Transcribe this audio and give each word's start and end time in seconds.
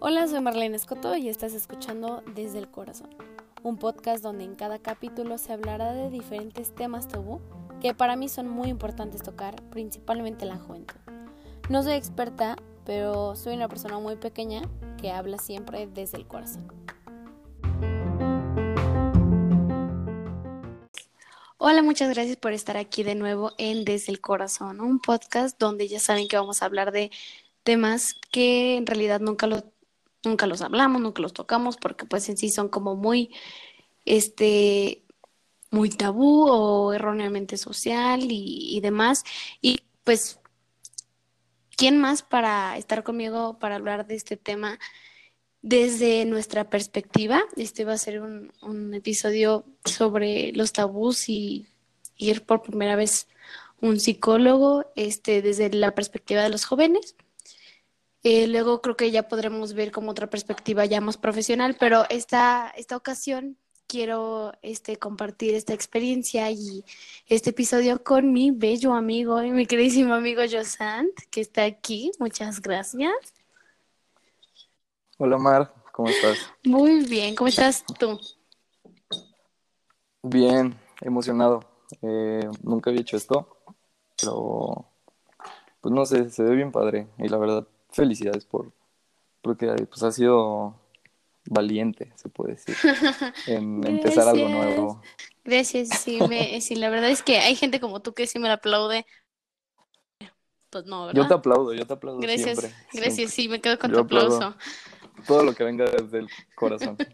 Hola, 0.00 0.28
soy 0.28 0.40
Marlene 0.42 0.76
Escoto 0.76 1.16
y 1.16 1.30
estás 1.30 1.54
escuchando 1.54 2.22
Desde 2.34 2.58
el 2.58 2.70
Corazón, 2.70 3.08
un 3.62 3.78
podcast 3.78 4.22
donde 4.22 4.44
en 4.44 4.54
cada 4.54 4.78
capítulo 4.80 5.38
se 5.38 5.54
hablará 5.54 5.94
de 5.94 6.10
diferentes 6.10 6.74
temas 6.74 7.08
tabú 7.08 7.40
que 7.80 7.94
para 7.94 8.16
mí 8.16 8.28
son 8.28 8.50
muy 8.50 8.68
importantes 8.68 9.22
tocar, 9.22 9.62
principalmente 9.70 10.44
la 10.44 10.58
juventud. 10.58 10.98
No 11.70 11.82
soy 11.82 11.94
experta, 11.94 12.56
pero 12.84 13.34
soy 13.34 13.54
una 13.54 13.68
persona 13.68 13.98
muy 13.98 14.16
pequeña 14.16 14.60
que 14.98 15.10
habla 15.10 15.38
siempre 15.38 15.86
desde 15.86 16.18
el 16.18 16.26
corazón. 16.26 16.79
Hola, 21.62 21.82
muchas 21.82 22.08
gracias 22.08 22.38
por 22.38 22.54
estar 22.54 22.78
aquí 22.78 23.02
de 23.02 23.14
nuevo 23.14 23.52
en 23.58 23.84
Desde 23.84 24.12
el 24.12 24.22
Corazón, 24.22 24.80
un 24.80 24.98
podcast 24.98 25.58
donde 25.58 25.88
ya 25.88 26.00
saben 26.00 26.26
que 26.26 26.38
vamos 26.38 26.62
a 26.62 26.64
hablar 26.64 26.90
de 26.90 27.10
temas 27.64 28.14
que 28.32 28.78
en 28.78 28.86
realidad 28.86 29.20
nunca, 29.20 29.46
lo, 29.46 29.70
nunca 30.24 30.46
los 30.46 30.62
hablamos, 30.62 31.02
nunca 31.02 31.20
los 31.20 31.34
tocamos, 31.34 31.76
porque 31.76 32.06
pues 32.06 32.26
en 32.30 32.38
sí 32.38 32.48
son 32.48 32.70
como 32.70 32.96
muy, 32.96 33.34
este, 34.06 35.04
muy 35.70 35.90
tabú 35.90 36.48
o 36.48 36.94
erróneamente 36.94 37.58
social 37.58 38.22
y, 38.22 38.74
y 38.74 38.80
demás. 38.80 39.22
Y 39.60 39.80
pues, 40.02 40.40
¿quién 41.76 42.00
más 42.00 42.22
para 42.22 42.78
estar 42.78 43.02
conmigo 43.04 43.58
para 43.58 43.76
hablar 43.76 44.06
de 44.06 44.14
este 44.14 44.38
tema? 44.38 44.78
Desde 45.62 46.24
nuestra 46.24 46.68
perspectiva. 46.70 47.42
Este 47.56 47.84
va 47.84 47.94
a 47.94 47.98
ser 47.98 48.20
un, 48.20 48.94
episodio 48.94 49.64
sobre 49.84 50.52
los 50.52 50.72
tabús 50.72 51.28
y 51.28 51.66
ir 52.16 52.44
por 52.44 52.62
primera 52.62 52.96
vez 52.96 53.28
un 53.80 53.98
psicólogo 53.98 54.86
este, 54.96 55.42
desde 55.42 55.70
la 55.70 55.94
perspectiva 55.94 56.42
de 56.42 56.50
los 56.50 56.64
jóvenes. 56.64 57.16
Eh, 58.22 58.46
luego 58.46 58.82
creo 58.82 58.96
que 58.96 59.10
ya 59.10 59.28
podremos 59.28 59.72
ver 59.72 59.92
como 59.92 60.10
otra 60.10 60.28
perspectiva 60.28 60.84
ya 60.84 61.00
más 61.00 61.16
profesional, 61.16 61.76
pero 61.80 62.04
esta, 62.10 62.70
esta 62.76 62.96
ocasión 62.96 63.56
quiero 63.86 64.52
este, 64.62 64.98
compartir 64.98 65.54
esta 65.54 65.72
experiencia 65.72 66.50
y 66.50 66.84
este 67.26 67.50
episodio 67.50 68.04
con 68.04 68.32
mi 68.32 68.50
bello 68.50 68.92
amigo 68.92 69.42
y 69.42 69.50
mi 69.50 69.66
queridísimo 69.66 70.14
amigo 70.14 70.42
Josant, 70.50 71.10
que 71.30 71.40
está 71.40 71.64
aquí. 71.64 72.12
Muchas 72.18 72.60
gracias. 72.60 73.39
Hola 75.22 75.36
Mar, 75.36 75.70
¿cómo 75.92 76.08
estás? 76.08 76.50
Muy 76.64 77.04
bien, 77.04 77.34
¿cómo 77.34 77.48
estás 77.48 77.84
tú? 77.98 78.18
Bien, 80.22 80.74
emocionado. 81.02 81.60
Eh, 82.00 82.48
nunca 82.62 82.88
había 82.88 83.02
hecho 83.02 83.18
esto, 83.18 83.58
pero 84.18 84.86
pues 85.82 85.94
no 85.94 86.06
sé, 86.06 86.30
se 86.30 86.42
ve 86.42 86.54
bien 86.56 86.72
padre 86.72 87.06
y 87.18 87.28
la 87.28 87.36
verdad 87.38 87.66
felicidades 87.90 88.46
por 88.46 88.72
porque 89.42 89.66
pues 89.90 90.02
ha 90.04 90.12
sido 90.12 90.74
valiente, 91.50 92.12
se 92.16 92.30
puede 92.30 92.52
decir, 92.52 92.76
en 93.46 93.86
empezar 93.86 94.26
algo 94.28 94.48
nuevo. 94.48 95.02
Gracias, 95.44 95.88
sí, 95.88 96.18
me, 96.28 96.60
sí, 96.62 96.76
la 96.76 96.90
verdad 96.90 97.10
es 97.10 97.22
que 97.22 97.38
hay 97.38 97.56
gente 97.56 97.78
como 97.78 98.00
tú 98.00 98.14
que 98.14 98.26
sí 98.26 98.38
me 98.38 98.48
la 98.48 98.54
aplaude. 98.54 99.04
Pues 100.70 100.84
no, 100.86 101.06
¿verdad? 101.06 101.22
Yo 101.22 101.28
te 101.28 101.34
aplaudo, 101.34 101.74
yo 101.74 101.86
te 101.86 101.92
aplaudo 101.92 102.22
Gracias, 102.22 102.58
siempre. 102.58 102.68
gracias, 102.92 103.14
siempre. 103.14 103.34
sí, 103.34 103.48
me 103.48 103.60
quedo 103.60 103.78
con 103.78 103.90
Yo 103.90 103.96
tu 103.96 104.02
aplaudo. 104.02 104.54
Todo 105.26 105.42
lo 105.44 105.54
que 105.54 105.64
venga 105.64 105.84
desde 105.90 106.18
el 106.18 106.28
corazón. 106.54 106.96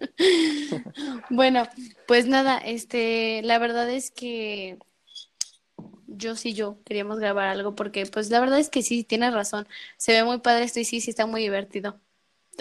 Bueno, 1.30 1.68
pues 2.06 2.26
nada, 2.26 2.58
este, 2.58 3.42
la 3.42 3.58
verdad 3.58 3.90
es 3.90 4.10
que 4.10 4.78
yo 6.06 6.36
sí, 6.36 6.54
yo 6.54 6.78
queríamos 6.84 7.18
grabar 7.18 7.48
algo 7.48 7.74
porque, 7.74 8.06
pues 8.06 8.30
la 8.30 8.40
verdad 8.40 8.58
es 8.58 8.70
que 8.70 8.82
sí, 8.82 9.04
tienes 9.04 9.32
razón. 9.32 9.66
Se 9.96 10.12
ve 10.12 10.24
muy 10.24 10.38
padre 10.38 10.64
esto 10.64 10.80
y 10.80 10.84
sí, 10.84 11.00
sí 11.00 11.10
está 11.10 11.26
muy 11.26 11.42
divertido. 11.42 12.00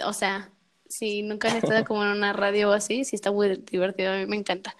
O 0.04 0.12
sea, 0.12 0.50
si 0.88 1.22
nunca 1.22 1.48
has 1.48 1.54
estado 1.54 1.84
como 1.84 2.04
en 2.04 2.10
una 2.10 2.32
radio 2.32 2.70
o 2.70 2.72
así, 2.72 3.04
sí 3.04 3.16
está 3.16 3.32
muy 3.32 3.56
divertido, 3.70 4.12
a 4.12 4.16
mí 4.16 4.26
me 4.26 4.36
encanta. 4.36 4.76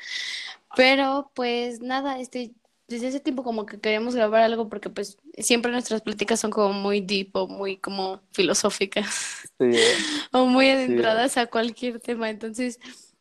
Pero, 0.76 1.30
pues 1.34 1.80
nada, 1.80 2.18
este, 2.20 2.52
desde 2.88 3.08
ese 3.08 3.20
tiempo 3.20 3.42
como 3.42 3.66
que 3.66 3.80
queríamos 3.80 4.14
grabar 4.14 4.42
algo 4.42 4.68
porque, 4.68 4.90
pues, 4.90 5.18
siempre 5.38 5.72
nuestras 5.72 6.02
pláticas 6.02 6.40
son 6.40 6.50
como 6.50 6.72
muy 6.72 7.00
deep 7.00 7.30
o 7.34 7.48
muy 7.48 7.78
como 7.78 8.20
filosóficas 8.32 9.46
Sí, 9.58 9.64
¿eh? 9.64 9.94
o 10.32 10.46
muy 10.46 10.68
adentradas 10.68 11.36
a 11.36 11.46
cualquier 11.46 11.98
tema. 12.00 12.30
Entonces, 12.30 12.78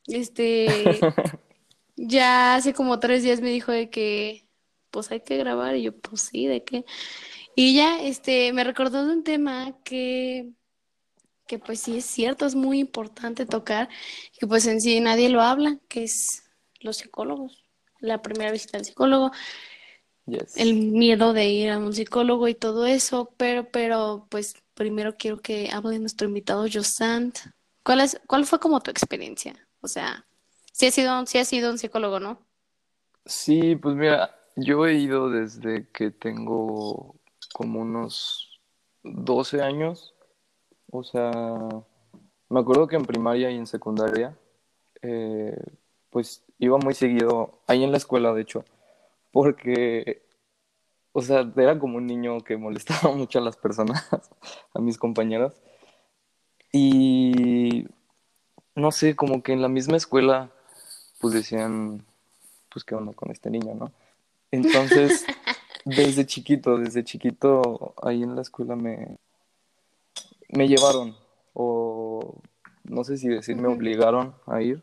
este, 0.07 0.67
ya 1.95 2.55
hace 2.55 2.73
como 2.73 2.99
tres 2.99 3.23
días 3.23 3.41
me 3.41 3.49
dijo 3.49 3.71
de 3.71 3.89
que, 3.89 4.47
pues 4.91 5.11
hay 5.11 5.21
que 5.21 5.37
grabar, 5.37 5.75
y 5.75 5.83
yo, 5.83 5.97
pues 5.97 6.21
sí, 6.21 6.45
¿de 6.47 6.63
qué? 6.63 6.85
Y 7.55 7.75
ya, 7.75 8.01
este, 8.01 8.53
me 8.53 8.63
recordó 8.63 9.05
de 9.05 9.13
un 9.13 9.23
tema 9.23 9.77
que, 9.83 10.51
que 11.47 11.59
pues 11.59 11.79
sí 11.81 11.97
es 11.97 12.05
cierto, 12.05 12.45
es 12.45 12.55
muy 12.55 12.79
importante 12.79 13.45
tocar, 13.45 13.89
y 14.35 14.39
que 14.39 14.47
pues 14.47 14.65
en 14.67 14.81
sí 14.81 14.99
nadie 14.99 15.29
lo 15.29 15.41
habla, 15.41 15.79
que 15.87 16.03
es 16.03 16.43
los 16.81 16.97
psicólogos, 16.97 17.64
la 17.99 18.21
primera 18.21 18.51
visita 18.51 18.77
al 18.77 18.85
psicólogo, 18.85 19.31
yes. 20.25 20.57
el 20.57 20.75
miedo 20.75 21.33
de 21.33 21.45
ir 21.45 21.71
a 21.71 21.77
un 21.77 21.93
psicólogo 21.93 22.47
y 22.47 22.55
todo 22.55 22.85
eso, 22.85 23.33
pero, 23.37 23.69
pero, 23.69 24.27
pues 24.29 24.55
primero 24.73 25.15
quiero 25.17 25.39
que 25.39 25.69
hable 25.71 25.99
nuestro 25.99 26.27
invitado 26.27 26.65
Josant. 26.71 27.37
¿Cuál 27.83 28.01
es, 28.01 28.19
cuál 28.27 28.45
fue 28.45 28.59
como 28.59 28.81
tu 28.81 28.91
experiencia? 28.91 29.55
O 29.81 29.87
sea, 29.87 30.25
si 30.71 30.87
has 30.87 30.93
sido, 30.93 31.25
si 31.25 31.37
has 31.37 31.47
sido 31.47 31.71
un 31.71 31.77
psicólogo, 31.77 32.19
¿no? 32.19 32.39
Sí, 33.25 33.75
pues 33.75 33.95
mira, 33.95 34.35
yo 34.55 34.85
he 34.85 34.95
ido 34.95 35.29
desde 35.29 35.87
que 35.89 36.11
tengo 36.11 37.15
como 37.53 37.81
unos 37.81 38.59
12 39.03 39.61
años. 39.61 40.13
O 40.91 41.03
sea, 41.03 41.31
me 42.49 42.59
acuerdo 42.59 42.87
que 42.87 42.95
en 42.95 43.05
primaria 43.05 43.49
y 43.51 43.55
en 43.55 43.67
secundaria, 43.67 44.37
eh, 45.01 45.57
pues 46.15 46.41
iba 46.59 46.77
muy 46.77 46.93
seguido, 46.93 47.59
ahí 47.67 47.83
en 47.83 47.91
la 47.91 47.97
escuela, 47.97 48.33
de 48.33 48.41
hecho, 48.41 48.63
porque, 49.33 50.21
o 51.11 51.21
sea, 51.21 51.51
era 51.57 51.77
como 51.77 51.97
un 51.97 52.07
niño 52.07 52.39
que 52.39 52.55
molestaba 52.55 53.13
mucho 53.17 53.39
a 53.39 53.41
las 53.41 53.57
personas, 53.57 54.07
a 54.73 54.79
mis 54.79 54.97
compañeros. 54.97 55.55
Y 56.71 57.85
no 58.75 58.93
sé, 58.93 59.17
como 59.17 59.43
que 59.43 59.51
en 59.51 59.61
la 59.61 59.67
misma 59.67 59.97
escuela, 59.97 60.51
pues 61.19 61.33
decían, 61.33 62.05
pues 62.71 62.85
qué 62.85 62.95
onda 62.95 63.11
con 63.11 63.29
este 63.29 63.49
niño, 63.49 63.75
¿no? 63.75 63.91
Entonces, 64.51 65.25
desde 65.83 66.25
chiquito, 66.25 66.77
desde 66.77 67.03
chiquito, 67.03 67.93
ahí 68.01 68.23
en 68.23 68.37
la 68.37 68.41
escuela 68.41 68.77
me, 68.77 69.17
me 70.47 70.69
llevaron, 70.69 71.13
o 71.53 72.39
no 72.85 73.03
sé 73.03 73.17
si 73.17 73.27
decir, 73.27 73.57
me 73.57 73.67
obligaron 73.67 74.33
a 74.45 74.61
ir, 74.61 74.81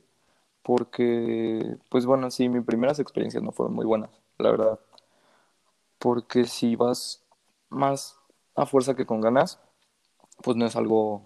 porque, 0.62 1.76
pues 1.88 2.06
bueno, 2.06 2.30
sí, 2.30 2.48
mis 2.48 2.64
primeras 2.64 2.98
experiencias 2.98 3.42
no 3.42 3.52
fueron 3.52 3.74
muy 3.74 3.84
buenas, 3.84 4.10
la 4.38 4.50
verdad. 4.50 4.80
Porque 5.98 6.44
si 6.44 6.76
vas 6.76 7.22
más 7.68 8.16
a 8.54 8.66
fuerza 8.66 8.94
que 8.94 9.06
con 9.06 9.20
ganas, 9.20 9.60
pues 10.42 10.56
no 10.56 10.66
es 10.66 10.76
algo 10.76 11.22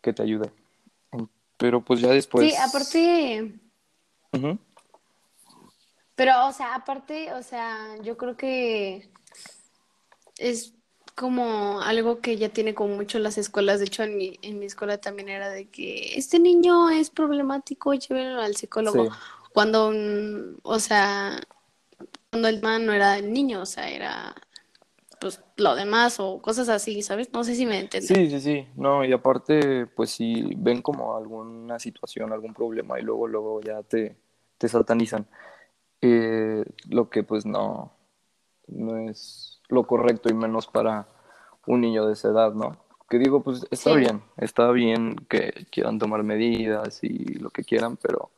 que 0.00 0.12
te 0.12 0.22
ayude. 0.22 0.52
Pero 1.56 1.84
pues 1.84 2.00
ya 2.00 2.10
después... 2.10 2.50
Sí, 2.50 2.56
aparte, 2.56 3.60
Ujú. 4.32 4.58
pero, 6.14 6.46
o 6.46 6.52
sea, 6.52 6.74
aparte, 6.74 7.32
o 7.34 7.42
sea, 7.42 7.96
yo 8.02 8.16
creo 8.16 8.36
que 8.36 9.10
es 10.38 10.77
como 11.18 11.80
algo 11.80 12.20
que 12.20 12.36
ya 12.36 12.48
tiene 12.48 12.74
como 12.74 12.94
mucho 12.94 13.18
las 13.18 13.38
escuelas. 13.38 13.80
De 13.80 13.86
hecho, 13.86 14.04
en 14.04 14.16
mi, 14.16 14.38
en 14.40 14.60
mi 14.60 14.66
escuela 14.66 14.98
también 14.98 15.28
era 15.28 15.50
de 15.50 15.66
que 15.66 16.16
este 16.16 16.38
niño 16.38 16.90
es 16.90 17.10
problemático, 17.10 17.92
llévenlo 17.92 18.40
al 18.40 18.54
psicólogo. 18.54 19.06
Sí. 19.06 19.10
Cuando, 19.52 19.92
o 20.62 20.78
sea, 20.78 21.40
cuando 22.30 22.46
el 22.46 22.62
man 22.62 22.86
no 22.86 22.92
era 22.92 23.18
el 23.18 23.32
niño, 23.32 23.62
o 23.62 23.66
sea, 23.66 23.90
era 23.90 24.32
pues 25.20 25.40
lo 25.56 25.74
demás 25.74 26.20
o 26.20 26.40
cosas 26.40 26.68
así, 26.68 27.02
¿sabes? 27.02 27.32
No 27.32 27.42
sé 27.42 27.56
si 27.56 27.66
me 27.66 27.80
entiendes. 27.80 28.06
Sí, 28.06 28.30
sí, 28.30 28.40
sí, 28.40 28.68
no, 28.76 29.04
y 29.04 29.12
aparte, 29.12 29.86
pues 29.86 30.10
si 30.10 30.54
ven 30.56 30.82
como 30.82 31.16
alguna 31.16 31.80
situación, 31.80 32.32
algún 32.32 32.54
problema 32.54 33.00
y 33.00 33.02
luego, 33.02 33.26
luego 33.26 33.60
ya 33.60 33.82
te, 33.82 34.16
te 34.56 34.68
satanizan, 34.68 35.26
eh, 36.00 36.64
lo 36.88 37.10
que 37.10 37.24
pues 37.24 37.44
no, 37.44 37.92
no 38.68 38.98
es 38.98 39.57
lo 39.68 39.86
correcto 39.86 40.28
y 40.28 40.34
menos 40.34 40.66
para 40.66 41.06
un 41.66 41.80
niño 41.80 42.06
de 42.06 42.14
esa 42.14 42.28
edad, 42.28 42.52
¿no? 42.54 42.76
Que 43.08 43.18
digo, 43.18 43.40
pues 43.42 43.66
está 43.70 43.92
Sí. 43.94 43.98
bien, 44.00 44.22
está 44.36 44.70
bien 44.70 45.16
que 45.28 45.66
quieran 45.70 45.98
tomar 45.98 46.22
medidas 46.22 47.02
y 47.02 47.34
lo 47.34 47.50
que 47.50 47.64
quieran, 47.64 47.96
pero, 47.96 48.30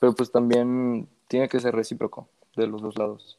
pero 0.00 0.14
pues 0.14 0.30
también 0.30 1.08
tiene 1.28 1.48
que 1.48 1.60
ser 1.60 1.74
recíproco 1.74 2.28
de 2.56 2.66
los 2.66 2.82
dos 2.82 2.98
lados. 2.98 3.38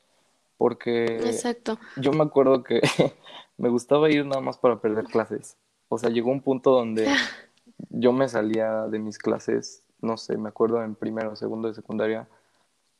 Porque 0.57 1.17
Exacto. 1.17 1.77
yo 1.97 2.11
me 2.13 2.23
acuerdo 2.23 2.63
que 2.63 2.81
me 3.57 3.69
gustaba 3.69 4.09
ir 4.09 4.25
nada 4.25 4.41
más 4.41 4.57
para 4.57 4.79
perder 4.79 5.05
clases. 5.05 5.57
O 5.89 5.97
sea, 5.97 6.09
llegó 6.09 6.31
un 6.31 6.41
punto 6.41 6.71
donde 6.71 7.07
yo 7.89 8.11
me 8.11 8.27
salía 8.27 8.87
de 8.87 8.99
mis 8.99 9.17
clases, 9.17 9.83
no 10.01 10.17
sé, 10.17 10.37
me 10.37 10.49
acuerdo 10.49 10.83
en 10.83 10.95
primero 10.95 11.35
segundo 11.35 11.67
de 11.67 11.73
secundaria, 11.75 12.27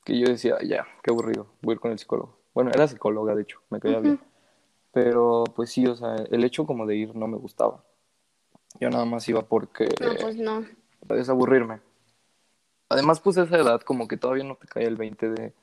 que 0.03 0.19
yo 0.19 0.27
decía, 0.27 0.57
ya, 0.63 0.85
qué 1.01 1.11
aburrido, 1.11 1.47
voy 1.61 1.73
a 1.73 1.75
ir 1.75 1.79
con 1.79 1.91
el 1.91 1.99
psicólogo. 1.99 2.35
Bueno, 2.53 2.71
era 2.73 2.87
psicóloga, 2.87 3.35
de 3.35 3.43
hecho, 3.43 3.61
me 3.69 3.79
caía 3.79 3.99
bien. 3.99 4.19
Pero 4.91 5.43
pues 5.55 5.71
sí, 5.71 5.87
o 5.87 5.95
sea, 5.95 6.15
el 6.29 6.43
hecho 6.43 6.65
como 6.65 6.85
de 6.85 6.95
ir 6.95 7.15
no 7.15 7.27
me 7.27 7.37
gustaba. 7.37 7.83
Yo 8.79 8.89
nada 8.89 9.05
más 9.05 9.27
iba 9.27 9.41
porque... 9.41 9.89
No, 9.99 10.15
pues 10.21 10.35
no. 10.37 10.65
Es 11.09 11.29
aburrirme. 11.29 11.81
Además, 12.89 13.19
pues 13.19 13.37
esa 13.37 13.57
edad 13.57 13.81
como 13.81 14.07
que 14.07 14.17
todavía 14.17 14.43
no 14.43 14.55
te 14.55 14.67
cae 14.67 14.85
el 14.85 14.95
20 14.95 15.29
de 15.29 15.53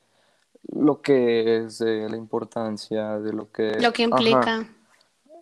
lo 0.72 1.00
que 1.00 1.58
es, 1.58 1.78
de 1.78 2.08
la 2.08 2.16
importancia, 2.16 3.18
de 3.18 3.32
lo 3.32 3.50
que... 3.50 3.78
Lo 3.80 3.92
que 3.92 4.02
implica. 4.02 4.68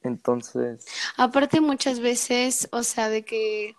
Entonces... 0.02 0.86
Aparte 1.16 1.60
muchas 1.60 2.00
veces, 2.00 2.68
o 2.72 2.82
sea, 2.82 3.08
de 3.08 3.24
que... 3.24 3.74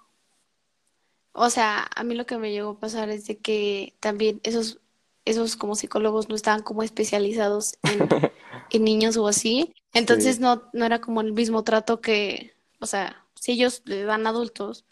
O 1.32 1.50
sea, 1.50 1.88
a 1.96 2.04
mí 2.04 2.16
lo 2.16 2.26
que 2.26 2.38
me 2.38 2.52
llegó 2.52 2.72
a 2.72 2.80
pasar 2.80 3.10
es 3.10 3.28
de 3.28 3.38
que 3.38 3.96
también 4.00 4.42
esos, 4.44 4.80
esos 5.30 5.56
como 5.56 5.76
psicólogos 5.76 6.30
no 6.30 6.36
estaban 6.36 6.62
como 6.64 6.84
especializados 6.84 7.78
en, 7.84 8.08
en 8.72 8.84
niños 8.84 9.18
o 9.18 9.28
así. 9.28 9.74
Entonces 9.94 10.40
no, 10.40 10.64
no 10.74 10.86
era 10.86 11.00
como 11.00 11.22
el 11.22 11.34
mismo 11.34 11.64
trato 11.64 12.02
que, 12.02 12.54
o 12.80 12.86
sea, 12.86 13.26
si 13.36 13.54
ellos 13.54 13.82
le 13.86 14.04
dan 14.04 14.28
adultos, 14.28 14.86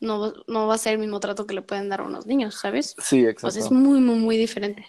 no, 0.00 0.32
no 0.46 0.66
va 0.66 0.74
a 0.74 0.78
ser 0.78 0.94
el 0.94 0.98
mismo 0.98 1.20
trato 1.20 1.46
que 1.46 1.54
le 1.54 1.62
pueden 1.62 1.88
dar 1.88 2.00
a 2.00 2.04
unos 2.04 2.26
niños, 2.26 2.56
¿sabes? 2.56 2.94
Sí, 2.98 3.20
exacto. 3.20 3.42
Pues 3.42 3.56
es 3.56 3.70
muy, 3.70 4.00
muy, 4.00 4.16
muy 4.16 4.36
diferente. 4.36 4.86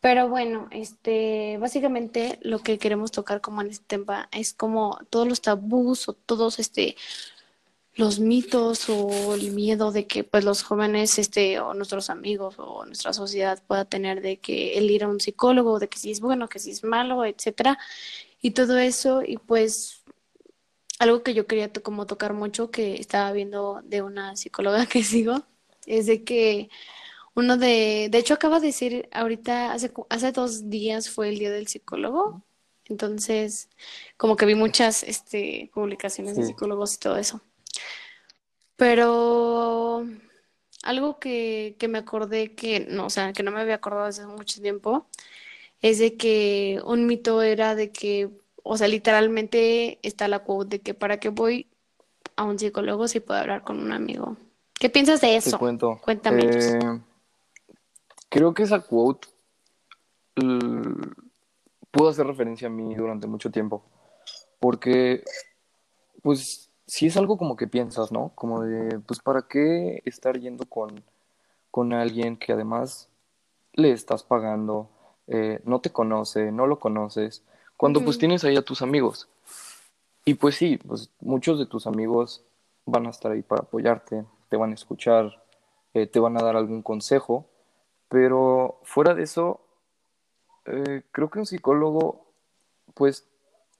Pero 0.00 0.28
bueno, 0.28 0.66
este, 0.72 1.58
básicamente 1.60 2.40
lo 2.42 2.58
que 2.58 2.78
queremos 2.78 3.12
tocar 3.12 3.40
como 3.40 3.62
en 3.62 3.68
este 3.68 3.84
tema 3.86 4.28
es 4.32 4.52
como 4.52 4.98
todos 5.10 5.28
los 5.28 5.40
tabús 5.40 6.08
o 6.08 6.14
todos 6.14 6.58
este 6.58 6.96
los 7.94 8.20
mitos 8.20 8.88
o 8.88 9.34
el 9.34 9.52
miedo 9.52 9.92
de 9.92 10.06
que 10.06 10.24
pues 10.24 10.44
los 10.44 10.62
jóvenes 10.62 11.18
este 11.18 11.60
o 11.60 11.74
nuestros 11.74 12.10
amigos 12.10 12.54
o 12.58 12.86
nuestra 12.86 13.12
sociedad 13.12 13.62
pueda 13.66 13.84
tener 13.84 14.22
de 14.22 14.38
que 14.40 14.78
el 14.78 14.90
ir 14.90 15.04
a 15.04 15.08
un 15.08 15.20
psicólogo, 15.20 15.78
de 15.78 15.88
que 15.88 15.98
si 15.98 16.10
es 16.10 16.20
bueno, 16.20 16.48
que 16.48 16.58
si 16.58 16.70
es 16.70 16.84
malo, 16.84 17.24
etcétera, 17.24 17.78
y 18.40 18.52
todo 18.52 18.78
eso 18.78 19.22
y 19.22 19.36
pues 19.38 20.02
algo 20.98 21.22
que 21.22 21.34
yo 21.34 21.46
quería 21.46 21.72
como 21.72 22.06
tocar 22.06 22.32
mucho 22.34 22.70
que 22.70 22.94
estaba 22.96 23.32
viendo 23.32 23.80
de 23.84 24.02
una 24.02 24.36
psicóloga 24.36 24.86
que 24.86 25.02
sigo 25.04 25.42
es 25.86 26.06
de 26.06 26.24
que 26.24 26.70
uno 27.34 27.56
de, 27.56 28.08
de 28.10 28.18
hecho 28.18 28.34
acaba 28.34 28.60
de 28.60 28.68
decir 28.68 29.08
ahorita, 29.12 29.72
hace, 29.72 29.92
hace 30.10 30.32
dos 30.32 30.70
días 30.70 31.10
fue 31.10 31.30
el 31.30 31.38
día 31.38 31.50
del 31.50 31.66
psicólogo, 31.66 32.42
entonces 32.86 33.70
como 34.16 34.36
que 34.36 34.46
vi 34.46 34.54
muchas 34.54 35.02
este, 35.02 35.70
publicaciones 35.74 36.36
de 36.36 36.44
psicólogos 36.44 36.94
y 36.94 36.98
todo 36.98 37.16
eso. 37.16 37.42
Pero 38.82 40.04
algo 40.82 41.20
que, 41.20 41.76
que 41.78 41.86
me 41.86 41.98
acordé 41.98 42.56
que 42.56 42.80
no, 42.80 43.06
o 43.06 43.10
sea, 43.10 43.32
que 43.32 43.44
no 43.44 43.52
me 43.52 43.60
había 43.60 43.76
acordado 43.76 44.06
desde 44.06 44.24
hace 44.24 44.32
mucho 44.32 44.60
tiempo, 44.60 45.06
es 45.82 46.00
de 46.00 46.16
que 46.16 46.82
un 46.84 47.06
mito 47.06 47.42
era 47.42 47.76
de 47.76 47.92
que, 47.92 48.28
o 48.64 48.76
sea, 48.76 48.88
literalmente 48.88 50.00
está 50.02 50.26
la 50.26 50.40
quote 50.40 50.78
de 50.78 50.82
que 50.82 50.94
para 50.94 51.20
qué 51.20 51.28
voy 51.28 51.68
a 52.34 52.42
un 52.42 52.58
psicólogo 52.58 53.06
si 53.06 53.20
puedo 53.20 53.38
hablar 53.38 53.62
con 53.62 53.78
un 53.78 53.92
amigo. 53.92 54.36
¿Qué 54.74 54.90
piensas 54.90 55.20
de 55.20 55.36
eso? 55.36 55.52
Te 55.52 55.58
cuento. 55.58 56.00
Cuéntame. 56.02 56.42
Eh, 56.42 56.80
creo 58.30 58.52
que 58.52 58.64
esa 58.64 58.80
quote 58.80 59.28
pudo 61.92 62.08
hacer 62.08 62.26
referencia 62.26 62.66
a 62.66 62.70
mí 62.72 62.96
durante 62.96 63.28
mucho 63.28 63.48
tiempo. 63.48 63.84
Porque, 64.58 65.22
pues, 66.20 66.71
si 66.92 67.06
es 67.06 67.16
algo 67.16 67.38
como 67.38 67.56
que 67.56 67.66
piensas, 67.66 68.12
¿no? 68.12 68.32
Como 68.34 68.60
de, 68.64 69.00
pues, 69.00 69.18
¿para 69.18 69.48
qué 69.48 70.02
estar 70.04 70.38
yendo 70.38 70.66
con, 70.66 71.02
con 71.70 71.94
alguien 71.94 72.36
que 72.36 72.52
además 72.52 73.08
le 73.72 73.92
estás 73.92 74.22
pagando, 74.22 74.90
eh, 75.26 75.62
no 75.64 75.80
te 75.80 75.88
conoce, 75.88 76.52
no 76.52 76.66
lo 76.66 76.78
conoces, 76.78 77.44
cuando 77.78 78.04
pues 78.04 78.18
tienes 78.18 78.44
ahí 78.44 78.56
a 78.58 78.62
tus 78.62 78.82
amigos? 78.82 79.26
Y 80.26 80.34
pues 80.34 80.56
sí, 80.56 80.76
pues 80.86 81.08
muchos 81.18 81.58
de 81.58 81.64
tus 81.64 81.86
amigos 81.86 82.44
van 82.84 83.06
a 83.06 83.10
estar 83.10 83.32
ahí 83.32 83.40
para 83.40 83.62
apoyarte, 83.62 84.26
te 84.50 84.58
van 84.58 84.72
a 84.72 84.74
escuchar, 84.74 85.42
eh, 85.94 86.06
te 86.06 86.20
van 86.20 86.36
a 86.36 86.42
dar 86.42 86.56
algún 86.56 86.82
consejo, 86.82 87.46
pero 88.10 88.80
fuera 88.82 89.14
de 89.14 89.22
eso, 89.22 89.62
eh, 90.66 91.04
creo 91.10 91.30
que 91.30 91.38
un 91.38 91.46
psicólogo, 91.46 92.26
pues, 92.92 93.26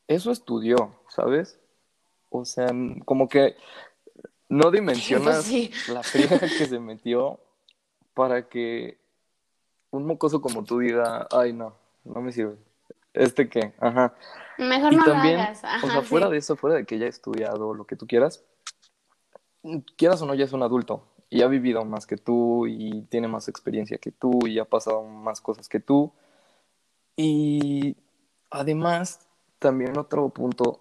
eso 0.09 0.31
estudió, 0.31 0.95
¿sabes? 1.11 1.59
O 2.33 2.45
sea, 2.45 2.69
como 3.05 3.29
que 3.29 3.57
no 4.49 4.71
dimensionas 4.73 5.49
Pues 5.49 5.89
la 5.89 6.03
fría 6.03 6.39
que 6.39 6.67
se 6.67 6.79
metió 6.79 7.41
para 8.15 8.49
que 8.49 8.99
un 9.91 10.07
mocoso 10.07 10.41
como 10.41 10.65
tú 10.65 10.79
diga, 10.79 11.29
ay, 11.31 11.53
no, 11.53 11.77
no 12.05 12.21
me 12.21 12.33
sirve. 12.33 12.57
¿Este 13.13 13.49
qué? 13.49 13.75
Ajá. 13.79 14.15
Mejor 14.59 14.93
Y 14.93 14.97
no 14.97 15.05
también, 15.05 15.37
lo 15.37 15.43
hagas. 15.43 15.63
o 15.83 15.91
sea, 15.91 16.03
fuera 16.03 16.29
de 16.29 16.39
eso, 16.39 16.57
fuera 16.57 16.77
de 16.77 16.87
que 16.87 16.99
ya 16.99 17.07
ha 17.07 17.09
estudiado 17.11 17.75
lo 17.75 17.85
que 17.85 17.97
tú 17.97 18.07
quieras, 18.07 18.43
quieras 19.97 20.23
o 20.23 20.27
no, 20.27 20.35
ya 20.35 20.45
es 20.45 20.53
un 20.53 20.63
adulto 20.63 21.07
y 21.33 21.43
ha 21.43 21.47
vivido 21.47 21.85
más 21.85 22.07
que 22.07 22.17
tú 22.17 22.67
y 22.67 23.03
tiene 23.09 23.27
más 23.27 23.49
experiencia 23.49 23.97
que 23.97 24.13
tú 24.13 24.47
y 24.47 24.59
ha 24.59 24.67
pasado 24.67 25.03
más 25.03 25.41
cosas 25.41 25.67
que 25.67 25.81
tú. 25.81 26.13
Y 27.17 27.97
además, 28.51 29.27
también 29.59 29.97
otro 29.97 30.29
punto, 30.29 30.81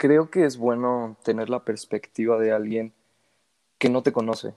creo 0.00 0.30
que 0.30 0.46
es 0.46 0.56
bueno 0.56 1.18
tener 1.22 1.50
la 1.50 1.62
perspectiva 1.62 2.38
de 2.38 2.52
alguien 2.52 2.94
que 3.76 3.90
no 3.90 4.02
te 4.02 4.12
conoce, 4.12 4.54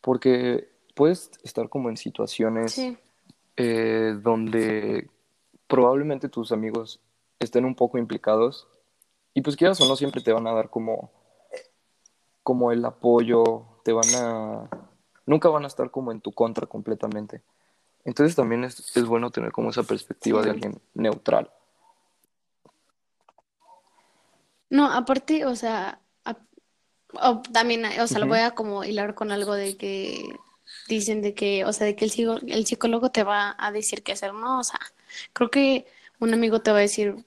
porque 0.00 0.66
puedes 0.94 1.30
estar 1.42 1.68
como 1.68 1.90
en 1.90 1.98
situaciones 1.98 2.72
Sí. 2.72 2.96
eh, 3.58 4.16
donde 4.22 5.10
probablemente 5.66 6.30
tus 6.30 6.52
amigos 6.52 7.00
estén 7.38 7.66
un 7.66 7.74
poco 7.74 7.98
implicados 7.98 8.66
y 9.34 9.42
pues 9.42 9.56
quieras 9.56 9.78
o 9.82 9.86
no 9.86 9.94
siempre 9.94 10.22
te 10.22 10.32
van 10.32 10.46
a 10.46 10.52
dar 10.54 10.70
como 10.70 11.10
como 12.42 12.72
el 12.72 12.82
apoyo, 12.86 13.64
te 13.84 13.92
van 13.92 14.08
a 14.16 14.70
nunca 15.26 15.50
van 15.50 15.64
a 15.64 15.68
estar 15.68 15.90
como 15.90 16.12
en 16.12 16.22
tu 16.22 16.32
contra 16.32 16.66
completamente. 16.66 17.42
Entonces 18.06 18.34
también 18.34 18.64
es, 18.64 18.96
es 18.96 19.04
bueno 19.04 19.30
tener 19.30 19.52
como 19.52 19.68
esa 19.68 19.82
perspectiva 19.82 20.40
de 20.42 20.50
alguien 20.50 20.80
neutral. 20.94 21.50
No, 24.76 24.84
aparte, 24.92 25.44
o 25.46 25.54
sea, 25.56 26.00
a- 26.24 26.38
o 27.14 27.42
también, 27.52 27.84
o 28.00 28.06
sea, 28.08 28.20
lo 28.20 28.26
voy 28.28 28.40
a 28.40 28.52
como 28.54 28.84
hilar 28.84 29.14
con 29.14 29.32
algo 29.32 29.54
de 29.54 29.76
que 29.76 30.40
dicen 30.88 31.22
de 31.22 31.34
que, 31.34 31.64
o 31.66 31.72
sea, 31.72 31.86
de 31.86 31.96
que 31.96 32.06
el 32.06 32.12
el 32.50 32.66
psicólogo 32.66 33.10
te 33.12 33.24
va 33.24 33.56
a 33.58 33.72
decir 33.72 34.02
qué 34.04 34.12
hacer, 34.12 34.34
¿no? 34.34 34.60
O 34.60 34.64
sea, 34.64 34.80
creo 35.34 35.50
que 35.50 35.86
un 36.20 36.34
amigo 36.34 36.62
te 36.62 36.72
va 36.72 36.78
a 36.78 36.82
decir 36.82 37.24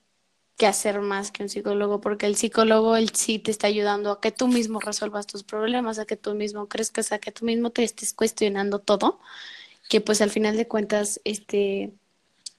qué 0.57 0.67
hacer 0.67 1.01
más 1.01 1.31
que 1.31 1.43
un 1.43 1.49
psicólogo, 1.49 2.01
porque 2.01 2.27
el 2.27 2.35
psicólogo, 2.37 2.97
él 2.97 3.09
sí 3.15 3.39
te 3.39 3.51
está 3.51 3.67
ayudando 3.67 4.11
a 4.11 4.21
que 4.21 4.31
tú 4.31 4.47
mismo 4.49 4.79
resuelvas 4.81 5.27
tus 5.27 5.43
problemas, 5.43 5.99
a 5.99 6.05
que 6.05 6.17
tú 6.17 6.35
mismo 6.35 6.67
crezcas, 6.69 7.11
a 7.13 7.19
que 7.19 7.31
tú 7.33 7.45
mismo 7.45 7.71
te 7.71 7.83
estés 7.85 8.13
cuestionando 8.13 8.79
todo, 8.79 9.19
que 9.89 10.01
pues 10.01 10.21
al 10.21 10.31
final 10.31 10.57
de 10.57 10.67
cuentas, 10.67 11.21
este, 11.25 11.93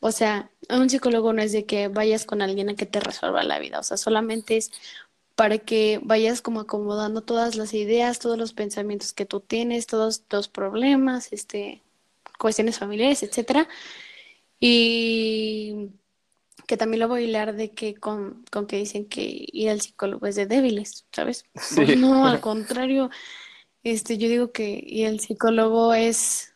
o 0.07 0.13
sea, 0.13 0.51
un 0.71 0.89
psicólogo 0.89 1.33
no 1.33 1.43
es 1.43 1.51
de 1.53 1.67
que 1.67 1.89
vayas 1.89 2.25
con 2.25 2.41
alguien 2.41 2.69
a 2.71 2.77
que 2.77 2.87
te 2.87 3.01
resuelva 3.01 3.43
la 3.43 3.59
vida, 3.59 3.81
o 3.81 3.83
sea, 3.83 3.97
solamente 3.97 4.57
es 4.57 4.71
para 5.35 5.59
que 5.59 6.01
vayas 6.03 6.43
como 6.43 6.61
acomodando 6.61 7.23
todas 7.23 7.57
las 7.57 7.75
ideas, 7.75 8.21
todos 8.21 8.39
los 8.39 8.53
pensamientos 8.53 9.13
que 9.13 9.27
tú 9.27 9.41
tienes, 9.41 9.87
todos 9.87 10.23
los 10.31 10.49
problemas, 10.49 11.33
este, 11.33 11.83
cuestiones 12.39 12.79
familiares, 12.79 13.23
etcétera. 13.23 13.69
Y 14.61 15.91
que 16.67 16.77
también 16.77 17.01
lo 17.01 17.09
voy 17.09 17.23
a 17.23 17.25
hilar 17.27 17.55
de 17.55 17.73
que 17.73 17.97
con, 17.97 18.45
con 18.51 18.67
que 18.67 18.77
dicen 18.77 19.07
que 19.07 19.47
ir 19.53 19.71
al 19.71 19.81
psicólogo 19.81 20.27
es 20.27 20.37
de 20.37 20.47
débiles, 20.47 21.05
¿sabes? 21.13 21.45
Pues 21.75 21.97
no, 21.99 22.27
al 22.27 22.41
contrario, 22.41 23.11
este, 23.83 24.19
yo 24.19 24.29
digo 24.29 24.53
que 24.53 24.83
ir 24.87 25.09
al 25.09 25.21
psicólogo 25.21 25.93
es 25.95 26.55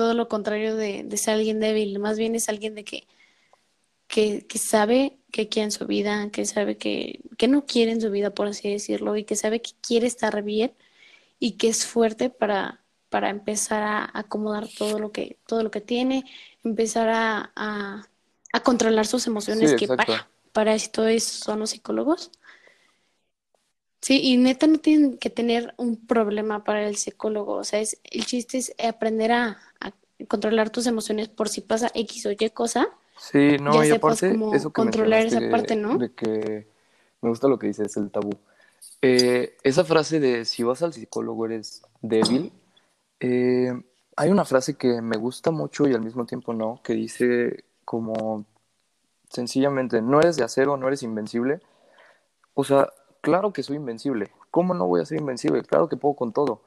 todo 0.00 0.14
lo 0.14 0.28
contrario 0.30 0.76
de, 0.76 1.02
de 1.04 1.16
ser 1.18 1.34
alguien 1.34 1.60
débil, 1.60 1.98
más 1.98 2.16
bien 2.16 2.34
es 2.34 2.48
alguien 2.48 2.74
de 2.74 2.84
que, 2.84 3.06
que, 4.06 4.46
que 4.46 4.56
sabe 4.56 5.18
que 5.30 5.50
quiere 5.50 5.66
en 5.66 5.72
su 5.72 5.86
vida, 5.86 6.30
que 6.30 6.46
sabe 6.46 6.78
que, 6.78 7.20
que 7.36 7.48
no 7.48 7.66
quiere 7.66 7.92
en 7.92 8.00
su 8.00 8.10
vida, 8.10 8.30
por 8.30 8.46
así 8.46 8.70
decirlo, 8.70 9.18
y 9.18 9.24
que 9.24 9.36
sabe 9.36 9.60
que 9.60 9.72
quiere 9.82 10.06
estar 10.06 10.42
bien 10.42 10.72
y 11.38 11.58
que 11.58 11.68
es 11.68 11.84
fuerte 11.84 12.30
para, 12.30 12.82
para 13.10 13.28
empezar 13.28 13.82
a 13.82 14.10
acomodar 14.14 14.68
todo 14.68 14.98
lo 14.98 15.12
que, 15.12 15.36
todo 15.46 15.62
lo 15.62 15.70
que 15.70 15.82
tiene, 15.82 16.24
empezar 16.64 17.10
a, 17.10 17.52
a, 17.54 18.08
a 18.54 18.62
controlar 18.62 19.06
sus 19.06 19.26
emociones, 19.26 19.72
Sí, 19.72 19.76
que 19.76 19.86
para, 19.86 20.30
para 20.52 20.74
esto 20.74 21.06
es, 21.06 21.24
son 21.24 21.60
los 21.60 21.68
psicólogos. 21.72 22.30
Sí, 24.00 24.22
y 24.22 24.38
neta 24.38 24.66
no 24.66 24.78
tienen 24.78 25.18
que 25.18 25.28
tener 25.28 25.74
un 25.76 26.06
problema 26.06 26.64
para 26.64 26.88
el 26.88 26.96
psicólogo, 26.96 27.56
o 27.56 27.64
sea, 27.64 27.80
es, 27.80 28.00
el 28.04 28.24
chiste 28.24 28.56
es 28.56 28.74
aprender 28.82 29.32
a 29.32 29.58
controlar 30.28 30.70
tus 30.70 30.86
emociones 30.86 31.28
por 31.28 31.48
si 31.48 31.60
pasa 31.60 31.90
X 31.94 32.26
o 32.26 32.30
Y 32.30 32.50
cosa, 32.50 32.88
Sí, 33.20 33.58
no, 33.60 33.74
ya 33.74 33.86
y 33.86 33.90
aparte, 33.90 34.34
eso 34.54 34.70
que 34.70 34.72
controlar 34.72 35.26
esa 35.26 35.40
parte, 35.50 35.76
¿no? 35.76 35.98
de 35.98 36.10
que 36.14 36.66
me 37.20 37.28
gusta 37.28 37.48
lo 37.48 37.58
que 37.58 37.66
dices, 37.66 37.94
el 37.98 38.10
tabú. 38.10 38.30
Eh, 39.02 39.58
esa 39.62 39.84
frase 39.84 40.20
de 40.20 40.46
si 40.46 40.62
vas 40.62 40.82
al 40.82 40.94
psicólogo 40.94 41.44
eres 41.44 41.82
débil, 42.00 42.50
eh, 43.20 43.72
hay 44.16 44.30
una 44.30 44.46
frase 44.46 44.74
que 44.74 45.02
me 45.02 45.18
gusta 45.18 45.50
mucho 45.50 45.86
y 45.86 45.92
al 45.92 46.00
mismo 46.00 46.24
tiempo 46.24 46.54
no, 46.54 46.80
que 46.82 46.94
dice 46.94 47.64
como 47.84 48.46
sencillamente, 49.28 50.00
no 50.00 50.20
eres 50.20 50.36
de 50.36 50.44
acero, 50.44 50.78
no 50.78 50.88
eres 50.88 51.02
invencible. 51.02 51.60
O 52.54 52.64
sea, 52.64 52.88
claro 53.20 53.52
que 53.52 53.62
soy 53.62 53.76
invencible. 53.76 54.30
¿Cómo 54.50 54.72
no 54.72 54.86
voy 54.86 55.02
a 55.02 55.04
ser 55.04 55.20
invencible? 55.20 55.62
Claro 55.62 55.90
que 55.90 55.98
puedo 55.98 56.14
con 56.14 56.32
todo, 56.32 56.62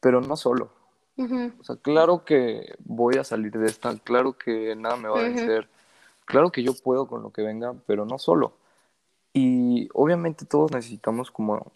pero 0.00 0.22
no 0.22 0.36
solo. 0.36 0.70
O 1.18 1.64
sea, 1.64 1.76
claro 1.76 2.24
que 2.24 2.76
voy 2.84 3.16
a 3.16 3.24
salir 3.24 3.52
de 3.52 3.66
esta, 3.66 3.96
claro 3.98 4.38
que 4.38 4.76
nada 4.76 4.96
me 4.96 5.08
va 5.08 5.18
a 5.18 5.22
vencer, 5.24 5.68
claro 6.24 6.52
que 6.52 6.62
yo 6.62 6.74
puedo 6.74 7.08
con 7.08 7.22
lo 7.22 7.32
que 7.32 7.42
venga, 7.42 7.74
pero 7.86 8.04
no 8.04 8.18
solo. 8.18 8.52
Y 9.32 9.88
obviamente 9.94 10.44
todos 10.44 10.70
necesitamos 10.70 11.32
como 11.32 11.72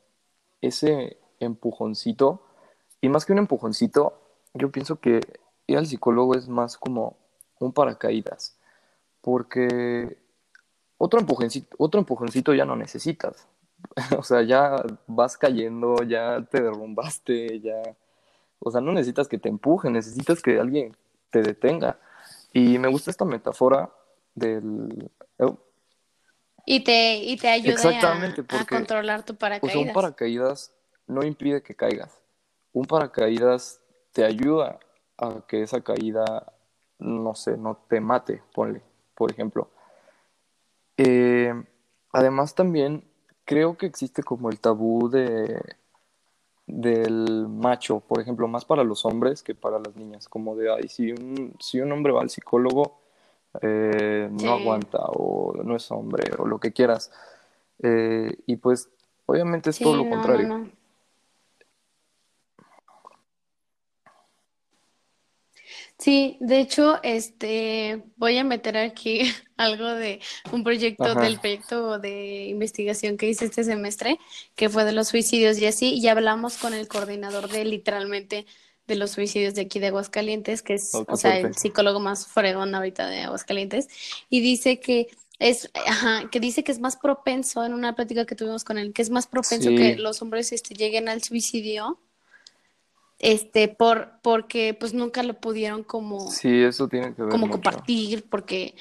ese 0.60 1.16
empujoncito, 1.40 2.40
y 3.00 3.08
más 3.08 3.24
que 3.26 3.32
un 3.32 3.38
empujoncito, 3.38 4.14
yo 4.54 4.70
pienso 4.70 5.00
que 5.00 5.20
ir 5.66 5.76
al 5.76 5.86
psicólogo 5.86 6.36
es 6.36 6.48
más 6.48 6.76
como 6.76 7.16
un 7.58 7.72
paracaídas, 7.72 8.56
porque 9.20 10.18
otro 10.98 11.18
empujoncito, 11.18 11.74
otro 11.78 11.98
empujoncito 11.98 12.54
ya 12.54 12.64
no 12.64 12.76
necesitas. 12.76 13.48
o 14.16 14.22
sea, 14.22 14.42
ya 14.42 14.76
vas 15.08 15.36
cayendo, 15.36 15.96
ya 16.04 16.46
te 16.48 16.62
derrumbaste, 16.62 17.60
ya... 17.60 17.82
O 18.64 18.70
sea, 18.70 18.80
no 18.80 18.92
necesitas 18.92 19.28
que 19.28 19.38
te 19.38 19.48
empuje, 19.48 19.90
necesitas 19.90 20.40
que 20.40 20.58
alguien 20.58 20.96
te 21.30 21.42
detenga. 21.42 21.98
Y 22.52 22.78
me 22.78 22.88
gusta 22.88 23.10
esta 23.10 23.24
metáfora 23.24 23.90
del... 24.34 25.10
Oh. 25.38 25.58
Y 26.64 26.84
te, 26.84 27.16
y 27.16 27.36
te 27.36 27.48
ayuda 27.48 27.90
a, 27.98 28.64
controlar 28.66 29.24
tu 29.24 29.34
paracaídas. 29.34 29.72
Sea, 29.72 29.82
un 29.82 29.92
paracaídas 29.92 30.72
no 31.08 31.24
impide 31.24 31.62
que 31.62 31.74
caigas. 31.74 32.20
Un 32.72 32.84
paracaídas 32.84 33.80
te 34.12 34.24
ayuda 34.24 34.78
a 35.18 35.40
que 35.48 35.62
esa 35.62 35.80
caída, 35.80 36.52
no 36.98 37.34
sé, 37.34 37.56
no 37.56 37.76
te 37.88 38.00
mate, 38.00 38.42
ponle, 38.54 38.80
por 39.16 39.32
ejemplo. 39.32 39.70
Eh, 40.96 41.52
además 42.12 42.54
también 42.54 43.04
creo 43.44 43.76
que 43.76 43.86
existe 43.86 44.22
como 44.22 44.50
el 44.50 44.60
tabú 44.60 45.08
de 45.08 45.60
del 46.66 47.48
macho, 47.48 48.00
por 48.00 48.20
ejemplo, 48.20 48.48
más 48.48 48.64
para 48.64 48.84
los 48.84 49.04
hombres 49.04 49.42
que 49.42 49.54
para 49.54 49.78
las 49.78 49.96
niñas, 49.96 50.28
como 50.28 50.56
de, 50.56 50.72
ay, 50.72 50.88
si 50.88 51.12
un, 51.12 51.54
si 51.60 51.80
un 51.80 51.92
hombre 51.92 52.12
va 52.12 52.22
al 52.22 52.30
psicólogo, 52.30 53.00
eh, 53.60 54.28
no 54.30 54.52
aguanta 54.52 54.98
o 54.98 55.54
no 55.62 55.76
es 55.76 55.90
hombre 55.90 56.24
o 56.38 56.46
lo 56.46 56.58
que 56.58 56.72
quieras. 56.72 57.10
Eh, 57.82 58.34
y 58.46 58.56
pues 58.56 58.88
obviamente 59.26 59.70
es 59.70 59.78
todo 59.78 59.96
lo 59.96 60.08
contrario. 60.08 60.70
Sí, 66.02 66.36
de 66.40 66.58
hecho, 66.58 66.98
este, 67.04 68.02
voy 68.16 68.36
a 68.36 68.42
meter 68.42 68.76
aquí 68.76 69.20
algo 69.56 69.86
de 69.86 70.20
un 70.50 70.64
proyecto 70.64 71.14
del 71.14 71.38
proyecto 71.38 72.00
de 72.00 72.46
investigación 72.46 73.16
que 73.16 73.28
hice 73.28 73.44
este 73.44 73.62
semestre, 73.62 74.18
que 74.56 74.68
fue 74.68 74.84
de 74.84 74.90
los 74.90 75.06
suicidios 75.06 75.60
y 75.60 75.66
así, 75.66 75.94
y 75.94 76.08
hablamos 76.08 76.56
con 76.56 76.74
el 76.74 76.88
coordinador 76.88 77.48
de 77.48 77.64
literalmente 77.64 78.46
de 78.88 78.96
los 78.96 79.12
suicidios 79.12 79.54
de 79.54 79.60
aquí 79.60 79.78
de 79.78 79.86
Aguascalientes, 79.86 80.62
que 80.62 80.74
es, 80.74 80.90
o 80.92 81.16
sea, 81.16 81.38
el 81.38 81.54
psicólogo 81.54 82.00
más 82.00 82.26
fregón 82.26 82.74
ahorita 82.74 83.06
de 83.06 83.20
Aguascalientes, 83.20 83.86
y 84.28 84.40
dice 84.40 84.80
que 84.80 85.06
es, 85.38 85.70
ajá, 85.86 86.28
que 86.32 86.40
dice 86.40 86.64
que 86.64 86.72
es 86.72 86.80
más 86.80 86.96
propenso 86.96 87.64
en 87.64 87.74
una 87.74 87.94
plática 87.94 88.26
que 88.26 88.34
tuvimos 88.34 88.64
con 88.64 88.76
él, 88.76 88.92
que 88.92 89.02
es 89.02 89.10
más 89.10 89.28
propenso 89.28 89.68
que 89.68 89.94
los 89.94 90.20
hombres 90.20 90.50
este, 90.50 90.74
lleguen 90.74 91.08
al 91.08 91.22
suicidio 91.22 92.00
este, 93.22 93.68
por, 93.68 94.18
porque 94.20 94.74
pues 94.74 94.92
nunca 94.92 95.22
lo 95.22 95.40
pudieron 95.40 95.84
como, 95.84 96.28
sí, 96.30 96.62
eso 96.62 96.88
tiene 96.88 97.14
que 97.14 97.22
ver 97.22 97.30
como 97.30 97.48
compartir, 97.48 98.28
porque 98.28 98.74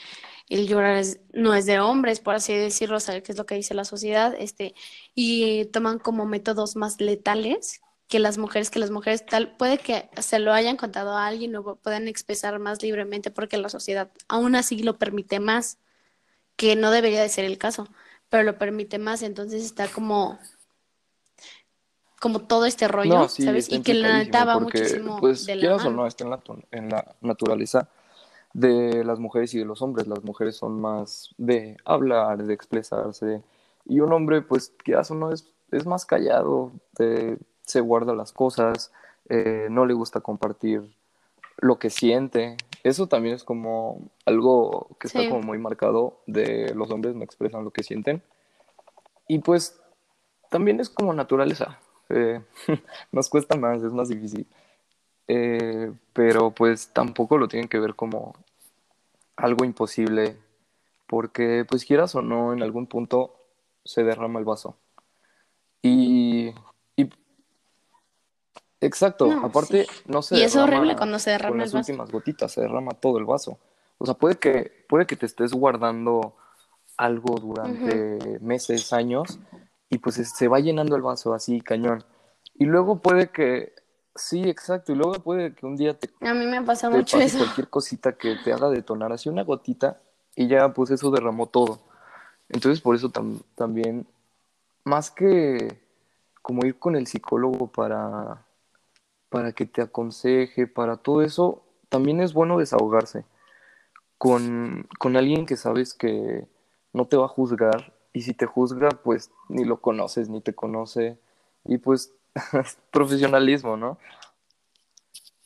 el 0.49 0.67
llorar 0.67 1.03
no 1.31 1.53
es 1.53 1.67
de 1.67 1.79
hombres, 1.79 2.19
por 2.19 2.33
así 2.33 2.53
decirlo, 2.53 2.99
saber 2.99 3.21
qué 3.21 3.31
es 3.31 3.37
lo 3.37 3.45
que 3.45 3.55
dice 3.55 3.75
la 3.75 3.85
sociedad, 3.85 4.35
este, 4.37 4.73
y 5.13 5.65
toman 5.65 5.99
como 5.99 6.25
métodos 6.25 6.75
más 6.75 6.99
letales 6.99 7.81
que 8.07 8.17
las 8.17 8.39
mujeres, 8.39 8.71
que 8.71 8.79
las 8.79 8.89
mujeres 8.89 9.25
tal, 9.25 9.55
puede 9.55 9.77
que 9.77 10.09
se 10.19 10.39
lo 10.39 10.51
hayan 10.53 10.75
contado 10.75 11.15
a 11.15 11.27
alguien 11.27 11.55
o 11.55 11.75
puedan 11.75 12.07
expresar 12.07 12.57
más 12.57 12.81
libremente 12.81 13.29
porque 13.29 13.57
la 13.57 13.69
sociedad 13.69 14.11
aún 14.27 14.55
así 14.55 14.81
lo 14.81 14.97
permite 14.97 15.39
más, 15.39 15.77
que 16.55 16.75
no 16.75 16.89
debería 16.89 17.21
de 17.21 17.29
ser 17.29 17.45
el 17.45 17.59
caso, 17.59 17.87
pero 18.27 18.41
lo 18.41 18.57
permite 18.57 18.97
más, 18.97 19.21
entonces 19.21 19.63
está 19.63 19.87
como 19.87 20.39
como 22.21 22.39
todo 22.39 22.67
este 22.67 22.87
rollo, 22.87 23.27
¿sabes? 23.27 23.71
Y 23.71 23.81
que 23.81 23.95
la 23.95 24.19
neta 24.19 24.59
muchísimo 24.59 25.19
pues, 25.19 25.47
de 25.47 25.55
la 25.55 25.75
o 25.77 25.89
no, 25.89 26.05
está 26.05 26.23
en 26.23 26.29
la, 26.29 26.39
en 26.69 26.89
la 26.89 27.15
naturaleza 27.19 27.89
de 28.53 29.03
las 29.03 29.19
mujeres 29.19 29.55
y 29.55 29.57
de 29.57 29.65
los 29.65 29.81
hombres. 29.81 30.07
Las 30.07 30.23
mujeres 30.23 30.55
son 30.55 30.79
más 30.79 31.33
de 31.39 31.77
hablar, 31.83 32.43
de 32.43 32.53
expresarse. 32.53 33.41
Y 33.85 34.01
un 34.01 34.13
hombre, 34.13 34.43
pues, 34.43 34.71
quieras 34.83 35.09
o 35.09 35.15
no, 35.15 35.31
es, 35.31 35.51
es 35.71 35.87
más 35.87 36.05
callado, 36.05 36.71
se 37.63 37.81
guarda 37.81 38.13
las 38.13 38.31
cosas, 38.33 38.91
eh, 39.27 39.67
no 39.71 39.87
le 39.87 39.95
gusta 39.95 40.21
compartir 40.21 40.95
lo 41.57 41.79
que 41.79 41.89
siente. 41.89 42.55
Eso 42.83 43.07
también 43.07 43.33
es 43.33 43.43
como 43.43 44.11
algo 44.27 44.95
que 44.99 45.07
está 45.07 45.27
como 45.27 45.41
muy 45.41 45.57
marcado 45.57 46.19
de 46.27 46.71
los 46.75 46.91
hombres 46.91 47.15
no 47.15 47.23
expresan 47.23 47.63
lo 47.63 47.71
que 47.71 47.81
sienten. 47.81 48.21
Y 49.27 49.39
pues 49.39 49.81
también 50.51 50.79
es 50.79 50.91
como 50.91 51.13
naturaleza. 51.13 51.79
Eh, 52.13 52.41
nos 53.11 53.29
cuesta 53.29 53.55
más, 53.55 53.81
es 53.81 53.91
más 53.91 54.09
difícil. 54.09 54.47
Eh, 55.27 55.91
pero 56.13 56.51
pues 56.51 56.89
tampoco 56.89 57.37
lo 57.37 57.47
tienen 57.47 57.69
que 57.69 57.79
ver 57.79 57.95
como 57.95 58.33
algo 59.35 59.65
imposible, 59.65 60.37
porque 61.07 61.65
pues 61.67 61.85
quieras 61.85 62.15
o 62.15 62.21
no, 62.21 62.53
en 62.53 62.61
algún 62.61 62.87
punto 62.87 63.35
se 63.83 64.03
derrama 64.03 64.39
el 64.39 64.45
vaso. 64.45 64.77
Y, 65.81 66.53
exacto, 68.79 69.31
aparte 69.43 69.87
no 70.05 70.21
se 70.21 70.37
Y 70.37 70.41
es 70.43 70.55
horrible 70.55 70.95
cuando 70.95 71.17
se 71.17 71.31
derrama 71.31 71.51
con 71.51 71.59
las 71.59 71.73
últimas 71.73 72.11
gotitas, 72.11 72.51
se 72.51 72.61
derrama 72.61 72.91
todo 72.91 73.17
el 73.17 73.25
vaso. 73.25 73.57
O 73.97 74.05
sea, 74.05 74.15
puede 74.15 74.35
que, 74.35 74.85
puede 74.89 75.05
que 75.05 75.15
te 75.15 75.25
estés 75.25 75.53
guardando 75.53 76.35
algo 76.97 77.35
durante 77.39 78.39
meses, 78.39 78.93
años, 78.93 79.39
y 79.91 79.97
pues 79.97 80.15
se 80.15 80.47
va 80.47 80.59
llenando 80.59 80.95
el 80.95 81.01
vaso 81.01 81.33
así, 81.33 81.59
cañón. 81.59 82.03
Y 82.55 82.65
luego 82.65 82.99
puede 82.99 83.29
que, 83.29 83.75
sí, 84.15 84.41
exacto, 84.43 84.93
y 84.93 84.95
luego 84.95 85.15
puede 85.15 85.53
que 85.53 85.65
un 85.65 85.75
día 85.75 85.99
te... 85.99 86.09
A 86.21 86.33
mí 86.33 86.45
me 86.45 86.61
pasa 86.63 86.89
mucho 86.89 87.19
eso. 87.19 87.39
Cualquier 87.39 87.69
cosita 87.69 88.13
que 88.13 88.37
te 88.41 88.53
haga 88.53 88.69
detonar, 88.69 89.11
así 89.11 89.27
una 89.27 89.43
gotita, 89.43 90.01
y 90.33 90.47
ya 90.47 90.73
pues 90.73 90.91
eso 90.91 91.11
derramó 91.11 91.47
todo. 91.47 91.81
Entonces 92.47 92.79
por 92.81 92.95
eso 92.95 93.11
también, 93.55 94.07
más 94.85 95.11
que 95.11 95.81
como 96.41 96.65
ir 96.65 96.79
con 96.79 96.95
el 96.95 97.05
psicólogo 97.05 97.67
para, 97.67 98.45
para 99.27 99.51
que 99.51 99.65
te 99.65 99.81
aconseje, 99.81 100.67
para 100.67 100.97
todo 100.97 101.21
eso, 101.21 101.63
también 101.89 102.21
es 102.21 102.33
bueno 102.33 102.57
desahogarse 102.57 103.25
con, 104.17 104.87
con 104.99 105.17
alguien 105.17 105.45
que 105.45 105.57
sabes 105.57 105.93
que 105.93 106.47
no 106.93 107.07
te 107.07 107.17
va 107.17 107.25
a 107.25 107.29
juzgar 107.29 107.93
y 108.13 108.21
si 108.21 108.33
te 108.33 108.45
juzga, 108.45 108.89
pues 108.89 109.31
ni 109.49 109.63
lo 109.65 109.81
conoces, 109.81 110.29
ni 110.29 110.41
te 110.41 110.53
conoce. 110.53 111.17
Y 111.65 111.77
pues 111.77 112.13
profesionalismo, 112.91 113.77
¿no? 113.77 113.97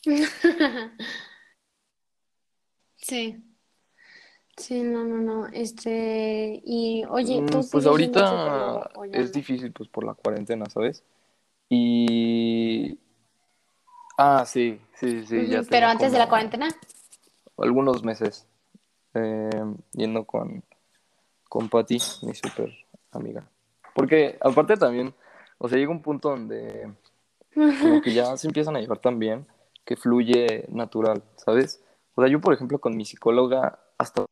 sí. 2.98 3.44
Sí, 4.58 4.84
no, 4.84 5.04
no, 5.04 5.18
no. 5.18 5.48
Este, 5.48 6.62
y 6.64 7.04
oye, 7.10 7.42
mm, 7.42 7.68
Pues 7.72 7.86
ahorita 7.86 8.90
es 9.12 9.34
difícil, 9.34 9.74
pues 9.74 9.90
por 9.90 10.06
la 10.06 10.14
cuarentena, 10.14 10.66
¿sabes? 10.68 11.04
Y. 11.70 12.98
Ah, 14.18 14.46
sí, 14.48 14.80
sí, 14.94 15.26
sí. 15.26 15.48
ya 15.48 15.62
Pero 15.70 15.88
antes 15.88 16.14
de 16.14 16.20
la 16.20 16.30
cuarentena. 16.30 16.70
Algunos 17.58 18.04
meses. 18.04 18.48
Eh, 19.14 19.50
yendo 19.94 20.26
con 20.26 20.64
con 21.56 21.70
Patty, 21.70 21.98
mi 22.24 22.36
súper 22.36 22.70
amiga. 23.14 23.48
Porque 23.94 24.38
aparte 24.42 24.76
también, 24.76 25.16
o 25.58 25.70
sea, 25.70 25.78
llega 25.78 25.90
un 25.90 26.02
punto 26.02 26.32
donde 26.32 26.92
como 27.54 28.02
que 28.02 28.14
ya 28.14 28.36
se 28.38 28.48
empiezan 28.48 28.76
a 28.76 28.82
llevar 28.82 28.98
tan 28.98 29.20
bien 29.20 29.48
que 29.86 29.96
fluye 29.96 30.66
natural, 30.68 31.24
¿sabes? 31.38 31.82
O 32.16 32.22
sea, 32.22 32.30
yo 32.30 32.42
por 32.42 32.54
ejemplo 32.54 32.80
con 32.80 32.98
mi 32.98 33.06
psicóloga 33.06 33.80
hasta 33.98 34.26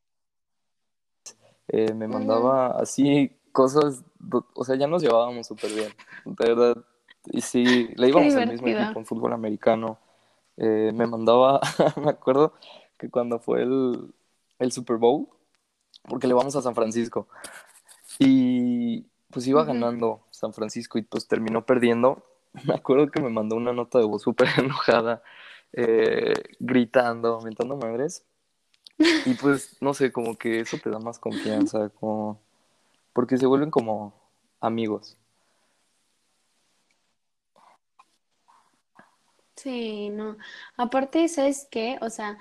eh, 1.69 1.93
me 1.93 2.09
mandaba 2.09 2.71
así 2.71 3.31
cosas, 3.53 4.03
o 4.53 4.65
sea, 4.65 4.75
ya 4.75 4.87
nos 4.87 5.01
llevábamos 5.01 5.47
súper 5.47 5.71
bien, 5.71 5.93
de 6.25 6.45
verdad. 6.45 6.77
Y 7.27 7.39
sí, 7.39 7.87
le 7.95 8.09
íbamos 8.09 8.35
al 8.35 8.49
mismo 8.49 8.67
equipo 8.67 8.99
en 8.99 9.05
fútbol 9.05 9.31
americano. 9.31 9.97
Eh, 10.57 10.91
me 10.93 11.07
mandaba, 11.07 11.61
me 12.03 12.09
acuerdo 12.09 12.51
que 12.99 13.09
cuando 13.09 13.39
fue 13.39 13.61
el, 13.61 14.13
el 14.59 14.71
Super 14.73 14.97
Bowl, 14.97 15.29
porque 16.03 16.27
le 16.27 16.33
vamos 16.33 16.55
a 16.55 16.62
San 16.62 16.75
Francisco. 16.75 17.27
Y 18.19 19.05
pues 19.31 19.48
iba 19.48 19.63
ganando 19.63 20.25
San 20.31 20.53
Francisco 20.53 20.98
y 20.98 21.03
pues 21.03 21.27
terminó 21.27 21.65
perdiendo. 21.65 22.24
Me 22.65 22.75
acuerdo 22.75 23.10
que 23.10 23.19
me 23.22 23.29
mandó 23.29 23.55
una 23.55 23.74
nota 23.74 23.98
de 23.98 24.05
voz 24.05 24.22
súper 24.22 24.48
enojada 24.57 25.24
eh, 25.74 26.33
gritando, 26.60 27.36
aumentando 27.36 27.75
madres. 27.77 28.25
Y 29.25 29.33
pues, 29.33 29.75
no 29.81 29.93
sé, 29.93 30.12
como 30.12 30.38
que 30.38 30.60
eso 30.60 30.77
te 30.77 30.89
da 30.89 31.00
más 31.00 31.19
confianza, 31.19 31.89
como... 31.89 32.39
porque 33.12 33.38
se 33.38 33.48
vuelven 33.48 33.72
como 33.72 34.13
amigos. 34.60 35.17
Sí, 39.55 40.10
no. 40.10 40.38
Aparte, 40.77 41.27
¿sabes 41.27 41.67
qué? 41.72 41.98
O 42.01 42.10
sea, 42.10 42.38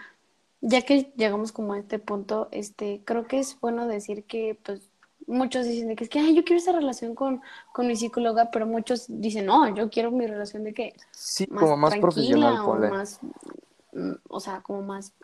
ya 0.63 0.83
que 0.83 1.13
llegamos 1.17 1.53
como 1.53 1.75
a 1.75 1.79
este 1.81 1.99
punto, 2.01 2.49
este, 2.53 3.03
creo 3.05 3.27
que 3.29 3.41
es 3.41 3.59
bueno 3.61 3.87
decir 3.89 4.25
que, 4.25 4.59
pues, 4.65 4.91
muchos 5.27 5.67
dicen 5.67 5.89
de 5.89 5.97
que 5.97 6.05
es 6.05 6.11
que, 6.11 6.21
ay, 6.21 6.35
yo 6.35 6.45
quiero 6.45 6.59
esa 6.61 6.73
relación 6.73 7.15
con, 7.15 7.43
con 7.73 7.87
mi 7.89 7.97
psicóloga, 7.97 8.51
pero 8.53 8.67
muchos 8.67 9.07
dicen, 9.09 9.47
no, 9.47 9.75
yo 9.75 9.91
quiero 9.91 10.11
mi 10.11 10.27
relación 10.27 10.65
de 10.65 10.75
que 10.75 10.95
Sí, 11.13 11.47
más 11.51 11.61
como 11.61 11.77
más 11.77 11.97
profesional, 11.97 12.59
o 12.61 12.65
ponle. 12.65 12.89
más, 12.89 13.21
mm, 13.93 14.13
o 14.29 14.41
sea, 14.41 14.63
como 14.63 14.83
más, 14.83 15.15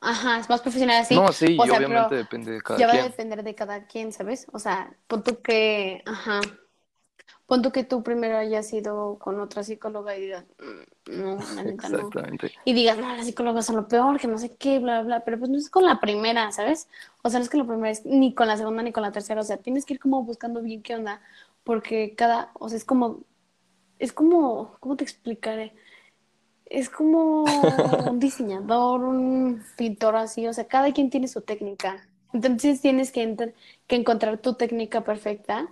ajá, 0.00 0.38
es 0.40 0.48
más 0.48 0.60
profesional 0.62 0.98
así. 1.02 1.14
No, 1.16 1.32
sí, 1.32 1.56
O 1.58 1.64
y 1.64 1.68
sea, 1.68 1.78
obviamente 1.78 2.14
depende 2.16 2.52
de 2.52 2.62
cada 2.62 2.78
ya 2.78 2.86
va 2.86 2.94
a 2.94 2.96
quien. 2.96 3.04
depender 3.10 3.42
de 3.42 3.54
cada 3.54 3.86
quien, 3.86 4.12
¿sabes? 4.12 4.46
O 4.52 4.58
sea, 4.58 4.96
pon 5.08 5.22
tú 5.22 5.40
que, 5.42 6.02
ajá, 6.06 6.40
pon 7.48 7.62
tú 7.62 7.72
que 7.72 7.82
tú 7.84 8.04
primero 8.04 8.38
hayas 8.38 8.72
ido 8.74 9.18
con 9.18 9.40
otra 9.40 9.64
psicóloga 9.64 10.16
y 10.16 10.20
digas, 10.22 10.44
"Mm, 10.60 11.12
no, 11.22 11.38
la 11.56 11.64
neta 11.64 11.88
no. 11.88 12.10
Y 12.64 12.74
digas, 12.74 12.98
no, 12.98 13.16
las 13.16 13.26
psicólogas 13.26 13.66
son 13.66 13.76
lo 13.76 13.88
peor, 13.88 14.20
que 14.20 14.28
no 14.28 14.38
sé 14.38 14.54
qué, 14.56 14.78
bla, 14.78 15.02
bla, 15.02 15.24
pero 15.24 15.38
pues 15.38 15.50
no 15.50 15.58
es 15.58 15.70
con 15.70 15.84
la 15.86 15.98
primera, 16.00 16.52
¿sabes? 16.52 16.88
O 17.22 17.30
sea, 17.30 17.40
no 17.40 17.44
es 17.44 17.50
que 17.50 17.56
la 17.58 17.64
primera 17.66 17.90
es 17.90 18.04
ni 18.06 18.34
con 18.34 18.48
la 18.48 18.58
segunda 18.58 18.82
ni 18.84 18.92
con 18.92 19.02
la 19.02 19.12
tercera, 19.12 19.40
o 19.40 19.44
sea, 19.44 19.56
tienes 19.56 19.86
que 19.86 19.94
ir 19.94 20.00
como 20.00 20.22
buscando 20.24 20.62
bien 20.62 20.82
qué 20.82 20.94
onda, 20.94 21.22
porque 21.64 22.14
cada, 22.16 22.50
o 22.54 22.68
sea, 22.68 22.78
es 22.78 22.84
como, 22.84 23.20
es 23.98 24.12
como, 24.12 24.76
¿cómo 24.80 24.96
te 24.96 25.04
explicaré? 25.04 25.74
Es 26.66 26.90
como 26.90 27.44
un 28.10 28.20
diseñador, 28.20 29.02
un 29.04 29.64
pintor 29.76 30.16
así, 30.16 30.46
o 30.46 30.52
sea, 30.52 30.66
cada 30.68 30.92
quien 30.92 31.10
tiene 31.10 31.28
su 31.28 31.40
técnica. 31.42 32.06
Entonces 32.32 32.80
tienes 32.82 33.10
que, 33.12 33.54
que 33.86 33.96
encontrar 33.96 34.38
tu 34.38 34.54
técnica 34.54 35.02
perfecta, 35.02 35.68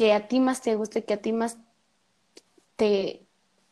que 0.00 0.14
a 0.14 0.28
ti 0.28 0.40
más 0.40 0.62
te 0.62 0.76
guste, 0.76 1.04
que 1.04 1.12
a 1.12 1.18
ti 1.18 1.30
más 1.30 1.58
te, 2.76 3.20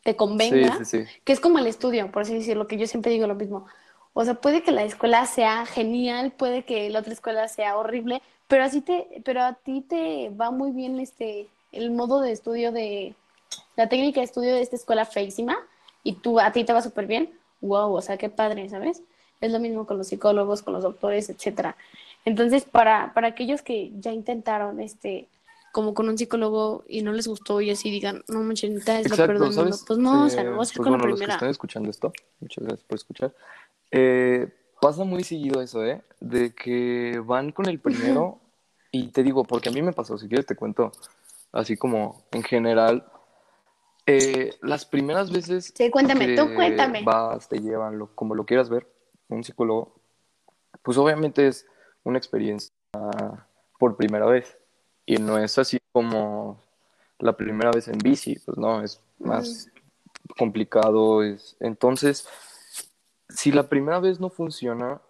te 0.03 0.11
Sí, 0.11 0.15
convenga, 0.15 0.77
sí, 0.77 0.85
sí. 0.85 1.05
que 1.23 1.33
es 1.33 1.39
como 1.39 1.57
el 1.57 1.65
estudio, 1.65 2.11
por 2.11 2.21
así 2.21 2.35
decirlo, 2.35 2.67
que 2.67 2.77
yo 2.77 2.85
siempre 2.85 3.11
digo 3.11 3.25
lo 3.25 3.33
mismo. 3.33 3.65
O 4.13 4.23
sea, 4.23 4.35
puede 4.35 4.61
que 4.61 4.71
la 4.71 4.83
escuela 4.83 5.25
sea 5.25 5.65
genial, 5.65 6.31
puede 6.31 6.65
que 6.65 6.87
la 6.91 6.99
otra 6.99 7.13
escuela 7.13 7.47
sea 7.47 7.75
horrible, 7.77 8.21
pero 8.47 8.63
así 8.63 8.81
te, 8.81 9.23
pero 9.25 9.41
a 9.41 9.53
ti 9.53 9.81
te 9.81 10.29
va 10.29 10.51
muy 10.51 10.69
bien 10.69 10.99
este 10.99 11.47
el 11.71 11.89
modo 11.89 12.21
de 12.21 12.31
estudio 12.31 12.71
de 12.71 13.15
la 13.75 13.89
técnica 13.89 14.19
de 14.19 14.25
estudio 14.25 14.53
de 14.53 14.61
esta 14.61 14.75
escuela 14.75 15.05
feísima 15.05 15.57
y 16.03 16.13
tú 16.13 16.39
a 16.39 16.51
ti 16.51 16.63
te 16.63 16.73
va 16.73 16.83
súper 16.83 17.07
bien. 17.07 17.31
Wow, 17.61 17.91
o 17.95 18.01
sea, 18.03 18.17
qué 18.17 18.29
padre, 18.29 18.69
¿sabes? 18.69 19.01
Es 19.41 19.51
lo 19.51 19.59
mismo 19.59 19.87
con 19.87 19.97
los 19.97 20.09
psicólogos, 20.09 20.61
con 20.61 20.75
los 20.75 20.83
doctores, 20.83 21.27
etcétera. 21.31 21.75
Entonces, 22.23 22.65
para, 22.65 23.15
para 23.15 23.29
aquellos 23.29 23.63
que 23.63 23.91
ya 23.99 24.11
intentaron 24.11 24.79
este 24.79 25.27
como 25.71 25.93
con 25.93 26.09
un 26.09 26.17
psicólogo 26.17 26.83
y 26.87 27.01
no 27.01 27.11
les 27.11 27.27
gustó 27.27 27.61
y 27.61 27.69
así 27.71 27.89
digan, 27.91 28.23
no 28.27 28.43
neta, 28.43 28.99
es 28.99 29.09
lo 29.09 29.15
peor 29.15 29.31
Exacto, 29.31 29.33
del 29.33 29.55
mundo. 29.55 29.77
Pues 29.87 29.99
no, 29.99 30.25
o 30.25 30.29
sea, 30.29 30.41
Eh, 30.41 30.45
no 30.45 30.57
va 30.57 30.63
a 30.63 30.65
ser 30.65 30.77
pues 30.77 30.83
con 30.83 30.91
la 30.93 30.97
bueno, 30.97 31.05
los 31.07 31.13
que 31.13 31.17
primera. 31.19 31.33
están 31.35 31.49
escuchando 31.49 31.89
esto, 31.89 32.11
muchas 32.39 32.63
gracias 32.63 32.83
por 32.87 32.95
escuchar. 32.95 33.35
Eh, 33.91 34.53
pasa 34.81 35.03
muy 35.03 35.23
seguido 35.23 35.61
eso, 35.61 35.85
¿eh? 35.85 36.01
De 36.19 36.53
que 36.53 37.21
van 37.25 37.51
con 37.51 37.67
el 37.67 37.79
primero 37.79 38.39
y 38.91 39.07
te 39.09 39.23
digo, 39.23 39.43
porque 39.43 39.69
a 39.69 39.71
mí 39.71 39.81
me 39.81 39.93
pasó, 39.93 40.17
si 40.17 40.27
quieres 40.27 40.45
te 40.45 40.55
cuento, 40.55 40.91
así 41.51 41.77
como 41.77 42.23
en 42.31 42.43
general, 42.43 43.05
eh, 44.05 44.55
las 44.61 44.85
primeras 44.85 45.31
veces 45.31 45.73
Sí, 45.75 45.89
cuéntame, 45.91 46.35
tú 46.35 46.47
cuéntame. 46.55 47.03
vas, 47.03 47.47
te 47.47 47.59
llevan, 47.59 47.99
lo, 47.99 48.07
como 48.15 48.33
lo 48.35 48.45
quieras 48.45 48.69
ver, 48.69 48.87
un 49.27 49.43
psicólogo, 49.43 49.93
pues 50.81 50.97
obviamente 50.97 51.47
es 51.47 51.67
una 52.03 52.17
experiencia 52.17 52.73
por 53.77 53.95
primera 53.95 54.25
vez 54.25 54.57
y 55.09 55.17
no 55.17 55.39
es 55.39 55.57
así 55.57 55.79
como 55.91 56.61
la 57.17 57.35
primera 57.35 57.71
vez 57.71 57.87
en 57.87 57.97
bici, 57.97 58.37
pues 58.45 58.59
no, 58.59 58.83
es 58.83 59.01
más 59.17 59.67
complicado, 60.37 61.23
es 61.23 61.57
entonces 61.59 62.27
si 63.27 63.51
la 63.51 63.67
primera 63.67 63.99
vez 63.99 64.19
no 64.19 64.29
funciona, 64.29 65.01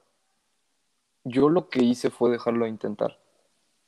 yo 1.26 1.50
lo 1.50 1.68
que 1.68 1.84
hice 1.84 2.12
fue 2.12 2.32
dejarlo 2.32 2.64
de 2.64 2.72
intentar. 2.72 3.20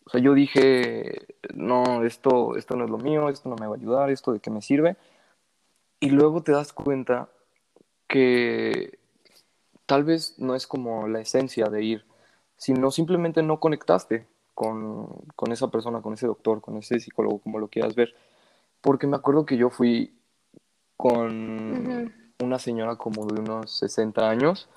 O 0.04 0.10
sea, 0.10 0.20
yo 0.20 0.34
dije, 0.34 1.28
no, 1.54 2.04
esto, 2.04 2.58
esto 2.58 2.76
no 2.76 2.84
es 2.84 2.90
lo 2.90 2.98
mío, 2.98 3.30
esto 3.30 3.48
no 3.48 3.56
me 3.56 3.68
va 3.68 3.76
a 3.76 3.78
ayudar, 3.78 4.10
esto 4.10 4.34
de 4.34 4.42
qué 4.42 4.50
me 4.50 4.62
sirve. 4.62 4.98
Y 6.02 6.10
luego 6.10 6.44
te 6.44 6.52
das 6.52 6.74
cuenta 6.74 7.30
que 8.10 9.00
tal 9.86 10.04
vez 10.04 10.38
no 10.40 10.56
es 10.56 10.68
como 10.68 11.08
la 11.08 11.22
esencia 11.22 11.68
de 11.68 11.84
ir, 11.84 12.06
sino 12.58 12.92
simplemente 12.92 13.44
no 13.44 13.62
conectaste 13.62 14.28
con, 14.62 15.08
con 15.36 15.52
esa 15.52 15.70
persona, 15.70 16.04
con 16.04 16.14
ese 16.14 16.28
doctor, 16.28 16.62
con 16.62 16.78
ese 16.78 17.00
psicólogo, 17.00 17.40
como 17.40 17.58
lo 17.58 17.68
quieras 17.68 17.96
ver. 17.96 18.14
Porque 18.80 19.08
me 19.08 19.16
acuerdo 19.16 19.44
que 19.44 19.58
yo 19.58 19.72
fui 19.72 20.14
con 20.96 22.14
una 22.40 22.60
señora 22.60 22.96
como 22.96 23.26
de 23.26 23.42
unos 23.42 23.72
60 23.80 24.30
años, 24.30 24.70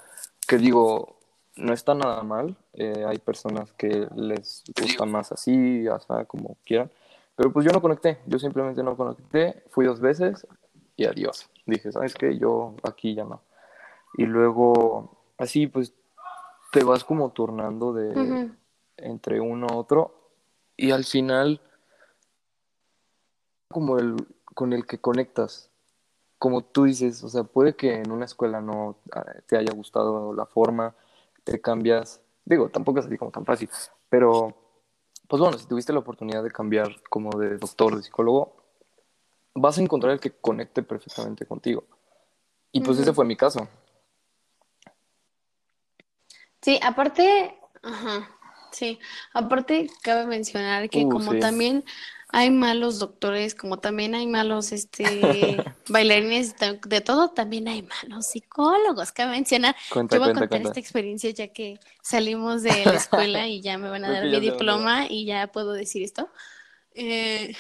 que 0.49 0.57
digo, 0.57 1.19
no 1.57 1.75
está 1.75 1.93
nada 1.93 2.23
mal, 2.23 2.57
eh, 2.73 3.05
hay 3.07 3.19
personas 3.19 3.75
que 3.75 4.09
les 4.17 4.65
gusta 4.81 5.05
más 5.05 5.33
así, 5.33 5.87
hasta 5.87 6.25
como 6.25 6.57
quieran, 6.65 6.91
pero 7.37 7.53
pues 7.53 7.67
yo 7.67 7.71
no 7.71 7.83
conecté, 7.83 8.21
yo 8.25 8.39
simplemente 8.39 8.83
no 8.83 8.97
conecté, 8.97 9.65
fui 9.69 9.85
dos 9.85 10.01
veces 10.01 10.47
y 10.97 11.05
adiós. 11.05 11.51
Dije, 11.67 11.93
¿sabes 11.93 12.15
qué? 12.15 12.39
Yo 12.39 12.75
aquí 12.85 13.15
ya 13.15 13.25
no. 13.25 13.43
Y 14.17 14.25
luego, 14.25 15.19
así 15.37 15.67
pues, 15.67 15.93
te 16.73 16.83
vas 16.85 17.05
como 17.05 17.33
turnando 17.33 17.93
de. 17.93 18.51
Entre 18.97 19.41
uno 19.41 19.67
a 19.69 19.77
otro 19.77 20.31
y 20.77 20.91
al 20.91 21.05
final 21.05 21.61
como 23.69 23.99
el 23.99 24.17
con 24.55 24.73
el 24.73 24.87
que 24.87 25.01
conectas 25.01 25.71
como 26.45 26.63
tú 26.63 26.85
dices, 26.85 27.25
o 27.25 27.31
sea, 27.31 27.45
puede 27.45 27.75
que 27.75 27.95
en 27.95 28.11
una 28.11 28.27
escuela 28.27 28.61
no 28.61 28.99
ah, 29.13 29.25
te 29.47 29.57
haya 29.57 29.73
gustado 29.73 30.35
la 30.35 30.45
forma, 30.45 30.95
te 31.43 31.59
cambias, 31.59 32.21
digo, 32.45 32.69
tampoco 32.69 32.99
es 32.99 33.07
así 33.07 33.17
como 33.17 33.31
tan 33.31 33.47
fácil, 33.47 33.71
pero 34.11 34.55
pues 35.27 35.41
bueno, 35.41 35.57
si 35.57 35.67
tuviste 35.67 35.95
la 35.95 36.01
oportunidad 36.01 36.43
de 36.43 36.51
cambiar 36.51 37.01
como 37.09 37.31
de 37.39 37.57
doctor, 37.57 37.97
de 37.97 38.03
psicólogo, 38.03 38.57
vas 39.55 39.79
a 39.79 39.81
encontrar 39.81 40.13
el 40.13 40.21
que 40.21 40.33
conecte 40.33 40.83
perfectamente 40.83 41.47
contigo. 41.47 41.85
Y 42.73 42.83
pues 42.83 42.99
ese 42.99 43.09
Ujú. 43.09 43.17
fue 43.17 43.25
mi 43.25 43.37
caso. 43.37 43.67
Sí, 46.61 46.79
aparte, 46.83 47.59
ajá, 47.83 48.34
sí, 48.75 48.99
aparte 49.33 49.89
cabe 50.03 50.27
mencionar 50.27 50.91
que 50.91 51.05
Uh, 51.05 51.09
como 51.09 51.33
sí. 51.33 51.39
también 51.39 51.85
hay 52.29 52.51
malos 52.51 52.99
doctores, 52.99 53.55
como 53.55 53.79
también 53.79 54.15
hay 54.17 54.27
malos 54.27 54.73
este 54.73 55.05
bailarines, 55.89 56.57
de, 56.59 57.01
todo, 57.01 57.31
también 57.31 57.69
hay 57.69 57.83
malos 57.83 58.27
psicólogos. 58.27 59.13
Cabe 59.13 59.31
mencionar, 59.31 59.77
Cuenta, 59.89 60.17
yo 60.17 60.21
voy 60.21 60.31
a 60.31 60.33
contar 60.33 60.49
cuenta. 60.49 60.69
esta 60.71 60.81
experiencia 60.81 61.31
ya 61.31 61.49
que 61.49 61.79
salimos 62.03 62.63
de 62.63 62.85
la 62.85 62.97
escuela 62.97 63.47
y 63.47 63.61
ya 63.61 63.79
me 63.79 63.89
van 63.89 64.05
a 64.05 64.11
dar 64.13 64.25
mi 64.25 64.41
diploma 64.41 65.07
y 65.09 65.27
ya 65.27 65.47
puedo 65.47 65.73
decir 65.73 66.03
esto. 66.03 66.29
Eh, 66.95 67.55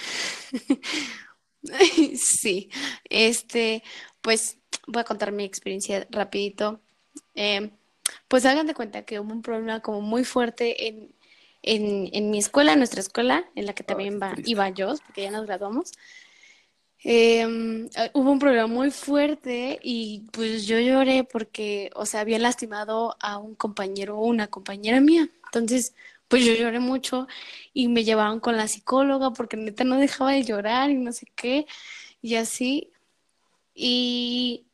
sí, 2.17 2.71
este, 3.09 3.85
pues 4.21 4.59
voy 4.89 5.03
a 5.03 5.05
contar 5.05 5.31
mi 5.31 5.45
experiencia 5.45 6.07
rapidito. 6.11 6.81
Eh, 7.37 7.71
pues 8.29 8.47
hagan 8.47 8.67
de 8.67 8.75
cuenta 8.75 9.03
que 9.03 9.21
hubo 9.21 9.33
un 9.33 9.43
problema 9.43 9.81
como 9.81 10.01
muy 10.01 10.25
fuerte 10.25 10.89
en, 10.89 11.15
en, 11.63 12.11
en 12.13 12.31
mi 12.31 12.39
escuela, 12.39 12.73
en 12.73 12.79
nuestra 12.79 13.01
escuela, 13.01 13.45
en 13.55 13.67
la 13.67 13.75
que 13.75 13.85
también 13.85 14.21
va, 14.21 14.35
iba 14.45 14.69
yo, 14.71 14.95
porque 15.07 15.23
ya 15.23 15.31
nos 15.31 15.47
graduamos. 15.47 15.93
Eh, 17.07 17.47
hubo 18.15 18.31
un 18.31 18.39
problema 18.39 18.67
muy 18.67 18.91
fuerte 18.91 19.79
y 19.83 20.25
pues 20.33 20.67
yo 20.67 20.81
lloré 20.81 21.25
porque, 21.25 21.91
o 21.95 22.07
sea, 22.07 22.21
había 22.21 22.39
lastimado 22.39 23.15
a 23.21 23.37
un 23.37 23.55
compañero 23.55 24.17
o 24.19 24.25
una 24.25 24.47
compañera 24.47 25.01
mía. 25.01 25.29
Entonces, 25.47 25.95
pues 26.29 26.45
yo 26.45 26.55
lloré 26.55 26.81
mucho 26.81 27.29
y 27.75 27.89
me 27.89 28.05
llevaron 28.05 28.41
con 28.41 28.57
la 28.57 28.69
psicóloga 28.69 29.33
porque 29.33 29.57
neta 29.57 29.85
no 29.85 29.99
dejaba 29.99 30.33
de 30.33 30.45
llorar 30.45 30.91
y 30.91 30.95
no 30.95 31.13
sé 31.13 31.27
qué, 31.37 31.67
y 32.23 32.37
así. 32.37 32.91
Y 33.75 34.67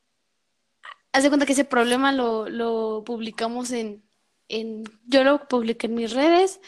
haz 1.12 1.22
de 1.22 1.28
cuenta 1.30 1.46
que 1.46 1.52
ese 1.52 1.64
problema 1.64 2.12
lo, 2.12 2.48
lo 2.48 3.02
publicamos 3.04 3.70
en, 3.72 4.04
en, 4.48 4.84
yo 5.06 5.24
lo 5.24 5.48
publiqué 5.48 5.86
en 5.86 5.94
mis 5.94 6.12
redes, 6.12 6.60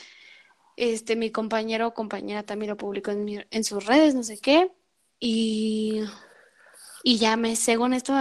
este, 0.77 1.17
mi 1.17 1.31
compañero 1.33 1.89
o 1.89 1.95
compañera 1.95 2.45
también 2.45 2.71
lo 2.71 2.77
publicó 2.77 3.11
en, 3.13 3.25
mi- 3.25 3.41
en 3.51 3.65
sus 3.65 3.87
redes, 3.87 4.15
no 4.15 4.23
sé 4.25 4.39
qué, 4.41 4.73
y, 5.21 6.03
y 7.03 7.19
ya 7.19 7.37
me, 7.37 7.57
según 7.57 7.95
esto, 7.95 8.15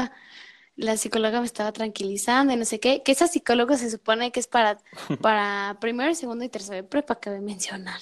la 0.75 0.97
psicóloga 0.97 1.39
me 1.41 1.45
estaba 1.45 1.71
tranquilizando 1.73 2.53
y 2.53 2.57
no 2.57 2.65
sé 2.65 2.79
qué, 2.79 3.03
que 3.03 3.11
esa 3.13 3.27
psicóloga 3.27 3.77
se 3.77 3.91
supone 3.91 4.31
que 4.31 4.39
es 4.39 4.47
para, 4.47 4.79
para 5.21 5.77
primero, 5.81 6.13
segundo 6.15 6.45
y 6.45 6.49
tercero 6.49 6.77
de 6.77 6.83
prepa, 6.83 7.19
cabe 7.19 7.41
mencionar. 7.41 8.01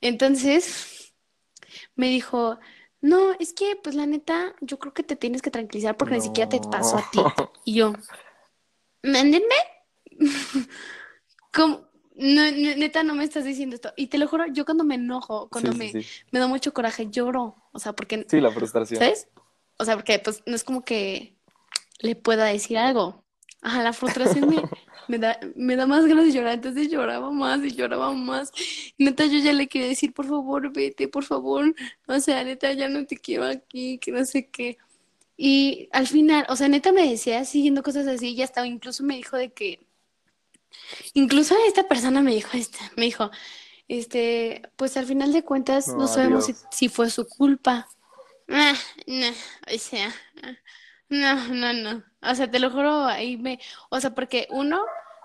Entonces, 0.00 1.14
me 1.96 2.08
dijo, 2.08 2.58
no, 3.02 3.32
es 3.32 3.52
que, 3.52 3.76
pues 3.82 3.96
la 3.96 4.06
neta, 4.06 4.54
yo 4.60 4.78
creo 4.78 4.94
que 4.94 5.02
te 5.02 5.16
tienes 5.16 5.42
que 5.42 5.50
tranquilizar 5.50 5.96
porque 5.96 6.14
ni 6.14 6.20
siquiera 6.20 6.48
te 6.48 6.60
pasó 6.60 6.98
a 6.98 7.10
ti. 7.10 7.18
Y 7.64 7.74
yo, 7.74 7.92
¿mándenme? 9.02 9.54
¿Cómo? 11.52 11.88
No, 12.14 12.50
neta, 12.50 13.02
no 13.02 13.14
me 13.14 13.24
estás 13.24 13.44
diciendo 13.44 13.74
esto. 13.74 13.92
Y 13.96 14.06
te 14.06 14.18
lo 14.18 14.28
juro, 14.28 14.46
yo 14.46 14.64
cuando 14.64 14.84
me 14.84 14.96
enojo, 14.96 15.48
cuando 15.48 15.72
me, 15.72 15.92
me 16.30 16.38
da 16.38 16.46
mucho 16.46 16.72
coraje, 16.72 17.08
lloro. 17.10 17.56
O 17.72 17.78
sea, 17.78 17.92
porque... 17.92 18.26
Sí, 18.28 18.40
la 18.40 18.50
frustración. 18.50 18.98
¿Sabes? 18.98 19.28
O 19.78 19.84
sea, 19.84 19.96
porque 19.96 20.18
pues 20.18 20.42
no 20.46 20.54
es 20.54 20.62
como 20.62 20.84
que 20.84 21.36
le 21.98 22.14
pueda 22.14 22.44
decir 22.44 22.78
algo. 22.78 23.24
Ajá, 23.62 23.82
la 23.82 23.92
frustración 23.92 24.48
me, 24.48 24.56
me, 25.08 25.18
da, 25.18 25.38
me 25.54 25.76
da 25.76 25.86
más 25.86 26.06
ganas 26.06 26.26
de 26.26 26.32
llorar. 26.32 26.54
Entonces 26.54 26.90
lloraba 26.90 27.30
más 27.30 27.62
y 27.64 27.70
lloraba 27.70 28.12
más. 28.12 28.52
Neta, 28.98 29.26
yo 29.26 29.38
ya 29.38 29.52
le 29.52 29.68
quería 29.68 29.88
decir, 29.88 30.12
por 30.12 30.26
favor, 30.26 30.72
vete, 30.72 31.08
por 31.08 31.24
favor. 31.24 31.74
O 32.06 32.20
sea, 32.20 32.44
neta, 32.44 32.72
ya 32.72 32.88
no 32.88 33.06
te 33.06 33.16
quiero 33.16 33.44
aquí, 33.44 33.98
que 33.98 34.12
no 34.12 34.24
sé 34.24 34.48
qué. 34.48 34.78
Y 35.36 35.88
al 35.92 36.06
final, 36.06 36.46
o 36.48 36.56
sea, 36.56 36.68
neta 36.68 36.92
me 36.92 37.08
decía 37.08 37.44
siguiendo 37.44 37.82
cosas 37.82 38.06
así, 38.06 38.34
y 38.34 38.42
hasta 38.42 38.64
incluso 38.66 39.02
me 39.02 39.16
dijo 39.16 39.36
de 39.36 39.52
que, 39.52 39.80
incluso 41.14 41.56
esta 41.66 41.88
persona 41.88 42.22
me 42.22 42.34
dijo, 42.34 42.56
este, 42.56 42.78
me 42.96 43.06
dijo, 43.06 43.30
este, 43.88 44.62
pues 44.76 44.96
al 44.96 45.06
final 45.06 45.32
de 45.32 45.42
cuentas 45.42 45.88
no, 45.88 46.06
sabemos 46.06 46.48
si, 46.70 46.88
fue 46.88 47.10
su 47.10 47.26
culpa. 47.26 47.88
Ah, 48.48 48.74
no, 49.06 49.28
o 49.28 49.78
sea, 49.78 50.14
no, 51.08 51.48
no, 51.48 51.72
no. 51.72 52.11
O 52.22 52.34
sea, 52.34 52.50
te 52.50 52.58
lo 52.58 52.70
juro, 52.70 53.04
ahí 53.04 53.36
me, 53.36 53.58
o 53.90 54.00
sea, 54.00 54.14
porque 54.14 54.46
uno 54.50 54.84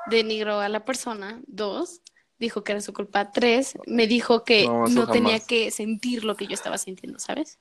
denigró 0.10 0.60
a 0.60 0.70
la 0.70 0.86
persona, 0.86 1.42
dos, 1.46 2.02
dijo 2.40 2.64
que 2.64 2.74
era 2.74 2.82
su 2.82 2.94
culpa, 2.94 3.32
tres, 3.32 3.78
me 3.86 4.08
dijo 4.08 4.44
que 4.44 4.68
no, 4.68 5.08
tenía 5.08 5.40
que 5.40 5.72
sentir 5.72 6.24
lo 6.24 6.36
que 6.36 6.48
yo 6.48 6.54
estaba 6.54 6.78
sintiendo, 6.78 7.20
¿sabes? 7.20 7.60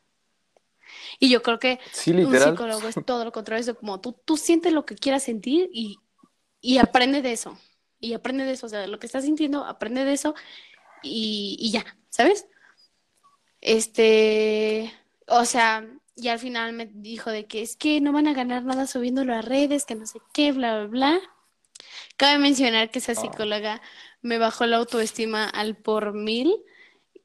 Y 1.18 1.28
yo 1.28 1.42
creo 1.42 1.58
que 1.58 1.80
un 2.06 2.38
psicólogo 2.38 2.88
es 2.88 2.96
todo 3.04 3.24
lo 3.24 3.32
contrario, 3.32 3.72
es 3.72 3.76
como 3.78 4.00
tú, 4.00 4.12
tú 4.24 4.36
sientes 4.36 4.72
lo 4.72 4.86
que 4.86 4.94
quieras 4.94 5.24
sentir 5.24 5.68
y, 5.72 5.98
y 6.60 6.78
aprende 6.78 7.22
de 7.22 7.32
eso. 7.32 7.58
Y 7.98 8.12
aprende 8.12 8.44
de 8.44 8.52
eso, 8.52 8.66
o 8.66 8.68
sea, 8.68 8.86
lo 8.86 8.98
que 8.98 9.06
estás 9.06 9.24
sintiendo, 9.24 9.64
aprende 9.64 10.04
de 10.04 10.12
eso 10.12 10.34
y, 11.02 11.56
y 11.58 11.70
ya, 11.70 11.84
¿sabes? 12.10 12.46
Este, 13.60 14.92
o 15.26 15.44
sea, 15.44 15.88
y 16.16 16.28
al 16.28 16.38
final 16.38 16.72
me 16.72 16.86
dijo 16.86 17.30
de 17.30 17.46
que 17.46 17.60
es 17.60 17.76
que 17.76 18.00
no 18.00 18.12
van 18.12 18.26
a 18.26 18.32
ganar 18.32 18.64
nada 18.64 18.86
subiéndolo 18.86 19.34
a 19.34 19.42
redes, 19.42 19.84
que 19.84 19.94
no 19.94 20.06
sé 20.06 20.18
qué, 20.32 20.52
bla, 20.52 20.78
bla, 20.78 20.86
bla. 20.86 21.20
Cabe 22.16 22.38
mencionar 22.38 22.90
que 22.90 23.00
esa 23.00 23.12
ah. 23.12 23.16
psicóloga 23.16 23.82
me 24.22 24.38
bajó 24.38 24.64
la 24.64 24.78
autoestima 24.78 25.44
al 25.44 25.76
por 25.76 26.14
mil 26.14 26.56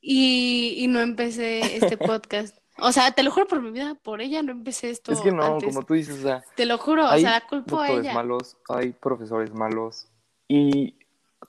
y, 0.02 0.76
y 0.78 0.88
no 0.88 1.00
empecé 1.00 1.78
este 1.78 1.98
podcast. 1.98 2.58
O 2.80 2.92
sea, 2.92 3.12
te 3.12 3.24
lo 3.24 3.32
juro 3.32 3.48
por 3.48 3.62
mi 3.62 3.72
vida, 3.72 3.96
por 3.96 4.22
ella 4.22 4.44
no 4.44 4.52
empecé 4.52 4.90
esto. 4.90 5.14
Es 5.14 5.22
que 5.22 5.32
no, 5.32 5.60
como 5.60 5.84
tú 5.84 5.94
dices, 5.94 6.20
o 6.20 6.22
sea. 6.24 6.44
Te 6.56 6.66
lo 6.66 6.78
juro, 6.78 7.06
o 7.06 7.18
sea, 7.18 7.32
la 7.32 7.48
culpo 7.48 7.80
a 7.80 7.90
ella. 7.90 8.14
malos, 8.14 8.58
hay 8.68 8.92
profesores 8.92 9.54
malos. 9.54 10.08
Y 10.48 10.96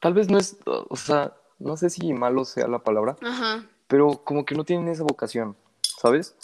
tal 0.01 0.15
vez 0.15 0.29
no 0.29 0.39
es, 0.39 0.59
o 0.65 0.97
sea, 0.97 1.35
no 1.59 1.77
sé 1.77 1.91
si 1.91 2.13
malo 2.13 2.45
sea 2.45 2.69
la 2.69 2.81
palabra, 2.81 3.17
Ajá. 3.23 3.67
pero 3.89 4.23
como 4.25 4.45
que 4.45 4.55
no 4.55 4.65
tienen 4.65 4.89
esa 4.89 5.03
vocación, 5.03 5.57
¿sabes? 5.83 6.37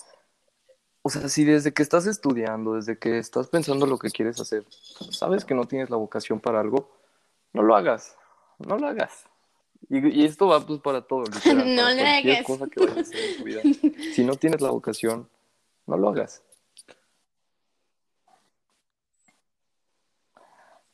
O 1.08 1.10
sea, 1.10 1.26
si 1.30 1.42
desde 1.42 1.72
que 1.72 1.82
estás 1.82 2.06
estudiando, 2.06 2.74
desde 2.74 2.98
que 2.98 3.16
estás 3.16 3.48
pensando 3.48 3.86
lo 3.86 3.98
que 3.98 4.10
quieres 4.10 4.38
hacer, 4.38 4.66
sabes 5.10 5.46
que 5.46 5.54
no 5.54 5.64
tienes 5.64 5.88
la 5.88 5.96
vocación 5.96 6.38
para 6.38 6.60
algo, 6.60 6.90
no 7.54 7.62
lo 7.62 7.74
hagas, 7.74 8.14
no 8.58 8.76
lo 8.76 8.88
hagas. 8.88 9.24
Y, 9.88 10.26
esto 10.26 10.48
va 10.48 10.66
pues 10.66 10.80
para 10.80 11.00
todo, 11.00 11.24
literal, 11.32 11.74
no 11.74 11.88
lo 11.88 12.02
hagas. 12.02 12.44
cosa 12.44 12.66
que 12.66 12.80
vayas 12.80 12.98
a 12.98 13.00
hacer 13.00 13.20
en 13.20 13.36
tu 13.38 13.44
vida. 13.44 13.62
Si 14.12 14.22
no 14.22 14.34
tienes 14.34 14.60
la 14.60 14.68
vocación, 14.68 15.30
no 15.86 15.96
lo 15.96 16.10
hagas. 16.10 16.42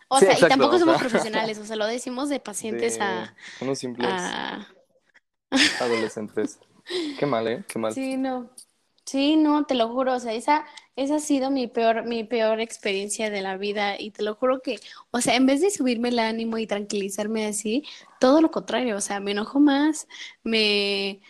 O 0.06 0.20
sea, 0.20 0.38
y 0.38 0.42
tampoco 0.42 0.78
somos 0.78 0.98
profesionales, 0.98 1.58
o 1.60 1.64
sea, 1.64 1.74
lo 1.74 1.86
decimos 1.86 2.28
de 2.28 2.38
pacientes 2.38 3.00
a... 3.00 3.34
Unos 3.60 3.80
simples 3.80 4.12
adolescentes. 5.80 6.60
Qué 7.18 7.26
mal, 7.26 7.48
¿eh? 7.48 7.64
Qué 7.66 7.80
mal. 7.80 7.92
Sí, 7.92 8.16
no. 8.16 8.48
Sí, 9.06 9.36
no, 9.36 9.66
te 9.66 9.74
lo 9.74 9.88
juro, 9.90 10.14
o 10.14 10.20
sea, 10.20 10.32
esa, 10.32 10.64
esa 10.96 11.16
ha 11.16 11.20
sido 11.20 11.50
mi 11.50 11.66
peor, 11.66 12.06
mi 12.06 12.24
peor 12.24 12.60
experiencia 12.60 13.28
de 13.30 13.42
la 13.42 13.56
vida 13.58 14.00
y 14.00 14.10
te 14.12 14.22
lo 14.22 14.34
juro 14.34 14.62
que, 14.62 14.80
o 15.10 15.20
sea, 15.20 15.36
en 15.36 15.44
vez 15.46 15.60
de 15.60 15.70
subirme 15.70 16.08
el 16.08 16.18
ánimo 16.18 16.56
y 16.56 16.66
tranquilizarme 16.66 17.46
así, 17.46 17.84
todo 18.18 18.40
lo 18.40 18.50
contrario, 18.50 18.96
o 18.96 19.00
sea, 19.02 19.20
me 19.20 19.32
enojo 19.32 19.60
más, 19.60 20.08
me, 20.42 21.20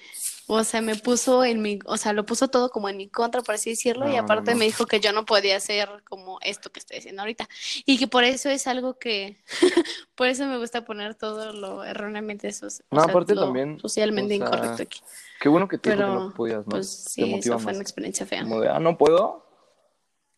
o 0.46 0.62
sea, 0.62 0.82
me 0.82 0.94
puso 0.96 1.44
en 1.44 1.62
mi, 1.62 1.78
o 1.86 1.96
sea, 1.96 2.12
lo 2.12 2.26
puso 2.26 2.48
todo 2.48 2.70
como 2.70 2.88
en 2.88 2.96
mi 2.96 3.08
contra, 3.08 3.42
por 3.42 3.54
así 3.54 3.70
decirlo, 3.70 4.08
y 4.08 4.16
aparte 4.16 4.54
me 4.54 4.66
dijo 4.66 4.86
que 4.86 5.00
yo 5.00 5.12
no 5.12 5.24
podía 5.24 5.56
hacer 5.56 5.88
como 6.04 6.38
esto 6.42 6.70
que 6.70 6.80
estoy 6.80 6.98
haciendo 6.98 7.22
ahorita. 7.22 7.48
Y 7.86 7.98
que 7.98 8.08
por 8.08 8.24
eso 8.24 8.50
es 8.50 8.66
algo 8.66 8.98
que, 8.98 9.38
por 10.14 10.28
eso 10.28 10.46
me 10.46 10.58
gusta 10.58 10.84
poner 10.84 11.14
todo 11.14 11.52
lo 11.52 11.82
erróneamente 11.84 12.48
eso, 12.48 12.68
no, 12.90 13.02
aparte 13.02 13.34
también, 13.34 13.80
socialmente 13.80 14.34
incorrecto 14.34 14.82
aquí. 14.82 15.00
Qué 15.40 15.48
bueno 15.48 15.66
que 15.68 15.78
te 15.78 15.90
Pero, 15.90 16.06
que 16.06 16.12
no 16.12 16.34
podías, 16.34 16.66
¿no? 16.66 16.70
Pues 16.70 16.88
sí, 16.88 17.34
eso 17.34 17.58
fue 17.58 17.72
una 17.72 17.82
experiencia 17.82 18.26
fea. 18.26 18.42
Como 18.42 18.60
de, 18.60 18.68
ah, 18.68 18.78
no 18.80 18.96
puedo. 18.96 19.44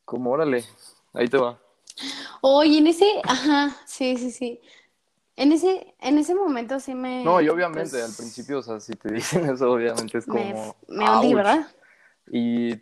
Como, 0.04 0.30
órale, 0.30 0.64
ahí 1.14 1.28
te 1.28 1.36
va. 1.36 1.60
Oye, 2.40 2.78
en 2.78 2.86
ese, 2.86 3.06
ajá, 3.24 3.76
sí, 3.86 4.16
sí, 4.16 4.30
sí. 4.30 4.60
En 5.36 5.52
ese, 5.52 5.94
en 6.00 6.18
ese 6.18 6.34
momento 6.34 6.80
sí 6.80 6.94
me... 6.94 7.22
No, 7.22 7.40
y 7.40 7.48
obviamente 7.48 7.90
pues, 7.90 8.04
al 8.04 8.14
principio, 8.14 8.58
o 8.58 8.62
sea, 8.62 8.80
si 8.80 8.94
te 8.94 9.12
dicen 9.12 9.48
eso, 9.48 9.70
obviamente 9.70 10.18
es 10.18 10.26
como... 10.26 10.74
Me, 10.88 10.96
me 10.96 11.10
hundí, 11.10 11.34
¿verdad? 11.34 11.68
Y 12.30 12.74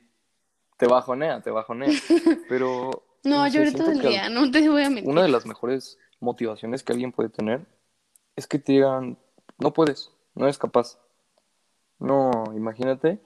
te 0.77 0.87
bajonea, 0.87 1.43
te 1.43 1.51
bajonea. 1.51 1.91
Pero... 2.49 2.91
no, 3.25 3.47
yo 3.49 3.61
ahorita 3.61 3.91
el 3.91 4.01
día, 4.01 4.29
no 4.29 4.51
te 4.51 4.69
voy 4.69 4.85
a 4.85 4.91
mentir. 4.91 5.11
Una 5.11 5.23
de 5.23 5.29
las 5.29 5.47
mejores 5.47 5.99
motivaciones 6.21 6.83
que 6.83 6.93
alguien 6.93 7.13
puede 7.13 7.29
tener 7.29 7.67
es 8.37 8.47
que 8.47 8.59
te 8.59 8.73
digan, 8.73 9.19
no 9.59 9.73
puedes, 9.73 10.11
no 10.35 10.45
eres 10.45 10.59
capaz. 10.59 10.99
No, 11.99 12.31
imagínate, 12.55 13.21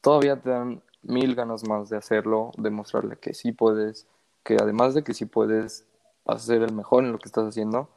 todavía 0.00 0.40
te 0.40 0.50
dan 0.50 0.82
mil 1.02 1.34
ganas 1.34 1.66
más 1.66 1.88
de 1.88 1.96
hacerlo, 1.96 2.52
demostrarle 2.56 3.16
que 3.16 3.34
sí 3.34 3.52
puedes, 3.52 4.06
que 4.44 4.56
además 4.60 4.94
de 4.94 5.02
que 5.02 5.14
sí 5.14 5.24
puedes, 5.24 5.86
vas 6.24 6.42
a 6.42 6.46
ser 6.46 6.62
el 6.62 6.72
mejor 6.72 7.04
en 7.04 7.12
lo 7.12 7.18
que 7.18 7.28
estás 7.28 7.44
haciendo. 7.44 7.90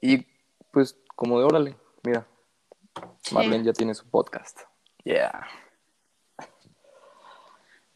Y 0.00 0.26
pues 0.70 0.96
como 1.14 1.38
de 1.38 1.44
órale, 1.44 1.76
mira, 2.02 2.26
Marlene 3.32 3.64
ya 3.64 3.72
tiene 3.72 3.94
su 3.94 4.08
podcast. 4.08 4.60
Yeah. 5.04 5.46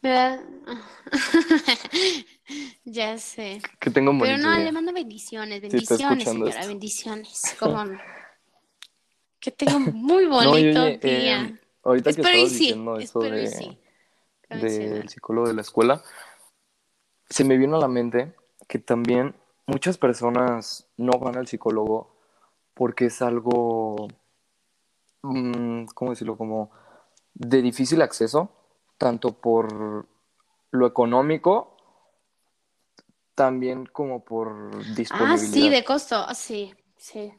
ya 2.85 3.19
sé. 3.19 3.61
Que 3.79 3.91
tengo 3.91 4.19
Pero 4.19 4.39
no, 4.39 4.59
le 4.59 4.73
mando 4.73 4.95
bendiciones, 4.95 5.61
bendiciones, 5.61 6.25
señora, 6.25 6.67
bendiciones. 6.67 7.55
¿Cómo 7.59 7.85
Que 9.41 9.51
tengo 9.51 9.79
muy 9.79 10.27
bonito 10.27 10.85
día. 10.85 11.43
Eh, 11.43 11.61
ahorita 11.83 12.13
que 12.13 12.21
estabas 12.21 12.51
diciendo 12.51 12.99
eso 12.99 13.21
de, 13.21 13.79
del 14.49 15.09
psicólogo 15.09 15.49
de 15.49 15.55
la 15.55 15.63
escuela, 15.63 16.03
se 17.29 17.43
me 17.45 17.57
vino 17.57 17.77
a 17.77 17.81
la 17.81 17.89
mente 17.89 18.35
que 18.71 18.79
también 18.79 19.35
muchas 19.67 19.99
personas 19.99 20.87
no 20.97 21.19
van 21.19 21.37
al 21.37 21.49
psicólogo 21.49 22.15
porque 22.73 23.07
es 23.07 23.21
algo, 23.21 24.07
mm, 25.23 25.87
¿cómo 25.87 26.13
decirlo? 26.13 26.37
Como 26.37 26.71
de 27.35 27.63
difícil 27.63 28.01
acceso, 28.01 28.49
tanto 28.97 29.33
por 29.33 30.07
lo 30.71 30.87
económico, 30.87 31.77
también 33.35 33.87
como 33.87 34.25
por 34.25 34.85
disponibilidad. 34.95 35.33
Ah, 35.33 35.53
sí, 35.53 35.69
de 35.69 35.85
costo, 35.85 36.27
sí, 36.35 36.73
sí. 36.97 37.33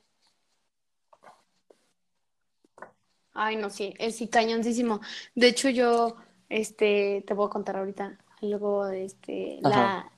Ay, 3.33 3.55
no, 3.55 3.69
sí, 3.69 3.93
es 3.99 4.17
sí, 4.17 4.27
cañoncísimo. 4.27 4.99
De 5.33 5.47
hecho, 5.47 5.69
yo, 5.69 6.17
este, 6.49 7.23
te 7.25 7.33
voy 7.33 7.45
a 7.47 7.49
contar 7.49 7.77
ahorita 7.77 8.19
algo 8.41 8.85
de 8.85 9.05
este, 9.05 9.59
la, 9.61 10.10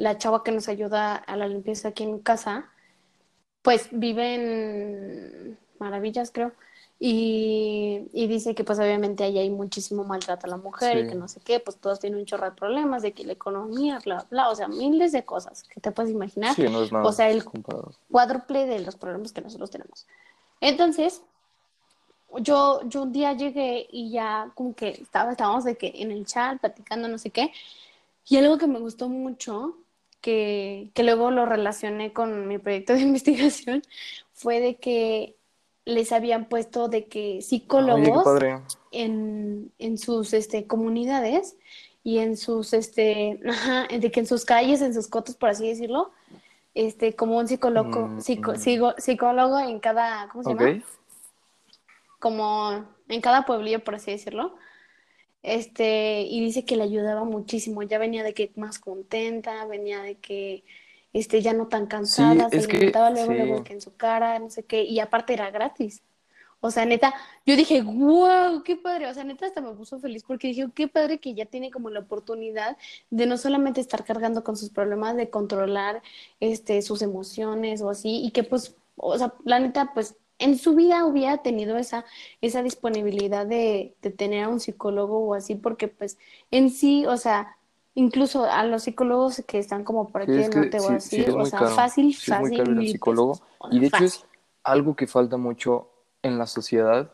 la 0.00 0.16
chava 0.16 0.42
que 0.42 0.50
nos 0.50 0.68
ayuda 0.68 1.14
a 1.14 1.36
la 1.36 1.46
limpieza 1.46 1.88
aquí 1.88 2.04
en 2.04 2.20
casa, 2.20 2.70
pues 3.60 3.88
vive 3.92 4.34
en 4.34 5.58
Maravillas, 5.78 6.30
creo, 6.32 6.52
y, 6.98 8.08
dice 8.12 8.54
que 8.54 8.64
pues 8.64 8.78
obviamente 8.78 9.24
ahí 9.24 9.38
hay 9.38 9.50
muchísimo 9.50 10.04
maltrato 10.04 10.46
a 10.46 10.50
la 10.50 10.56
mujer 10.56 11.04
y 11.04 11.08
que 11.08 11.14
no 11.14 11.28
sé 11.28 11.40
qué, 11.40 11.60
pues 11.60 11.76
todos 11.76 12.00
tienen 12.00 12.18
un 12.18 12.24
chorro 12.24 12.46
de 12.46 12.52
problemas, 12.52 13.02
de 13.02 13.12
que 13.12 13.24
la 13.24 13.32
economía, 13.32 13.98
bla, 14.02 14.26
bla, 14.30 14.48
o 14.48 14.54
sea, 14.54 14.68
miles 14.68 15.12
de 15.12 15.24
cosas 15.26 15.64
que 15.64 15.80
te 15.82 15.92
puedes 15.92 16.10
imaginar. 16.10 16.54
Sí, 16.54 16.62
no 16.62 16.82
es 16.82 16.92
nada 16.92 17.04
o 17.04 17.12
sea, 17.12 17.28
el 17.28 17.44
cuádruple 18.10 18.64
de 18.66 18.80
los 18.80 18.96
problemas 18.96 19.32
que 19.32 19.42
nosotros 19.42 19.70
tenemos. 19.70 20.06
Entonces, 20.62 21.22
yo, 22.38 22.80
yo 22.88 23.02
un 23.02 23.12
día 23.12 23.34
llegué 23.34 23.86
y 23.90 24.10
ya 24.10 24.50
como 24.54 24.74
que 24.74 24.88
estaba, 24.88 25.32
estábamos 25.32 25.64
de 25.64 25.76
que 25.76 25.92
en 25.96 26.10
el 26.10 26.24
chat 26.24 26.58
platicando 26.58 27.06
no 27.06 27.18
sé 27.18 27.30
qué, 27.30 27.52
y 28.28 28.38
algo 28.38 28.56
que 28.56 28.66
me 28.66 28.78
gustó 28.78 29.10
mucho 29.10 29.76
que, 30.20 30.90
luego 30.96 31.30
lo 31.30 31.46
relacioné 31.46 32.12
con 32.12 32.46
mi 32.48 32.58
proyecto 32.58 32.92
de 32.92 33.00
investigación 33.10 33.82
fue 34.32 34.60
de 34.60 34.76
que 34.76 35.36
les 35.84 36.12
habían 36.12 36.48
puesto 36.48 36.88
de 36.88 37.06
que 37.06 37.42
psicólogos 37.42 38.24
en, 38.92 39.72
en 39.78 39.98
sus 39.98 40.32
este, 40.32 40.66
comunidades 40.66 41.56
y 42.02 42.18
en 42.18 42.36
sus, 42.36 42.72
este, 42.72 43.40
ajá, 43.48 43.86
de 43.90 44.10
que 44.10 44.20
en 44.20 44.26
sus 44.26 44.44
calles, 44.44 44.80
en 44.82 44.94
sus 44.94 45.08
cotos, 45.08 45.36
por 45.36 45.48
así 45.50 45.68
decirlo, 45.68 46.12
este, 46.74 47.14
como 47.16 47.38
un 47.38 47.48
psicólogo, 47.48 48.08
Mm, 48.08 48.20
psico- 48.20 48.52
mm, 48.52 48.56
psico- 48.56 48.94
psicólogo 48.98 49.58
en 49.58 49.80
cada, 49.80 50.28
¿cómo 50.28 50.44
se 50.44 50.50
llama? 50.50 50.62
Como 52.18 52.84
en 53.08 53.20
cada 53.20 53.44
pueblillo, 53.46 53.82
por 53.82 53.94
así 53.94 54.10
decirlo. 54.10 54.54
Este, 55.42 56.22
y 56.22 56.40
dice 56.40 56.64
que 56.64 56.76
le 56.76 56.84
ayudaba 56.84 57.24
muchísimo. 57.24 57.82
Ya 57.82 57.98
venía 57.98 58.22
de 58.22 58.34
que 58.34 58.52
más 58.56 58.78
contenta, 58.78 59.64
venía 59.66 60.02
de 60.02 60.16
que 60.16 60.64
este, 61.12 61.42
ya 61.42 61.52
no 61.54 61.68
tan 61.68 61.88
Sí, 61.88 61.88
cansada, 61.88 62.50
se 62.50 62.62
le 62.62 62.74
notaba 62.74 63.10
luego, 63.10 63.34
luego 63.34 63.58
sí, 63.58 63.64
que 63.64 63.72
en 63.74 63.80
su 63.80 63.96
cara, 63.96 64.38
no 64.38 64.50
sé 64.50 64.64
qué, 64.64 64.82
y 64.84 65.00
aparte 65.00 65.32
era 65.34 65.50
gratis. 65.50 66.02
O 66.62 66.70
sea, 66.70 66.84
neta, 66.84 67.14
yo 67.46 67.56
dije, 67.56 67.80
wow, 67.82 68.62
qué 68.62 68.76
padre. 68.76 69.06
O 69.08 69.14
sea, 69.14 69.24
neta, 69.24 69.46
hasta 69.46 69.62
me 69.62 69.72
puso 69.72 69.98
feliz 69.98 70.24
porque 70.24 70.48
dije, 70.48 70.66
qué 70.74 70.88
padre 70.88 71.18
que 71.18 71.34
ya 71.34 71.46
tiene 71.46 71.70
como 71.70 71.88
la 71.90 72.00
oportunidad 72.00 72.76
de 73.10 73.26
no 73.26 73.38
solamente 73.38 73.80
estar 73.80 74.04
cargando 74.04 74.44
con 74.44 74.56
sus 74.58 74.70
problemas, 74.70 75.16
de 75.16 75.30
controlar 75.30 76.02
este, 76.38 76.82
sus 76.82 77.00
emociones 77.02 77.80
o 77.82 77.88
así, 77.90 78.22
y 78.24 78.30
que 78.32 78.44
pues, 78.44 78.76
o 78.96 79.16
sea, 79.18 79.32
la 79.44 79.58
neta, 79.60 79.92
pues 79.94 80.16
en 80.40 80.58
su 80.58 80.74
vida 80.74 81.04
hubiera 81.04 81.38
tenido 81.38 81.76
esa, 81.76 82.04
esa 82.40 82.62
disponibilidad 82.62 83.46
de, 83.46 83.94
de 84.02 84.10
tener 84.10 84.44
a 84.44 84.48
un 84.48 84.58
psicólogo 84.58 85.20
o 85.20 85.34
así, 85.34 85.54
porque 85.54 85.88
pues 85.88 86.18
en 86.50 86.70
sí, 86.70 87.06
o 87.06 87.16
sea, 87.16 87.56
incluso 87.94 88.44
a 88.44 88.64
los 88.64 88.84
psicólogos 88.84 89.42
que 89.46 89.58
están 89.58 89.84
como 89.84 90.08
por 90.08 90.22
aquí 90.22 90.38
es 90.38 90.46
sí, 90.46 90.60
sí 90.70 90.86
así, 90.88 91.20
es 91.20 91.34
o 91.34 91.44
sea, 91.44 91.58
caro. 91.60 91.70
fácil, 91.74 92.08
es 92.10 92.28
muy 92.28 92.50
fácil, 92.50 92.58
caro 92.58 92.82
psicólogo. 92.82 93.40
O 93.58 93.68
Y 93.70 93.80
de 93.80 93.86
hecho 93.86 94.04
es 94.04 94.24
algo 94.64 94.96
que 94.96 95.06
falta 95.06 95.36
mucho 95.36 95.90
en 96.22 96.38
la 96.38 96.46
sociedad 96.46 97.12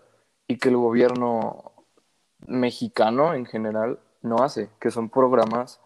y 0.48 0.58
que 0.58 0.68
el 0.68 0.76
gobierno 0.76 1.72
mexicano 2.46 3.34
en 3.34 3.46
general 3.46 3.98
no 4.22 4.36
hace, 4.36 4.70
que 4.80 4.90
son 4.90 5.10
programas 5.10 5.80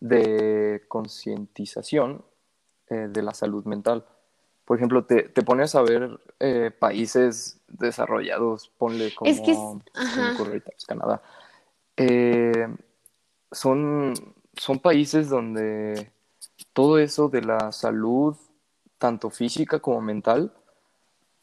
de 0.00 0.82
concientización 0.88 2.24
eh, 2.88 3.08
de 3.10 3.22
la 3.22 3.34
salud 3.34 3.64
mental. 3.64 4.06
Por 4.66 4.76
ejemplo, 4.76 5.04
te, 5.04 5.22
te 5.22 5.42
pones 5.42 5.74
a 5.74 5.82
ver 5.82 6.20
eh, 6.40 6.70
países 6.76 7.60
desarrollados, 7.68 8.68
ponle 8.76 9.14
Es 9.24 9.40
que 9.40 9.52
es, 9.52 9.56
como, 9.56 9.82
ocurre 10.34 10.60
pues, 10.60 10.84
Canadá. 10.84 11.22
Eh, 11.96 12.66
son, 13.50 14.12
son 14.56 14.78
países 14.80 15.28
donde 15.30 16.10
todo 16.72 16.98
eso 16.98 17.28
de 17.28 17.42
la 17.42 17.72
salud, 17.72 18.36
tanto 18.98 19.30
física 19.30 19.78
como 19.78 20.00
mental, 20.00 20.52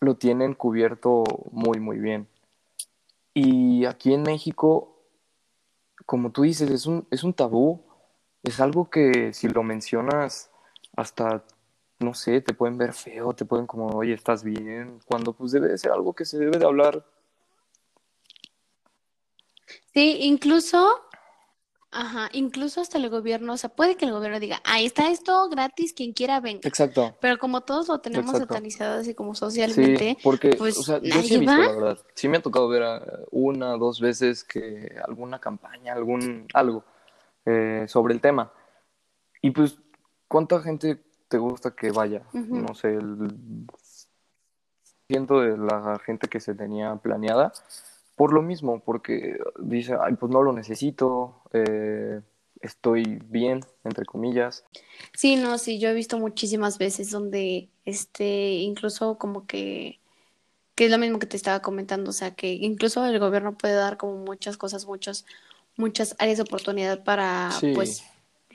lo 0.01 0.15
tienen 0.15 0.53
cubierto 0.53 1.23
muy, 1.51 1.79
muy 1.79 1.99
bien. 1.99 2.27
Y 3.33 3.85
aquí 3.85 4.13
en 4.13 4.23
México, 4.23 4.99
como 6.05 6.31
tú 6.31 6.43
dices, 6.43 6.69
es 6.69 6.85
un, 6.85 7.07
es 7.09 7.23
un 7.23 7.33
tabú, 7.33 7.83
es 8.43 8.59
algo 8.59 8.89
que 8.89 9.33
si 9.33 9.47
lo 9.47 9.63
mencionas 9.63 10.51
hasta, 10.95 11.43
no 12.03 12.13
sé, 12.13 12.41
te 12.41 12.53
pueden 12.53 12.77
ver 12.77 12.93
feo, 12.93 13.33
te 13.33 13.45
pueden 13.45 13.65
como, 13.65 13.87
oye, 13.87 14.13
¿estás 14.13 14.43
bien? 14.43 14.99
Cuando 15.05 15.33
pues 15.33 15.51
debe 15.51 15.69
de 15.69 15.77
ser 15.77 15.91
algo 15.91 16.13
que 16.13 16.25
se 16.25 16.37
debe 16.37 16.57
de 16.57 16.65
hablar. 16.65 17.05
Sí, 19.93 20.17
incluso, 20.21 21.01
ajá, 21.91 22.29
incluso 22.33 22.81
hasta 22.81 22.97
el 22.97 23.09
gobierno, 23.09 23.53
o 23.53 23.57
sea, 23.57 23.69
puede 23.69 23.95
que 23.95 24.05
el 24.05 24.11
gobierno 24.11 24.39
diga, 24.39 24.59
ahí 24.63 24.85
está 24.85 25.09
esto 25.09 25.49
gratis, 25.49 25.93
quien 25.93 26.13
quiera 26.13 26.39
venga. 26.39 26.67
Exacto, 26.67 27.15
Pero 27.21 27.37
como 27.37 27.61
todos 27.61 27.87
lo 27.87 27.99
tenemos 27.99 28.33
exacto. 28.33 28.53
satanizado 28.53 28.99
así 28.99 29.13
como 29.13 29.35
Sí, 29.35 29.39
socialmente, 29.41 30.17
porque, 30.23 30.51
o 30.51 30.57
pues 30.57 30.75
sea, 30.75 30.99
yo 30.99 31.21
sí 31.21 31.35
he 31.35 31.37
visto, 31.39 31.55
va. 31.55 31.65
la 31.65 31.71
verdad. 31.73 31.99
Sí 32.15 32.27
me 32.27 32.37
ha 32.37 32.41
tocado 32.41 32.67
ver 32.67 32.83
una, 33.31 33.77
dos 33.77 33.99
veces 33.99 34.43
que 34.43 34.95
alguna 35.05 35.39
campaña, 35.39 35.93
algún, 35.93 36.47
algo 36.53 36.83
eh, 37.45 37.85
sobre 37.87 38.13
el 38.13 38.21
tema. 38.21 38.51
Y 39.41 39.51
pues, 39.51 39.77
¿cuánta 40.27 40.61
gente 40.61 41.03
te 41.33 41.39
gusta 41.39 41.71
que 41.71 41.89
vaya? 41.89 42.21
No 42.31 42.75
sé, 42.75 42.89
el 42.89 43.65
ciento 45.07 45.41
de 45.41 45.57
la 45.57 45.99
gente 46.05 46.27
que 46.27 46.39
se 46.39 46.53
tenía 46.53 46.95
planeada. 46.97 47.51
Por 48.15 48.33
lo 48.33 48.43
mismo, 48.43 48.81
porque 48.81 49.39
dice, 49.57 49.95
ay, 49.99 50.13
pues 50.13 50.31
no 50.31 50.43
lo 50.43 50.53
necesito, 50.53 51.41
eh, 51.51 52.21
estoy 52.61 53.19
bien, 53.25 53.61
entre 53.83 54.05
comillas. 54.05 54.63
Sí, 55.15 55.35
no, 55.35 55.57
sí, 55.57 55.79
yo 55.79 55.89
he 55.89 55.95
visto 55.95 56.19
muchísimas 56.19 56.77
veces 56.77 57.09
donde, 57.09 57.67
este, 57.83 58.51
incluso 58.51 59.17
como 59.17 59.47
que, 59.47 59.99
que 60.75 60.85
es 60.85 60.91
lo 60.91 60.99
mismo 60.99 61.17
que 61.17 61.25
te 61.25 61.37
estaba 61.37 61.63
comentando, 61.63 62.11
o 62.11 62.13
sea, 62.13 62.35
que 62.35 62.53
incluso 62.53 63.03
el 63.07 63.17
gobierno 63.17 63.57
puede 63.57 63.73
dar 63.73 63.97
como 63.97 64.17
muchas 64.17 64.55
cosas, 64.55 64.85
muchos, 64.85 65.25
muchas 65.77 66.15
áreas 66.19 66.37
de 66.37 66.43
oportunidad 66.43 67.03
para, 67.03 67.49
Sí, 67.59 67.71
pues, 67.73 68.03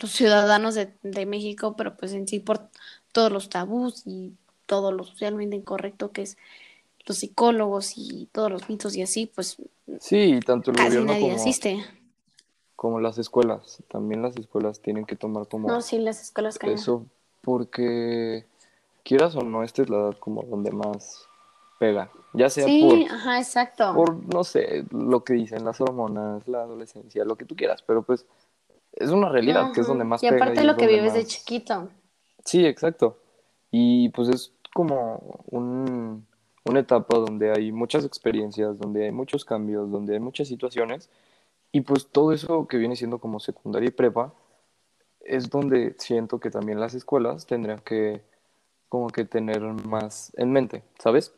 los 0.01 0.11
ciudadanos 0.11 0.75
de, 0.75 0.93
de 1.03 1.27
México, 1.27 1.75
pero 1.77 1.97
pues 1.97 2.13
en 2.13 2.27
sí 2.29 2.41
por 2.41 2.69
todos 3.13 3.33
los 3.33 3.49
tabús 3.49 4.03
y 4.07 4.33
todo 4.67 4.93
lo 4.93 5.05
socialmente 5.05 5.57
incorrecto 5.57 6.13
que 6.13 6.23
es 6.23 6.37
los 7.09 7.19
psicólogos 7.19 7.95
y 7.97 8.29
todos 8.33 8.51
los 8.51 8.69
mitos 8.69 8.95
y 8.95 9.03
así, 9.03 9.27
pues 9.27 9.57
sí, 9.99 10.39
tanto 10.45 10.71
el 10.71 10.77
casi 10.77 10.89
gobierno 10.89 11.13
nadie 11.13 11.23
como, 11.23 11.37
asiste. 11.37 11.85
como 12.77 13.01
las 13.01 13.19
escuelas. 13.19 13.83
También 13.89 14.23
las 14.23 14.37
escuelas 14.37 14.81
tienen 14.81 15.07
que 15.07 15.17
tomar 15.17 15.45
No, 15.45 15.49
como 15.49 15.81
sí, 15.81 15.99
las 15.99 16.21
escuelas 16.23 16.59
eso, 16.63 17.07
porque 17.43 18.45
quieras 19.05 19.35
o 19.37 19.43
no, 19.43 19.63
esta 19.65 19.83
es 19.83 19.89
la 19.89 19.97
edad 19.97 20.19
como 20.19 20.43
donde 20.43 20.71
más 20.71 21.27
pega. 21.79 22.11
Ya 22.35 22.51
sea 22.51 22.67
Sí, 22.67 22.83
por, 22.83 23.17
ajá, 23.17 23.39
exacto. 23.39 23.95
por, 23.95 24.35
no 24.35 24.45
sé, 24.45 24.85
lo 24.91 25.25
que 25.25 25.33
dicen 25.33 25.65
las 25.65 25.81
hormonas, 25.81 26.47
la 26.47 26.63
adolescencia, 26.63 27.25
lo 27.25 27.37
que 27.37 27.47
tú 27.47 27.57
quieras, 27.57 27.83
pero 27.83 28.03
pues 28.03 28.27
es 28.99 29.11
una 29.11 29.29
realidad 29.29 29.73
que 29.73 29.81
es 29.81 29.87
donde 29.87 30.05
más 30.05 30.23
Y 30.23 30.29
pega 30.29 30.45
aparte 30.45 30.63
y 30.63 30.67
lo 30.67 30.77
que 30.77 30.87
vives 30.87 31.15
de 31.15 31.25
chiquito. 31.25 31.89
Sí, 32.45 32.67
exacto. 32.67 33.19
Y 33.71 34.09
pues 34.11 34.29
es 34.29 34.53
como 34.75 35.43
un, 35.47 36.27
una 36.65 36.81
etapa 36.81 37.19
donde 37.19 37.53
hay 37.53 37.73
muchas 37.73 38.05
experiencias, 38.05 38.79
donde 38.79 39.05
hay 39.05 39.13
muchos 39.13 39.45
cambios, 39.45 39.91
donde 39.91 40.15
hay 40.15 40.21
muchas 40.21 40.49
situaciones, 40.49 41.11
y 41.71 41.83
pues 41.83 42.09
todo 42.09 42.33
eso 42.33 42.67
que 42.67 42.79
viene 42.79 42.97
siendo 42.97 43.19
como 43.19 43.41
secundaria 43.41 43.89
y 43.89 43.93
prepa 43.93 44.33
es 45.21 45.51
donde 45.51 45.95
siento 45.99 46.41
que 46.41 46.51
también 46.51 46.81
las 46.81 46.95
escuelas 46.95 47.47
tendrían 47.47 47.81
que 47.81 48.23
como 48.89 49.09
que 49.09 49.25
tener 49.27 49.61
más 49.61 50.33
en 50.37 50.51
mente, 50.51 50.83
¿sabes? 50.99 51.35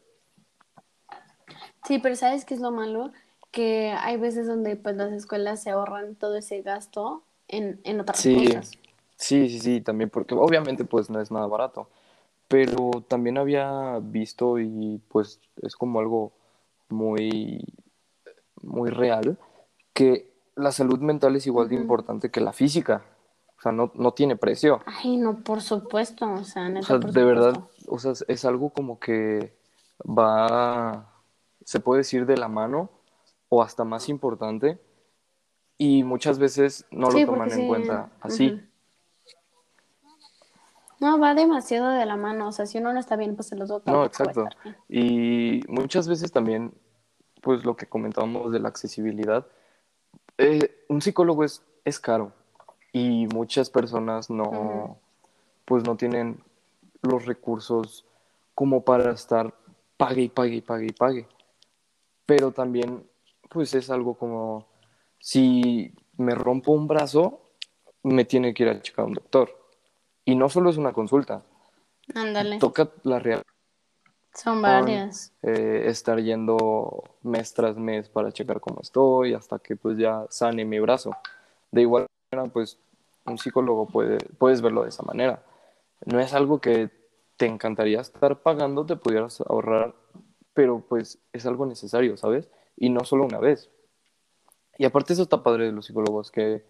Sí, 1.84 1.98
pero 1.98 2.14
¿sabes 2.14 2.44
qué 2.44 2.54
es 2.54 2.60
lo 2.60 2.70
malo? 2.70 3.10
Que 3.50 3.90
hay 3.90 4.16
veces 4.16 4.46
donde 4.46 4.76
pues 4.76 4.94
las 4.96 5.12
escuelas 5.12 5.62
se 5.62 5.70
ahorran 5.70 6.14
todo 6.14 6.36
ese 6.36 6.62
gasto 6.62 7.24
en, 7.50 7.80
en 7.84 8.00
otras 8.00 8.20
Sí, 8.20 8.34
cosas. 8.34 8.70
sí, 9.16 9.48
sí, 9.48 9.58
sí, 9.60 9.80
también 9.80 10.10
porque 10.10 10.34
obviamente 10.34 10.84
pues 10.84 11.10
no 11.10 11.20
es 11.20 11.30
nada 11.30 11.46
barato, 11.46 11.88
pero 12.48 12.90
también 13.08 13.38
había 13.38 13.98
visto 14.02 14.58
y 14.58 15.00
pues 15.08 15.40
es 15.62 15.76
como 15.76 16.00
algo 16.00 16.32
muy, 16.88 17.64
muy 18.62 18.90
real 18.90 19.38
que 19.92 20.30
la 20.56 20.72
salud 20.72 20.98
mental 21.00 21.36
es 21.36 21.46
igual 21.46 21.68
de 21.68 21.74
importante 21.76 22.30
que 22.30 22.40
la 22.40 22.52
física, 22.52 23.02
o 23.58 23.62
sea, 23.62 23.72
no, 23.72 23.92
no 23.94 24.12
tiene 24.12 24.36
precio, 24.36 24.80
Ay, 24.86 25.16
no, 25.16 25.38
por 25.40 25.60
supuesto, 25.62 26.26
o 26.32 26.44
sea, 26.44 26.68
o 26.68 26.72
neta, 26.72 26.86
sea, 26.88 26.98
por 26.98 27.12
de 27.12 27.24
verdad, 27.24 27.54
o 27.86 27.98
sea, 27.98 28.12
es 28.28 28.44
algo 28.44 28.70
como 28.70 28.98
que 28.98 29.54
va, 30.04 31.06
se 31.64 31.80
puede 31.80 31.98
decir 32.00 32.26
de 32.26 32.36
la 32.36 32.48
mano 32.48 32.90
o 33.48 33.62
hasta 33.62 33.84
más 33.84 34.08
importante 34.08 34.78
y 35.80 36.04
muchas 36.04 36.38
veces 36.38 36.84
no 36.90 37.08
lo 37.10 37.24
toman 37.24 37.50
en 37.50 37.56
sí. 37.56 37.66
cuenta 37.66 38.10
así. 38.20 38.60
No, 41.00 41.18
va 41.18 41.32
demasiado 41.32 41.88
de 41.88 42.04
la 42.04 42.16
mano, 42.16 42.48
o 42.48 42.52
sea, 42.52 42.66
si 42.66 42.76
uno 42.76 42.92
no 42.92 43.00
está 43.00 43.16
bien, 43.16 43.34
pues 43.34 43.50
el 43.52 43.62
otro 43.62 43.78
No, 43.78 43.82
tampoco 43.82 43.96
va 43.96 44.02
a 44.02 44.06
exacto. 44.06 44.48
bien. 44.62 44.76
Y 44.90 45.62
muchas 45.68 46.06
veces 46.06 46.32
también, 46.32 46.74
pues 47.40 47.64
lo 47.64 47.76
que 47.76 47.86
comentábamos 47.86 48.52
de 48.52 48.60
la 48.60 48.68
accesibilidad, 48.68 49.46
eh, 50.36 50.84
un 50.90 51.00
psicólogo 51.00 51.44
es, 51.44 51.62
es 51.86 51.98
caro 51.98 52.34
y 52.92 53.26
muchas 53.28 53.70
personas 53.70 54.28
no, 54.28 54.98
pues 55.64 55.84
no 55.84 55.96
tienen 55.96 56.44
los 57.00 57.24
recursos 57.24 58.04
como 58.54 58.84
para 58.84 59.12
estar 59.12 59.54
pague 59.96 60.24
y 60.24 60.28
pague 60.28 60.56
y 60.56 60.60
pague 60.60 60.86
y 60.88 60.92
pague. 60.92 61.28
Pero 62.26 62.52
también, 62.52 63.02
pues 63.48 63.72
es 63.72 63.88
algo 63.88 64.12
como, 64.12 64.66
si 65.20 65.94
me 66.16 66.34
rompo 66.34 66.72
un 66.72 66.88
brazo, 66.88 67.52
me 68.02 68.24
tiene 68.24 68.52
que 68.52 68.64
ir 68.64 68.68
a 68.70 68.82
checar 68.82 69.04
un 69.04 69.14
doctor. 69.14 69.56
Y 70.24 70.34
no 70.34 70.48
solo 70.48 70.70
es 70.70 70.76
una 70.76 70.92
consulta, 70.92 71.42
Ándale, 72.14 72.58
toca 72.58 72.90
la 73.04 73.20
realidad. 73.20 73.44
son 74.34 74.60
varias. 74.62 75.32
eh, 75.42 75.84
estar 75.86 76.20
yendo 76.20 77.04
mes 77.22 77.54
tras 77.54 77.76
mes 77.76 78.08
para 78.08 78.32
checar 78.32 78.60
cómo 78.60 78.80
estoy 78.80 79.34
hasta 79.34 79.58
que 79.60 79.76
pues 79.76 79.96
ya 79.96 80.26
sane 80.30 80.64
mi 80.64 80.80
brazo. 80.80 81.12
De 81.70 81.82
igual 81.82 82.06
manera, 82.32 82.52
pues 82.52 82.78
un 83.26 83.38
psicólogo 83.38 83.86
puede, 83.86 84.18
puedes 84.38 84.60
verlo 84.60 84.82
de 84.82 84.88
esa 84.88 85.04
manera. 85.04 85.42
No 86.04 86.18
es 86.18 86.34
algo 86.34 86.60
que 86.60 86.90
te 87.36 87.46
encantaría 87.46 88.00
estar 88.00 88.40
pagando, 88.42 88.84
te 88.84 88.96
pudieras 88.96 89.40
ahorrar 89.42 89.94
pero 90.52 90.80
pues 90.80 91.18
es 91.32 91.46
algo 91.46 91.64
necesario, 91.66 92.16
¿sabes? 92.16 92.50
Y 92.76 92.90
no 92.90 93.04
solo 93.04 93.24
una 93.24 93.38
vez. 93.38 93.70
Y 94.80 94.86
aparte 94.86 95.12
eso 95.12 95.24
está 95.24 95.42
padre 95.42 95.66
de 95.66 95.72
los 95.72 95.84
psicólogos, 95.84 96.30
que 96.30 96.64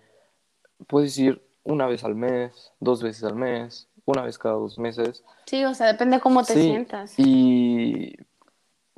puedes 0.88 1.16
ir 1.16 1.40
una 1.62 1.86
vez 1.86 2.02
al 2.02 2.16
mes, 2.16 2.72
dos 2.80 3.04
veces 3.04 3.22
al 3.22 3.36
mes, 3.36 3.86
una 4.04 4.22
vez 4.22 4.36
cada 4.36 4.56
dos 4.56 4.80
meses. 4.80 5.22
Sí, 5.46 5.64
o 5.64 5.72
sea, 5.74 5.86
depende 5.86 6.16
de 6.16 6.20
cómo 6.20 6.42
te 6.42 6.54
Sí, 6.54 6.62
sientas. 6.62 7.14
Y 7.18 8.16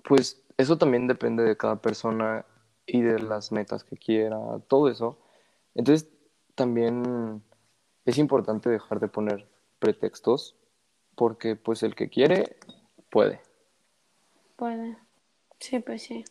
pues 0.02 0.42
eso 0.56 0.78
también 0.78 1.08
depende 1.08 1.42
de 1.42 1.58
cada 1.58 1.76
persona 1.76 2.46
y 2.86 3.02
de 3.02 3.18
las 3.18 3.52
metas 3.52 3.84
que 3.84 3.98
quiera, 3.98 4.38
todo 4.66 4.88
eso. 4.88 5.18
Entonces 5.74 6.08
también 6.54 7.42
es 8.06 8.16
importante 8.16 8.70
dejar 8.70 8.98
de 8.98 9.08
poner 9.08 9.46
pretextos 9.78 10.56
porque 11.16 11.54
pues 11.54 11.82
el 11.82 11.94
que 11.94 12.08
quiere 12.08 12.56
puede. 13.10 13.42
Puede. 14.56 14.96
Sí, 15.58 15.80
pues 15.80 16.00
sí. 16.00 16.24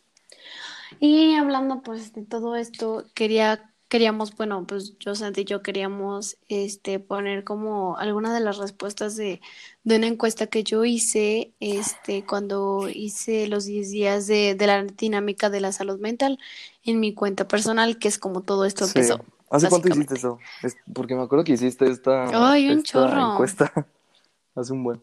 Y 1.04 1.34
hablando 1.34 1.82
pues 1.82 2.12
de 2.12 2.22
todo 2.24 2.54
esto, 2.54 3.02
quería, 3.14 3.74
queríamos, 3.88 4.36
bueno, 4.36 4.64
pues 4.68 4.96
yo, 5.00 5.16
Santi 5.16 5.40
y 5.40 5.44
yo 5.44 5.60
queríamos 5.60 6.36
este 6.48 7.00
poner 7.00 7.42
como 7.42 7.96
alguna 7.96 8.32
de 8.32 8.38
las 8.38 8.58
respuestas 8.58 9.16
de, 9.16 9.40
de 9.82 9.96
una 9.96 10.06
encuesta 10.06 10.46
que 10.46 10.62
yo 10.62 10.84
hice 10.84 11.54
este 11.58 12.24
cuando 12.24 12.88
hice 12.88 13.48
los 13.48 13.64
10 13.64 13.90
días 13.90 14.28
de, 14.28 14.54
de 14.54 14.66
la 14.68 14.84
dinámica 14.84 15.50
de 15.50 15.60
la 15.60 15.72
salud 15.72 15.98
mental 15.98 16.38
en 16.84 17.00
mi 17.00 17.14
cuenta 17.14 17.48
personal, 17.48 17.98
que 17.98 18.06
es 18.06 18.20
como 18.20 18.42
todo 18.42 18.64
esto 18.64 18.86
Sí. 18.86 19.00
empezó. 19.00 19.24
¿Hace 19.50 19.68
cuánto 19.68 19.88
hiciste 19.88 20.14
eso? 20.14 20.38
Es 20.62 20.76
porque 20.94 21.16
me 21.16 21.22
acuerdo 21.22 21.44
que 21.44 21.54
hiciste 21.54 21.90
esta, 21.90 22.26
Ay, 22.52 22.70
un 22.70 22.78
esta 22.78 22.84
chorro. 22.92 23.32
encuesta 23.32 23.72
hace 24.54 24.72
un 24.72 24.84
buen. 24.84 25.02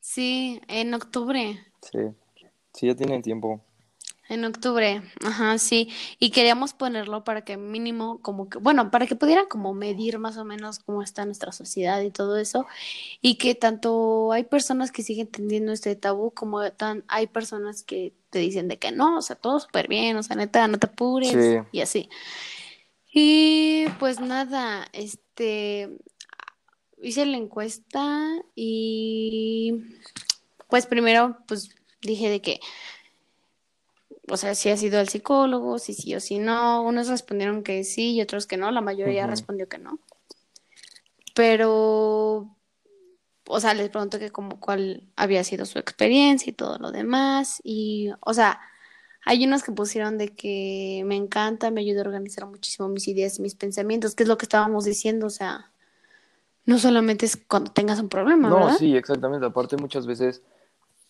Sí, 0.00 0.60
en 0.68 0.94
octubre. 0.94 1.58
Sí, 1.82 1.98
sí, 2.74 2.86
ya 2.86 2.94
tienen 2.94 3.22
tiempo. 3.22 3.60
En 4.28 4.44
octubre, 4.44 5.00
ajá, 5.24 5.56
sí. 5.58 5.88
Y 6.18 6.30
queríamos 6.30 6.74
ponerlo 6.74 7.24
para 7.24 7.44
que 7.44 7.56
mínimo, 7.56 8.20
como 8.20 8.50
que, 8.50 8.58
bueno, 8.58 8.90
para 8.90 9.06
que 9.06 9.16
pudiera 9.16 9.46
como 9.48 9.72
medir 9.72 10.18
más 10.18 10.36
o 10.36 10.44
menos 10.44 10.78
cómo 10.80 11.02
está 11.02 11.24
nuestra 11.24 11.50
sociedad 11.50 12.02
y 12.02 12.10
todo 12.10 12.36
eso. 12.36 12.66
Y 13.22 13.36
que 13.36 13.54
tanto 13.54 14.30
hay 14.32 14.44
personas 14.44 14.92
que 14.92 15.02
siguen 15.02 15.28
teniendo 15.28 15.72
este 15.72 15.96
tabú, 15.96 16.30
como 16.32 16.70
tan, 16.72 17.04
hay 17.08 17.26
personas 17.26 17.82
que 17.82 18.12
te 18.28 18.38
dicen 18.40 18.68
de 18.68 18.78
que 18.78 18.92
no, 18.92 19.16
o 19.16 19.22
sea, 19.22 19.34
todo 19.36 19.58
súper 19.60 19.88
bien, 19.88 20.16
o 20.18 20.22
sea, 20.22 20.36
neta, 20.36 20.68
no 20.68 20.78
te 20.78 20.86
apures 20.88 21.30
Sí. 21.32 21.58
y 21.72 21.80
así. 21.80 22.10
Y 23.10 23.86
pues 23.98 24.20
nada, 24.20 24.86
este, 24.92 25.88
hice 27.02 27.24
la 27.24 27.38
encuesta 27.38 28.30
y 28.54 29.72
pues 30.68 30.84
primero, 30.86 31.38
pues 31.46 31.70
dije 32.02 32.28
de 32.28 32.42
que 32.42 32.60
o 34.30 34.36
sea, 34.36 34.54
si 34.54 34.70
has 34.70 34.82
ido 34.82 34.98
al 34.98 35.08
psicólogo, 35.08 35.78
si 35.78 35.94
sí 35.94 36.14
o 36.14 36.20
si 36.20 36.38
no. 36.38 36.82
Unos 36.82 37.08
respondieron 37.08 37.62
que 37.62 37.84
sí 37.84 38.14
y 38.14 38.20
otros 38.22 38.46
que 38.46 38.56
no. 38.56 38.70
La 38.70 38.80
mayoría 38.80 39.26
respondió 39.26 39.68
que 39.68 39.78
no. 39.78 39.98
Pero, 41.34 42.56
o 43.46 43.60
sea, 43.60 43.74
les 43.74 43.88
pregunto 43.90 44.18
que 44.18 44.30
como 44.30 44.58
cuál 44.60 45.04
había 45.16 45.44
sido 45.44 45.66
su 45.66 45.78
experiencia 45.78 46.50
y 46.50 46.54
todo 46.54 46.78
lo 46.78 46.90
demás. 46.90 47.60
Y, 47.62 48.10
o 48.20 48.34
sea, 48.34 48.60
hay 49.24 49.44
unos 49.46 49.62
que 49.62 49.72
pusieron 49.72 50.18
de 50.18 50.34
que 50.34 51.02
me 51.06 51.16
encanta, 51.16 51.70
me 51.70 51.80
ayuda 51.82 52.00
a 52.00 52.04
organizar 52.04 52.46
muchísimo 52.46 52.88
mis 52.88 53.06
ideas 53.08 53.38
y 53.38 53.42
mis 53.42 53.54
pensamientos, 53.54 54.14
que 54.14 54.24
es 54.24 54.28
lo 54.28 54.38
que 54.38 54.46
estábamos 54.46 54.84
diciendo. 54.84 55.26
O 55.26 55.30
sea, 55.30 55.70
no 56.64 56.78
solamente 56.78 57.26
es 57.26 57.36
cuando 57.36 57.72
tengas 57.72 58.00
un 58.00 58.08
problema, 58.08 58.48
No, 58.48 58.56
¿verdad? 58.56 58.76
sí, 58.78 58.96
exactamente. 58.96 59.46
Aparte, 59.46 59.76
muchas 59.76 60.06
veces 60.06 60.42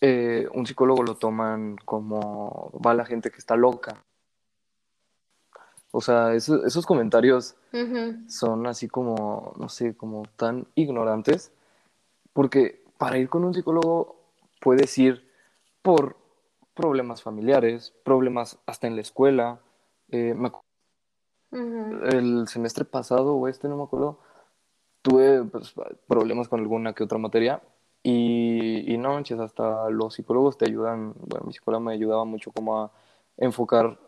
eh, 0.01 0.49
un 0.55 0.67
psicólogo 0.67 1.03
lo 1.03 1.17
toman 1.17 1.77
como 1.85 2.71
va 2.85 2.95
la 2.95 3.05
gente 3.05 3.31
que 3.31 3.39
está 3.39 3.57
loca. 3.57 4.05
O 5.91 6.01
sea, 6.01 6.35
eso- 6.35 6.65
esos 6.67 6.87
comentarios 6.87 7.57
son 8.29 8.67
así 8.67 8.89
como, 8.89 9.55
no 9.57 9.69
sé, 9.69 9.97
como 9.97 10.23
tan 10.37 10.67
ignorantes, 10.75 11.51
porque 12.33 12.85
para 12.99 13.19
ir 13.19 13.29
con 13.29 13.45
un 13.45 13.55
psicólogo 13.55 14.17
puedes 14.61 14.97
ir 14.99 15.29
por 15.83 16.17
problemas 16.75 17.23
familiares, 17.23 17.93
problemas 18.05 18.59
hasta 18.67 18.87
en 18.87 18.97
la 18.97 19.03
escuela. 19.03 19.61
Eh, 20.11 20.35
me 20.35 20.51
el 22.13 22.47
semestre 22.49 22.85
pasado 22.85 23.35
o 23.35 23.49
este, 23.49 23.69
no 23.69 23.77
me 23.77 23.85
acuerdo, 23.85 24.19
tuve 25.03 25.43
pues, 25.45 25.75
problemas 26.07 26.49
con 26.49 26.61
alguna 26.61 26.93
que 26.93 27.05
otra 27.05 27.19
materia 27.19 27.63
y, 28.03 28.93
y 28.93 28.99
no 28.99 29.15
manches, 29.15 29.39
hasta 29.41 29.91
los 29.91 30.15
psicólogos 30.15 30.57
te 30.57 30.67
ayudan, 30.67 31.15
bueno, 31.17 31.47
mi 31.47 31.53
psicóloga 31.53 31.85
me 31.85 31.93
ayudaba 31.93 32.25
mucho 32.25 32.53
como 32.53 32.83
a 32.83 32.91
enfocar 33.37 33.99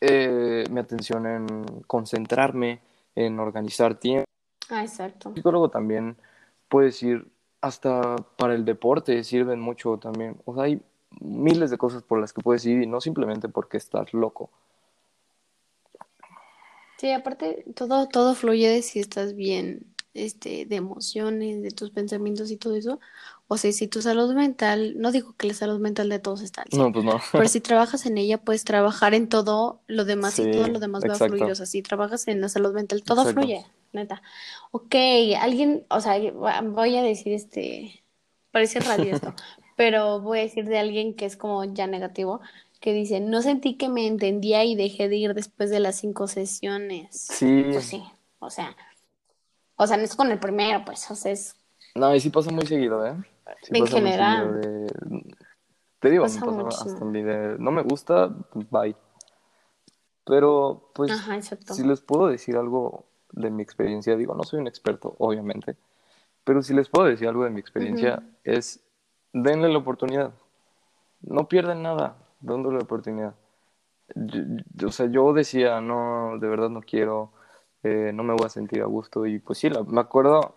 eh, 0.00 0.64
mi 0.70 0.80
atención 0.80 1.26
en 1.26 1.82
concentrarme, 1.86 2.80
en 3.14 3.38
organizar 3.38 3.94
tiempo. 3.94 4.26
Ah, 4.68 4.82
exacto. 4.82 5.28
El 5.28 5.36
psicólogo 5.36 5.68
también 5.68 6.16
puedes 6.68 7.02
ir 7.02 7.30
hasta 7.60 8.16
para 8.16 8.54
el 8.54 8.64
deporte, 8.64 9.22
sirven 9.22 9.60
mucho 9.60 9.98
también. 9.98 10.36
O 10.44 10.54
sea, 10.54 10.64
hay 10.64 10.80
miles 11.20 11.70
de 11.70 11.78
cosas 11.78 12.02
por 12.02 12.20
las 12.20 12.32
que 12.32 12.42
puedes 12.42 12.66
ir 12.66 12.82
y 12.82 12.86
no 12.86 13.00
simplemente 13.00 13.48
porque 13.48 13.76
estás 13.76 14.12
loco. 14.12 14.50
Sí, 16.98 17.12
aparte 17.12 17.64
todo, 17.74 18.08
todo 18.08 18.34
fluye 18.34 18.68
de 18.68 18.82
si 18.82 19.00
estás 19.00 19.34
bien, 19.34 19.91
este, 20.14 20.66
de 20.66 20.76
emociones, 20.76 21.62
de 21.62 21.70
tus 21.70 21.90
pensamientos 21.90 22.50
y 22.50 22.56
todo 22.56 22.76
eso. 22.76 23.00
O 23.48 23.56
sea, 23.56 23.72
si 23.72 23.88
tu 23.88 24.02
salud 24.02 24.34
mental, 24.34 24.94
no 24.98 25.12
digo 25.12 25.34
que 25.36 25.46
la 25.48 25.54
salud 25.54 25.78
mental 25.80 26.08
de 26.08 26.18
todos 26.18 26.42
está 26.42 26.64
100, 26.70 26.82
No, 26.82 26.92
pues 26.92 27.04
no. 27.04 27.20
pero 27.32 27.48
si 27.48 27.60
trabajas 27.62 28.06
en 28.06 28.18
ella, 28.18 28.38
puedes 28.38 28.64
trabar 28.64 29.14
en 29.14 29.28
todo 29.28 29.80
lo 29.86 30.04
demás 30.04 30.38
y 30.38 30.44
Sí, 30.44 30.50
todo 30.52 30.68
lo 30.68 30.78
demás 30.80 31.02
va 31.06 31.14
a 31.14 31.16
exacto. 31.16 31.36
fluir. 31.36 31.50
O 31.50 31.54
sea, 31.54 31.66
si 31.66 31.82
trabajas 31.82 32.28
en 32.28 32.40
la 32.40 32.48
salud 32.48 32.72
mental, 32.74 33.02
todo 33.04 33.22
Exacto. 33.22 33.40
fluye, 33.42 33.64
neta. 33.92 34.22
Ok, 34.70 34.94
alguien, 35.40 35.84
o 35.90 36.00
sea, 36.00 36.18
voy 36.62 36.96
a 36.96 37.02
decir 37.02 37.32
este, 37.32 38.04
parece 38.50 38.80
radio 38.80 39.14
esto, 39.14 39.34
pero 39.76 40.20
voy 40.20 40.40
a 40.40 40.42
decir 40.42 40.66
de 40.66 40.78
alguien 40.78 41.14
que 41.14 41.26
es 41.26 41.36
como 41.36 41.64
ya 41.64 41.86
negativo, 41.86 42.40
que 42.80 42.92
dice, 42.92 43.20
no 43.20 43.42
sentí 43.42 43.76
que 43.76 43.88
me 43.88 44.06
entendía 44.06 44.64
y 44.64 44.74
dejé 44.74 45.08
de 45.08 45.16
ir 45.16 45.34
después 45.34 45.70
de 45.70 45.80
las 45.80 45.96
cinco 45.96 46.26
sesiones. 46.26 47.08
Sí, 47.12 47.64
Pues 47.72 47.84
sí, 47.84 48.02
o 48.40 48.50
sea, 48.50 48.76
o 49.82 49.86
sea, 49.86 49.96
no 49.96 50.04
es 50.04 50.14
con 50.16 50.30
el 50.30 50.38
primero, 50.38 50.84
pues, 50.84 51.10
o 51.10 51.14
sea, 51.14 51.32
es, 51.32 51.56
no, 51.94 52.14
y 52.14 52.20
sí 52.20 52.30
pasa 52.30 52.50
muy 52.50 52.66
seguido, 52.66 53.04
¿eh? 53.06 53.14
Sí 53.62 53.72
En 53.76 53.86
general. 53.86 54.60
de- 54.60 55.34
Te 55.98 56.10
digo, 56.10 56.24
Pasa 56.24 56.44
me 56.46 56.64
pasa 56.64 56.84
hasta 56.84 57.04
mi 57.04 57.22
de, 57.22 57.56
no 57.58 57.70
me 57.70 57.82
gusta, 57.82 58.28
bye. 58.70 58.96
Pero, 60.24 60.90
pues, 60.94 61.10
ajá, 61.10 61.40
si 61.42 61.82
les 61.84 62.00
puedo 62.00 62.28
decir 62.28 62.56
algo 62.56 63.06
de 63.32 63.50
mi 63.50 63.62
experiencia, 63.62 64.16
digo, 64.16 64.34
no 64.34 64.44
soy 64.44 64.60
un 64.60 64.66
experto, 64.68 65.14
obviamente, 65.18 65.76
pero 66.44 66.62
si 66.62 66.74
les 66.74 66.88
puedo 66.88 67.06
decir 67.08 67.28
algo 67.28 67.44
de 67.44 67.50
mi 67.50 67.60
experiencia, 67.60 68.16
Ujú. 68.16 68.26
es 68.44 68.80
denle 69.32 69.68
la 69.68 69.78
oportunidad. 69.78 70.32
No 71.22 71.48
pierden 71.48 71.82
nada, 71.82 72.16
dándole 72.40 72.78
la 72.78 72.84
oportunidad. 72.84 73.34
Yo- 74.14 74.42
yo- 74.74 74.88
o 74.88 74.92
sea, 74.92 75.06
yo 75.06 75.32
decía, 75.32 75.80
no, 75.80 76.38
de 76.38 76.48
verdad 76.48 76.68
no 76.68 76.80
quiero, 76.82 77.32
eh, 77.82 78.10
no 78.14 78.22
me 78.22 78.34
voy 78.34 78.46
a 78.46 78.50
sentir 78.50 78.82
a 78.82 78.86
gusto. 78.86 79.26
Y 79.26 79.38
pues 79.38 79.58
sí, 79.58 79.68
la- 79.70 79.82
me 79.84 80.00
acuerdo, 80.00 80.56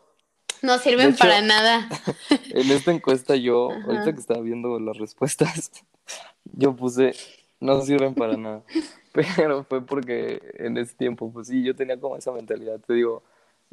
No 0.62 0.78
sirven 0.78 1.10
hecho- 1.10 1.20
para 1.20 1.42
nada. 1.42 1.88
en 2.52 2.72
esta 2.72 2.92
encuesta 2.92 3.36
yo, 3.36 3.72
Ajá. 3.72 3.86
ahorita 3.88 4.14
que 4.14 4.20
estaba 4.20 4.42
viendo 4.42 4.80
las 4.80 4.98
respuestas, 4.98 5.72
yo 6.54 6.76
puse, 6.76 7.14
no 7.60 7.82
sirven 7.82 8.14
para 8.16 8.38
nada. 8.38 8.64
Pero 9.38 9.64
fue 9.64 9.82
porque 9.86 10.42
en 10.56 10.78
ese 10.78 10.94
tiempo, 10.96 11.32
pues 11.32 11.48
sí, 11.48 11.64
yo 11.64 11.76
tenía 11.76 12.00
como 12.00 12.18
esa 12.18 12.32
mentalidad. 12.34 12.80
Te 12.82 12.94
digo, 12.94 13.24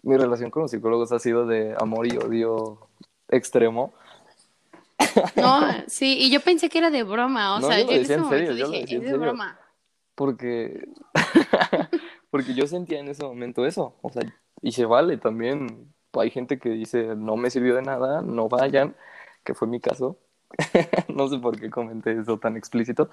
mi 0.02 0.16
relación 0.16 0.50
con 0.50 0.62
los 0.62 0.70
psicólogos 0.70 1.10
ha 1.12 1.18
sido 1.18 1.46
de 1.46 1.74
amor 1.80 2.06
y 2.06 2.16
odio 2.16 2.86
extremo. 3.28 3.92
No, 5.36 5.60
sí, 5.88 6.16
y 6.20 6.30
yo 6.30 6.40
pensé 6.40 6.68
que 6.68 6.78
era 6.78 6.90
de 6.90 7.02
broma, 7.02 7.56
o 7.56 7.60
No, 7.60 7.66
sea, 7.66 7.80
yo 7.80 7.86
yo 7.86 7.92
en 7.92 8.02
ese 8.02 8.14
en 8.14 8.24
serio, 8.28 8.50
momento 8.52 8.52
lo 8.66 8.70
dije, 8.70 8.82
es 8.84 9.00
de 9.00 9.06
serio. 9.06 9.18
broma. 9.20 9.58
Porque, 10.14 10.86
porque 12.32 12.54
yo 12.54 12.66
sentía 12.66 12.98
en 12.98 13.08
ese 13.08 13.22
momento 13.24 13.66
eso. 13.66 13.94
O 14.00 14.10
sea, 14.10 14.22
y 14.62 14.72
se 14.72 14.86
vale 14.86 15.18
también. 15.18 15.92
Hay 16.14 16.30
gente 16.30 16.58
que 16.58 16.70
dice, 16.70 17.14
no 17.14 17.36
me 17.36 17.50
sirvió 17.50 17.74
de 17.74 17.82
nada, 17.82 18.22
no 18.22 18.48
vayan, 18.48 18.96
que 19.44 19.52
fue 19.52 19.68
mi 19.68 19.80
caso. 19.80 20.18
no 21.08 21.28
sé 21.28 21.38
por 21.38 21.60
qué 21.60 21.68
comenté 21.68 22.18
eso 22.18 22.38
tan 22.38 22.56
explícito. 22.56 23.10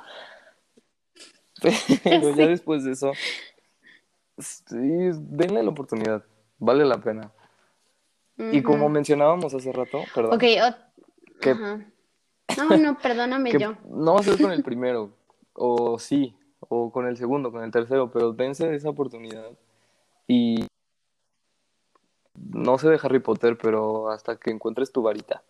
Pero 2.03 2.34
ya 2.34 2.47
después 2.47 2.86
de 2.86 2.93
eso, 2.93 3.11
sí, 4.38 4.78
denle 5.13 5.63
la 5.63 5.70
oportunidad, 5.70 6.24
vale 6.57 6.86
la 6.86 7.01
pena. 7.01 7.30
Y 8.38 8.63
como 8.63 8.88
mencionábamos 8.88 9.53
hace 9.53 9.74
rato, 9.74 10.01
perdón, 10.15 10.36
Ok, 10.36 10.43
que-. 11.41 11.55
No, 11.55 12.78
no, 12.78 12.97
perdóname 12.97 13.51
que 13.51 13.59
yo. 13.59 13.76
no 13.89 14.13
va 14.13 14.22
a 14.22 14.24
ser 14.24 14.41
con 14.41 14.53
el 14.53 14.63
primero, 14.63 15.11
o 15.51 15.99
sí, 15.99 16.34
o 16.70 16.91
con 16.91 17.07
el 17.07 17.17
segundo, 17.17 17.51
con 17.51 17.63
el 17.63 17.72
tercero, 17.72 18.09
pero 18.11 18.32
dense 18.32 18.74
esa 18.74 18.89
oportunidad. 18.89 19.51
Y 20.28 20.65
no 22.36 22.78
sé 22.78 22.89
de 22.89 22.99
Harry 23.03 23.20
Potter, 23.20 23.57
pero 23.61 24.09
hasta 24.09 24.38
que 24.38 24.51
encuentres 24.51 24.91
tu 24.91 25.01
varita. 25.01 25.43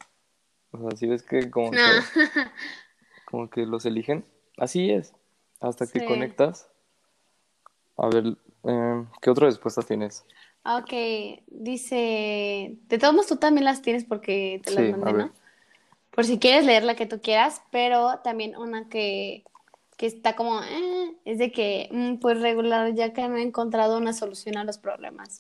O 0.72 0.80
sea, 0.80 0.97
si 0.97 1.07
ves 1.07 1.24
que 1.24 1.51
como 1.51 1.72
No. 1.72 1.78
que, 1.78 1.99
como 3.26 3.49
que 3.49 3.65
los 3.65 3.86
eligen. 3.86 4.26
Así 4.57 4.91
es, 4.91 5.13
hasta 5.59 5.86
que 5.88 5.99
Sí. 5.99 6.05
conectas. 6.05 6.70
A 7.97 8.07
ver, 8.07 8.38
eh, 8.63 9.05
¿qué 9.22 9.30
otra 9.30 9.47
respuesta 9.47 9.82
tienes? 9.82 10.26
Ah, 10.63 10.78
Ok, 10.78 10.91
dice, 11.47 12.78
de 12.88 12.97
todos 12.97 13.13
modos 13.13 13.28
tú 13.28 13.38
también 13.38 13.65
las 13.65 13.82
tienes 13.82 14.03
porque 14.05 14.61
te 14.63 14.72
las 14.72 14.86
Sí, 14.86 14.91
mandé. 14.91 15.13
¿no? 15.13 15.32
Por 16.11 16.26
si 16.26 16.38
quieres 16.38 16.65
leer 16.65 16.84
la 16.84 16.95
que 16.95 17.05
tú 17.05 17.22
quieras, 17.22 17.61
pero 17.72 18.20
también 18.24 18.57
una 18.57 18.89
que, 18.89 19.45
que 19.97 20.05
está 20.05 20.36
como, 20.36 20.61
eh, 20.61 20.99
es 21.26 21.38
de 21.38 21.51
que, 21.51 21.89
mm, 21.91 22.15
pues 22.15 22.41
regular, 22.41 22.93
ya 22.93 23.13
que 23.13 23.28
no 23.28 23.38
he 23.38 23.41
encontrado 23.41 23.97
una 23.97 24.13
solución 24.13 24.57
a 24.57 24.63
los 24.63 24.78
problemas. 24.78 25.39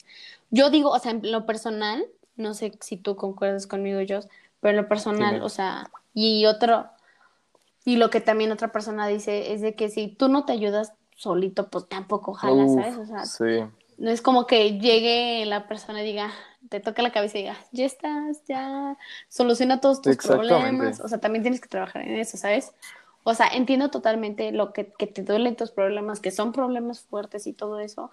Yo 0.49 0.69
digo, 0.69 0.89
o 0.91 0.99
sea, 0.99 1.11
en 1.11 1.31
lo 1.31 1.45
personal, 1.45 2.05
no 2.35 2.53
sé 2.53 2.73
si 2.81 2.97
tú 2.97 3.15
concuerdas 3.15 3.67
conmigo, 3.67 4.01
yo, 4.01 4.19
pero 4.59 4.71
en 4.71 4.77
lo 4.77 4.87
personal, 4.87 5.35
Dime. 5.35 5.45
o 5.45 5.49
sea, 5.49 5.89
y 6.13 6.45
otro, 6.45 6.87
y 7.85 7.97
lo 7.97 8.09
que 8.09 8.21
también 8.21 8.51
otra 8.51 8.71
persona 8.71 9.07
dice 9.07 9.53
es 9.53 9.61
de 9.61 9.75
que 9.75 9.89
si 9.89 10.07
tú 10.07 10.29
no 10.29 10.45
te 10.45 10.53
ayudas 10.53 10.93
solito, 11.15 11.69
pues 11.69 11.87
tampoco 11.87 12.33
jalas, 12.33 12.69
Uf, 12.69 12.81
¿sabes? 12.81 12.97
O 12.97 13.05
sea, 13.05 13.25
sí, 13.25 13.65
no 13.99 14.09
es 14.09 14.21
como 14.21 14.47
que 14.47 14.79
llegue 14.79 15.45
la 15.45 15.67
persona 15.67 16.01
y 16.01 16.05
diga, 16.05 16.31
te 16.69 16.79
toca 16.79 17.01
la 17.01 17.11
cabeza 17.11 17.37
y 17.37 17.41
diga, 17.41 17.57
ya 17.71 17.85
estás, 17.85 18.43
ya 18.47 18.97
soluciona 19.27 19.81
todos 19.81 20.01
tus 20.01 20.15
problemas. 20.17 21.01
O 21.01 21.07
sea, 21.07 21.19
también 21.19 21.43
tienes 21.43 21.59
que 21.59 21.67
trabajar 21.67 22.03
en 22.03 22.17
eso, 22.17 22.37
¿sabes? 22.37 22.73
O 23.23 23.33
sea, 23.33 23.47
entiendo 23.47 23.89
totalmente 23.89 24.51
lo 24.51 24.73
que, 24.73 24.91
que 24.97 25.07
te 25.07 25.23
duelen 25.23 25.55
tus 25.55 25.71
problemas, 25.71 26.19
que 26.19 26.31
son 26.31 26.51
problemas 26.51 27.01
fuertes 27.01 27.47
y 27.47 27.53
todo 27.53 27.79
eso, 27.79 28.11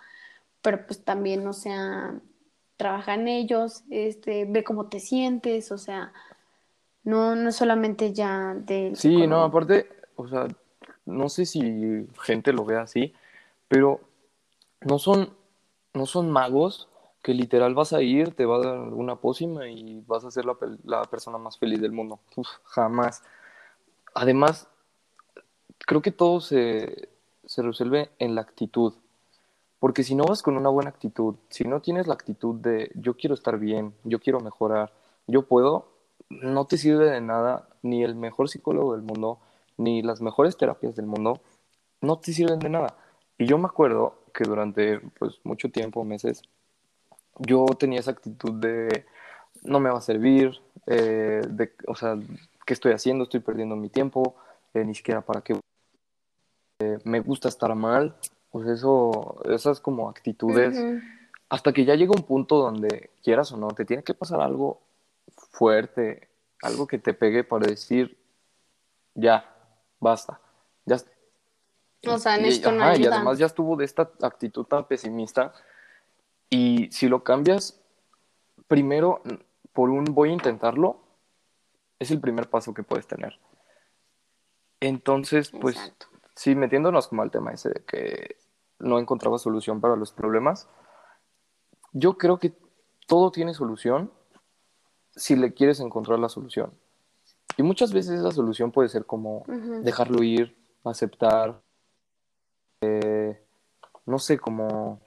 pero 0.63 0.87
pues 0.87 1.05
también, 1.05 1.47
o 1.47 1.53
sea, 1.53 2.21
trabaja 2.77 3.15
en 3.15 3.29
ellos, 3.29 3.85
este, 3.91 4.45
ve 4.45 4.65
cómo 4.65 4.89
te 4.89 5.01
sientes, 5.01 5.73
o 5.73 5.79
sea, 5.79 6.13
no, 7.05 7.37
no 7.37 7.53
solamente 7.53 8.13
ya 8.13 8.55
del 8.55 8.97
Sí, 8.97 9.27
no, 9.27 9.43
aparte, 9.43 9.89
o 10.17 10.29
sea, 10.29 10.49
no 11.05 11.29
sé 11.29 11.47
si 11.47 12.07
gente 12.23 12.53
lo 12.53 12.65
ve 12.65 12.77
así, 12.77 13.15
pero 13.69 14.01
no 14.81 14.99
son, 14.99 15.31
no 15.95 16.07
son 16.07 16.31
magos 16.31 16.89
que 17.23 17.33
literal 17.33 17.75
vas 17.75 17.93
a 17.93 18.03
ir, 18.03 18.35
te 18.35 18.45
va 18.45 18.57
a 18.57 18.61
dar 18.61 18.79
una 18.79 19.17
pócima 19.17 19.69
y 19.69 20.03
vas 20.07 20.25
a 20.25 20.31
ser 20.31 20.45
la, 20.45 20.57
la 20.85 21.03
persona 21.05 21.39
más 21.39 21.59
feliz 21.59 21.81
del 21.81 21.93
mundo. 21.93 22.21
Uf, 22.37 22.47
jamás. 22.65 23.23
Además, 24.15 24.69
creo 25.87 26.03
que 26.03 26.13
todo 26.13 26.41
se, 26.43 27.09
se 27.47 27.63
resuelve 27.63 28.11
en 28.19 28.35
la 28.35 28.43
actitud. 28.43 28.93
Porque 29.79 30.05
si 30.05 30.15
no 30.15 30.25
vas 30.25 30.43
con 30.43 30.57
una 30.57 30.69
buena 30.69 30.91
actitud, 30.91 31.37
si 31.49 31.65
no 31.65 31.81
tienes 31.81 32.07
la 32.07 32.15
actitud 32.15 32.57
de 32.57 32.91
yo 32.95 33.15
quiero 33.17 33.35
estar 33.35 33.59
bien, 33.59 33.95
yo 34.05 34.21
quiero 34.21 34.41
mejorar, 34.41 34.93
yo 35.27 35.47
puedo, 35.47 35.89
no 36.29 36.67
te 36.67 36.79
sirve 36.79 37.11
de 37.11 37.21
nada 37.21 37.69
ni 37.83 38.03
el 38.03 38.15
mejor 38.15 38.49
psicólogo 38.49 38.93
del 38.93 39.03
mundo, 39.03 39.39
ni 39.77 40.03
las 40.03 40.21
mejores 40.21 40.57
terapias 40.57 40.97
del 40.97 41.07
mundo, 41.07 41.41
no 42.01 42.19
te 42.19 42.33
sirven 42.33 42.59
de 42.59 42.69
nada. 42.71 42.97
Y 43.39 43.47
yo 43.47 43.59
me 43.59 43.67
acuerdo 43.67 44.15
que 44.33 44.45
durante 44.45 45.01
pues 45.19 45.41
mucho 45.45 45.71
tiempo, 45.71 46.05
meses, 46.05 46.43
yo 47.39 47.67
tenía 47.79 48.01
esa 48.01 48.13
actitud 48.13 48.53
de 48.55 49.07
no 49.63 49.81
me 49.81 49.91
va 49.91 49.99
a 49.99 50.03
servir, 50.03 50.61
eh, 50.87 51.43
de, 51.49 51.73
o 51.87 51.95
sea, 51.95 52.19
¿qué 52.65 52.75
estoy 52.75 52.93
haciendo? 52.93 53.25
Estoy 53.25 53.41
perdiendo 53.41 53.77
mi 53.77 53.89
tiempo, 53.89 54.37
eh, 54.75 54.85
ni 54.85 54.95
siquiera 54.95 55.21
para 55.21 55.43
qué. 55.43 55.59
Eh, 56.79 56.99
me 57.05 57.21
gusta 57.21 57.49
estar 57.49 57.75
mal, 57.75 58.15
pues 58.51 58.69
eso, 58.69 59.41
esas 59.49 59.81
como 59.81 60.11
actitudes, 60.11 60.79
hasta 61.49 61.73
que 61.73 61.87
ya 61.87 61.95
llega 61.95 62.13
un 62.15 62.25
punto 62.25 62.59
donde 62.59 63.11
quieras 63.23 63.51
o 63.53 63.57
no, 63.57 63.69
te 63.69 63.87
tiene 63.87 64.03
que 64.03 64.13
pasar 64.13 64.43
algo 64.43 64.83
fuerte, 65.53 66.29
algo 66.61 66.87
que 66.87 66.99
te 66.99 67.15
pegue 67.15 67.45
para 67.45 67.67
decir, 67.67 68.19
ya, 69.15 69.51
basta, 70.01 70.39
ya, 70.85 70.97
O 72.09 72.19
sea, 72.19 72.37
en 72.37 72.45
y, 72.45 72.49
esto 72.49 72.71
no 72.71 72.95
y 72.95 73.07
además 73.07 73.39
ya 73.39 73.47
estuvo 73.47 73.75
de 73.77 73.87
esta 73.87 74.11
actitud 74.21 74.65
tan 74.65 74.87
pesimista. 74.87 75.55
Y 76.51 76.91
si 76.93 77.09
lo 77.09 77.25
cambias, 77.25 77.81
primero 78.69 79.23
por 79.73 79.89
un 79.89 80.05
voy 80.05 80.29
a 80.29 80.35
intentarlo, 80.35 81.01
es 81.99 82.11
el 82.11 82.21
primer 82.21 82.51
paso 82.51 82.75
que 82.75 82.83
puedes 82.83 83.07
tener. 83.07 83.39
Entonces, 84.81 85.51
pues, 85.51 85.77
Exacto. 85.77 86.16
Sí, 86.37 86.55
metiéndonos 86.55 87.09
como 87.09 87.23
al 87.23 87.31
tema 87.33 87.51
ese 87.53 87.71
de 87.71 87.85
que 87.85 88.37
no 88.79 88.99
encontraba 89.01 89.39
solución 89.39 89.81
para 89.81 89.97
los 89.97 90.13
problemas, 90.13 90.69
yo 91.93 92.17
creo 92.19 92.39
que 92.39 92.53
todo 93.09 93.31
tiene 93.33 93.55
solución 93.55 94.13
si 95.17 95.35
le 95.35 95.53
quieres 95.55 95.81
encontrar 95.81 96.19
la 96.19 96.29
solución. 96.29 96.73
Y 97.57 97.63
muchas 97.63 97.93
veces 97.93 98.21
esa 98.21 98.31
solución 98.33 98.71
puede 98.71 98.89
ser 98.91 99.07
como 99.07 99.45
dejarlo 99.83 100.23
ir, 100.23 100.55
aceptar, 100.85 101.63
eh, 102.83 103.43
no 104.05 104.19
sé, 104.19 104.39
como 104.39 105.01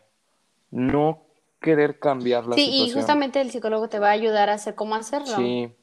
no 0.72 1.22
querer 1.62 2.00
cambiar 2.00 2.48
la 2.48 2.56
Sí, 2.56 2.62
y 2.64 2.72
situación. 2.72 2.96
justamente 3.02 3.42
el 3.42 3.52
psicólogo 3.52 3.88
te 3.88 4.00
va 4.00 4.08
a 4.08 4.12
ayudar 4.14 4.50
a 4.50 4.54
hacer 4.54 4.74
cómo 4.74 4.96
hacerlo. 4.96 5.28
Sí, 5.36 5.76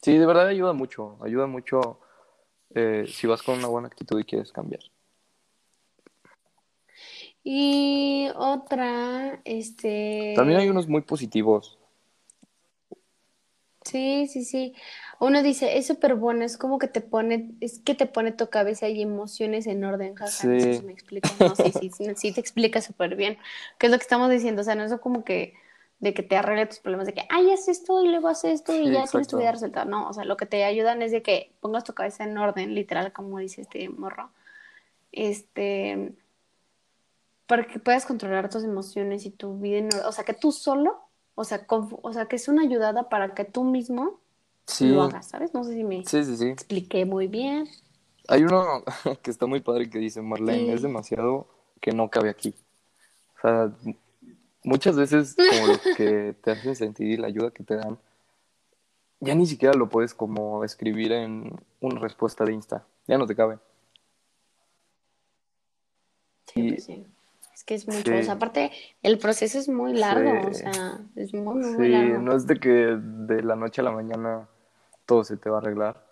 sí, 0.00 0.16
de 0.16 0.26
verdad 0.26 0.46
ayuda 0.46 0.72
mucho, 0.74 1.18
ayuda 1.24 1.46
mucho 1.48 1.98
eh, 2.74 3.04
si 3.08 3.26
vas 3.26 3.42
con 3.42 3.58
una 3.58 3.66
buena 3.68 3.88
actitud 3.88 4.20
y 4.20 4.24
quieres 4.24 4.52
cambiar. 4.52 4.82
Y 7.44 8.28
otra, 8.36 9.40
este... 9.44 10.34
También 10.36 10.60
hay 10.60 10.68
unos 10.68 10.88
muy 10.88 11.00
positivos. 11.02 11.78
Sí, 13.84 14.28
sí, 14.28 14.44
sí. 14.44 14.74
Uno 15.18 15.42
dice, 15.42 15.76
es 15.76 15.86
súper 15.86 16.14
bueno, 16.14 16.44
es 16.44 16.56
como 16.56 16.78
que 16.78 16.86
te 16.86 17.00
pone, 17.00 17.50
es 17.60 17.80
que 17.80 17.94
te 17.94 18.06
pone 18.06 18.30
tu 18.32 18.48
cabeza 18.48 18.88
y 18.88 19.02
emociones 19.02 19.66
en 19.66 19.84
orden, 19.84 20.14
jaja, 20.14 20.46
no 20.46 20.60
sé 20.60 20.74
Sí. 20.74 20.78
si 20.80 20.86
me 20.86 20.92
explico. 20.92 21.28
No, 21.40 21.56
sí, 21.56 21.72
sí, 21.72 21.90
sí, 21.90 22.06
sí 22.14 22.32
te 22.32 22.40
explica 22.40 22.80
súper 22.80 23.16
bien. 23.16 23.38
¿Qué 23.78 23.86
es 23.86 23.92
lo 23.92 23.98
que 23.98 24.02
estamos 24.02 24.30
diciendo? 24.30 24.62
O 24.62 24.64
sea, 24.64 24.76
no 24.76 24.84
es 24.84 24.94
como 25.00 25.24
que 25.24 25.54
de 25.98 26.14
que 26.14 26.22
te 26.22 26.36
arregle 26.36 26.66
tus 26.66 26.78
problemas, 26.80 27.06
de 27.06 27.14
que, 27.14 27.26
ay, 27.28 27.50
haz 27.52 27.68
esto 27.68 28.04
y 28.04 28.08
luego 28.08 28.28
haz 28.28 28.44
esto 28.44 28.72
y 28.74 28.78
Sí, 28.78 28.84
ya 28.86 28.90
tienes 28.90 29.10
tu 29.10 29.18
exacto. 29.18 29.38
vida 29.38 29.52
resuelta. 29.52 29.84
No, 29.84 30.08
o 30.08 30.12
sea, 30.12 30.24
lo 30.24 30.36
que 30.36 30.46
te 30.46 30.64
ayudan 30.64 31.00
es 31.02 31.12
de 31.12 31.22
que 31.22 31.52
pongas 31.60 31.84
tu 31.84 31.92
cabeza 31.92 32.24
en 32.24 32.36
orden, 32.38 32.74
literal, 32.74 33.12
como 33.12 33.38
dice 33.38 33.62
este 33.62 33.88
morro. 33.88 34.30
Este, 35.12 36.12
para 37.52 37.66
que 37.66 37.78
puedas 37.78 38.06
controlar 38.06 38.48
tus 38.48 38.64
emociones 38.64 39.26
y 39.26 39.30
tu 39.30 39.58
vida 39.58 39.76
en. 39.76 39.88
O 40.06 40.12
sea, 40.12 40.24
que 40.24 40.32
tú 40.32 40.52
solo, 40.52 41.02
o 41.34 41.44
sea, 41.44 41.66
o 41.68 42.12
sea, 42.14 42.24
que 42.24 42.36
es 42.36 42.48
una 42.48 42.62
ayudada 42.62 43.10
para 43.10 43.34
que 43.34 43.44
tú 43.44 43.62
mismo 43.62 44.20
Sí, 44.66 44.88
lo 44.88 45.02
hagas, 45.02 45.28
¿sabes? 45.28 45.52
No 45.52 45.62
sé 45.62 45.74
si 45.74 45.84
me 45.84 46.02
sí, 46.02 46.24
sí, 46.24 46.38
sí. 46.38 46.48
expliqué 46.48 47.04
muy 47.04 47.26
bien. 47.26 47.68
Hay 48.28 48.44
uno 48.44 48.82
que 49.22 49.30
está 49.30 49.44
muy 49.44 49.60
padre 49.60 49.90
que 49.90 49.98
dice, 49.98 50.22
Marlene, 50.22 50.72
es 50.72 50.80
demasiado 50.80 51.46
que 51.82 51.92
no 51.92 52.08
cabe 52.08 52.30
aquí. 52.30 52.54
O 53.36 53.40
sea, 53.42 53.70
muchas 54.64 54.96
veces 54.96 55.36
como 55.50 55.66
lo 55.66 55.78
que 55.94 56.34
te 56.42 56.52
hacen 56.52 56.74
sentir 56.74 57.08
y 57.08 57.18
la 57.18 57.26
ayuda 57.26 57.50
que 57.50 57.64
te 57.64 57.76
dan, 57.76 57.98
ya 59.20 59.34
ni 59.34 59.44
siquiera 59.44 59.74
lo 59.74 59.90
puedes 59.90 60.14
como 60.14 60.64
escribir 60.64 61.12
en 61.12 61.54
una 61.82 62.00
respuesta 62.00 62.46
de 62.46 62.54
Insta. 62.54 62.86
Ya 63.06 63.18
no 63.18 63.26
te 63.26 63.36
cabe. 63.36 63.58
Sí, 66.46 66.62
Y- 66.62 66.68
pues 66.70 66.84
sí. 66.84 67.06
Es 67.62 67.64
que 67.66 67.74
es 67.74 67.86
mucho. 67.86 68.10
Sí. 68.10 68.18
O 68.18 68.22
sea, 68.24 68.34
aparte, 68.34 68.72
el 69.04 69.18
proceso 69.18 69.56
es 69.56 69.68
muy 69.68 69.92
largo. 69.94 70.48
O 70.48 70.52
sea, 70.52 70.98
es 71.14 71.32
muy, 71.32 71.42
muy, 71.54 71.70
muy 71.70 71.86
Sí, 71.86 71.92
largo. 71.92 72.18
no 72.18 72.34
es 72.34 72.44
de 72.48 72.58
que 72.58 72.68
de 72.68 73.40
la 73.44 73.54
noche 73.54 73.80
a 73.80 73.84
la 73.84 73.92
mañana 73.92 74.48
todo 75.06 75.22
se 75.22 75.36
te 75.36 75.48
va 75.48 75.58
a 75.58 75.60
arreglar. 75.60 76.04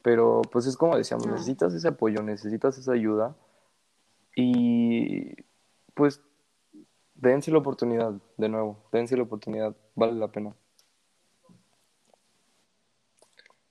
Pero 0.00 0.40
pues 0.50 0.64
es 0.64 0.78
como 0.78 0.96
decíamos, 0.96 1.26
No. 1.26 1.34
necesitas 1.34 1.74
ese 1.74 1.88
apoyo, 1.88 2.22
necesitas 2.22 2.78
esa 2.78 2.92
ayuda. 2.92 3.36
Y 4.34 5.34
pues 5.92 6.22
dense 7.14 7.50
la 7.50 7.58
oportunidad, 7.58 8.14
de 8.38 8.48
nuevo, 8.48 8.78
dense 8.90 9.18
la 9.18 9.24
oportunidad, 9.24 9.76
vale 9.94 10.14
la 10.14 10.28
pena. 10.28 10.54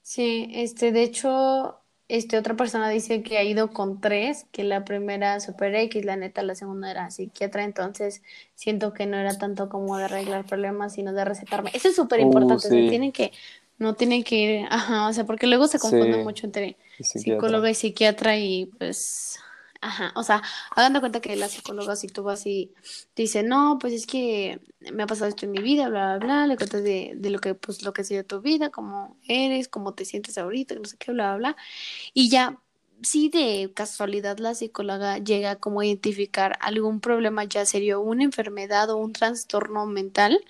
Sí, 0.02 0.48
este, 0.54 0.92
de 0.92 1.02
hecho, 1.02 1.79
este, 2.16 2.38
otra 2.38 2.56
persona 2.56 2.88
dice 2.90 3.22
que 3.22 3.38
ha 3.38 3.44
ido 3.44 3.72
con 3.72 4.00
tres, 4.00 4.46
que 4.52 4.64
la 4.64 4.84
primera 4.84 5.40
super 5.40 5.74
X, 5.74 6.04
la 6.04 6.16
neta, 6.16 6.42
la 6.42 6.54
segunda 6.54 6.90
era 6.90 7.10
psiquiatra, 7.10 7.64
entonces 7.64 8.22
siento 8.54 8.92
que 8.92 9.06
no 9.06 9.16
era 9.18 9.38
tanto 9.38 9.68
como 9.68 9.96
de 9.98 10.04
arreglar 10.04 10.46
problemas, 10.46 10.94
sino 10.94 11.12
de 11.12 11.24
recetarme. 11.24 11.70
Eso 11.74 11.88
es 11.88 11.96
súper 11.96 12.20
Uh, 12.20 12.20
importante, 12.20 12.68
o 12.68 12.70
sea, 12.70 12.82
sí. 12.82 12.86
tienen 12.86 13.12
que, 13.12 13.32
no 13.78 13.94
tienen 13.94 14.24
que 14.24 14.36
ir, 14.36 14.66
ajá, 14.70 15.08
o 15.08 15.12
sea, 15.12 15.24
porque 15.26 15.46
luego 15.46 15.66
se 15.68 15.78
confunde 15.78 16.18
Sí, 16.18 16.24
mucho 16.24 16.46
entre 16.46 16.76
y 16.98 17.04
psiquiatra. 17.04 17.64
psicóloga 17.64 17.70
y 17.70 17.74
psiquiatra 17.74 18.36
y 18.38 18.66
pues, 18.78 19.38
ajá, 19.80 20.12
o 20.16 20.22
sea, 20.22 20.42
hagan 20.76 20.92
de 20.92 21.00
cuenta 21.00 21.20
que 21.20 21.36
la 21.36 21.48
psicóloga 21.48 21.96
si 21.96 22.08
tú 22.08 22.22
vas 22.22 22.46
y 22.46 22.74
te 23.14 23.22
dice, 23.22 23.42
no, 23.42 23.78
pues 23.80 23.92
es 23.94 24.06
que 24.06 24.60
me 24.92 25.02
ha 25.04 25.06
pasado 25.06 25.28
esto 25.30 25.46
en 25.46 25.52
mi 25.52 25.62
vida, 25.62 25.88
bla, 25.88 26.18
bla, 26.18 26.26
bla, 26.26 26.46
le 26.46 26.56
cuentas 26.56 26.82
de, 26.84 27.12
de 27.16 27.30
lo 27.30 27.38
que, 27.40 27.54
pues, 27.54 27.82
lo 27.82 27.92
que 27.92 28.02
ha 28.02 28.04
sido 28.04 28.24
tu 28.24 28.40
vida, 28.42 28.70
cómo 28.70 29.16
eres, 29.26 29.68
cómo 29.68 29.94
te 29.94 30.04
sientes 30.04 30.36
ahorita, 30.38 30.74
no 30.74 30.84
sé 30.84 30.96
qué, 30.98 31.12
bla, 31.12 31.36
bla, 31.36 31.50
bla, 31.52 31.56
y 32.14 32.30
ya, 32.30 32.60
si 33.02 33.30
de 33.30 33.72
casualidad 33.74 34.38
la 34.38 34.54
psicóloga 34.54 35.18
llega 35.18 35.56
como 35.56 35.80
a 35.82 35.86
identificar 35.86 36.58
algún 36.60 37.00
problema 37.00 37.44
ya 37.44 37.66
serio, 37.66 38.00
una 38.02 38.24
enfermedad 38.24 38.90
o 38.90 38.98
un 38.98 39.12
trastorno 39.14 39.86
mental, 39.86 40.44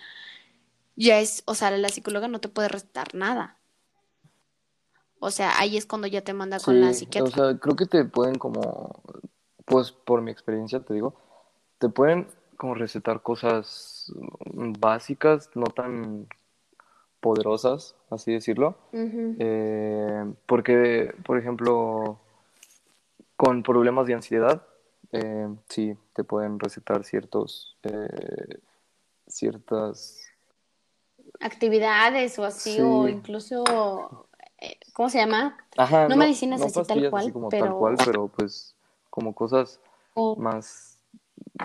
ya 0.97 1.20
es, 1.20 1.43
o 1.47 1.55
sea, 1.57 1.70
la 1.72 1.89
psicóloga 1.89 2.28
no 2.28 2.41
te 2.41 2.49
puede 2.49 2.68
recetar 2.68 3.14
nada. 3.14 3.60
O 5.21 5.31
sea, 5.31 5.59
ahí 5.59 5.77
es 5.77 5.87
cuando 5.87 6.07
ya 6.07 6.23
te 6.23 6.33
manda 6.33 6.59
con 6.59 6.81
la 6.81 6.93
psiquiatra. 6.93 7.31
o 7.31 7.31
sea, 7.31 7.59
creo 7.59 7.77
que 7.77 7.87
te 7.87 8.05
pueden 8.05 8.37
como, 8.37 9.03
pues 9.66 9.93
por 9.93 10.23
mi 10.23 10.31
experiencia 10.31 10.81
te 10.81 10.95
digo, 10.95 11.14
te 11.79 11.89
pueden 11.89 12.27
como 12.57 12.75
recetar 12.75 13.23
cosas 13.23 14.12
básicas, 14.55 15.51
no 15.55 15.64
tan 15.64 16.27
poderosas, 17.21 17.95
así 18.11 18.33
decirlo. 18.33 18.77
Eh, 18.93 20.25
porque, 20.47 21.14
por 21.25 21.39
ejemplo, 21.39 22.18
con 23.37 23.62
problemas 23.62 24.07
de 24.07 24.14
ansiedad, 24.14 24.62
eh, 25.12 25.49
sí, 25.68 25.97
te 26.14 26.25
pueden 26.25 26.59
recetar 26.59 27.05
ciertos, 27.05 27.77
eh, 27.83 28.59
ciertas, 29.27 30.31
Actividades 31.39 32.39
o 32.39 32.45
así, 32.45 32.79
o 32.81 33.09
incluso, 33.09 34.27
¿cómo 34.93 35.09
se 35.09 35.19
llama? 35.19 35.57
ajá, 35.77 36.09
No 36.09 36.17
no, 36.17 36.23
medicinas 36.23 36.61
no 36.61 36.67
así 36.67 36.75
tal 36.75 36.87
pastillas 36.87 37.15
así 37.15 37.31
cual, 37.31 37.33
como 37.33 37.49
tal 37.51 37.61
pero 37.61 37.79
cual, 37.79 37.97
pero 38.05 38.29
pues 38.29 38.75
como 39.09 39.35
cosas 39.35 39.81
o- 40.15 40.37
más 40.37 40.99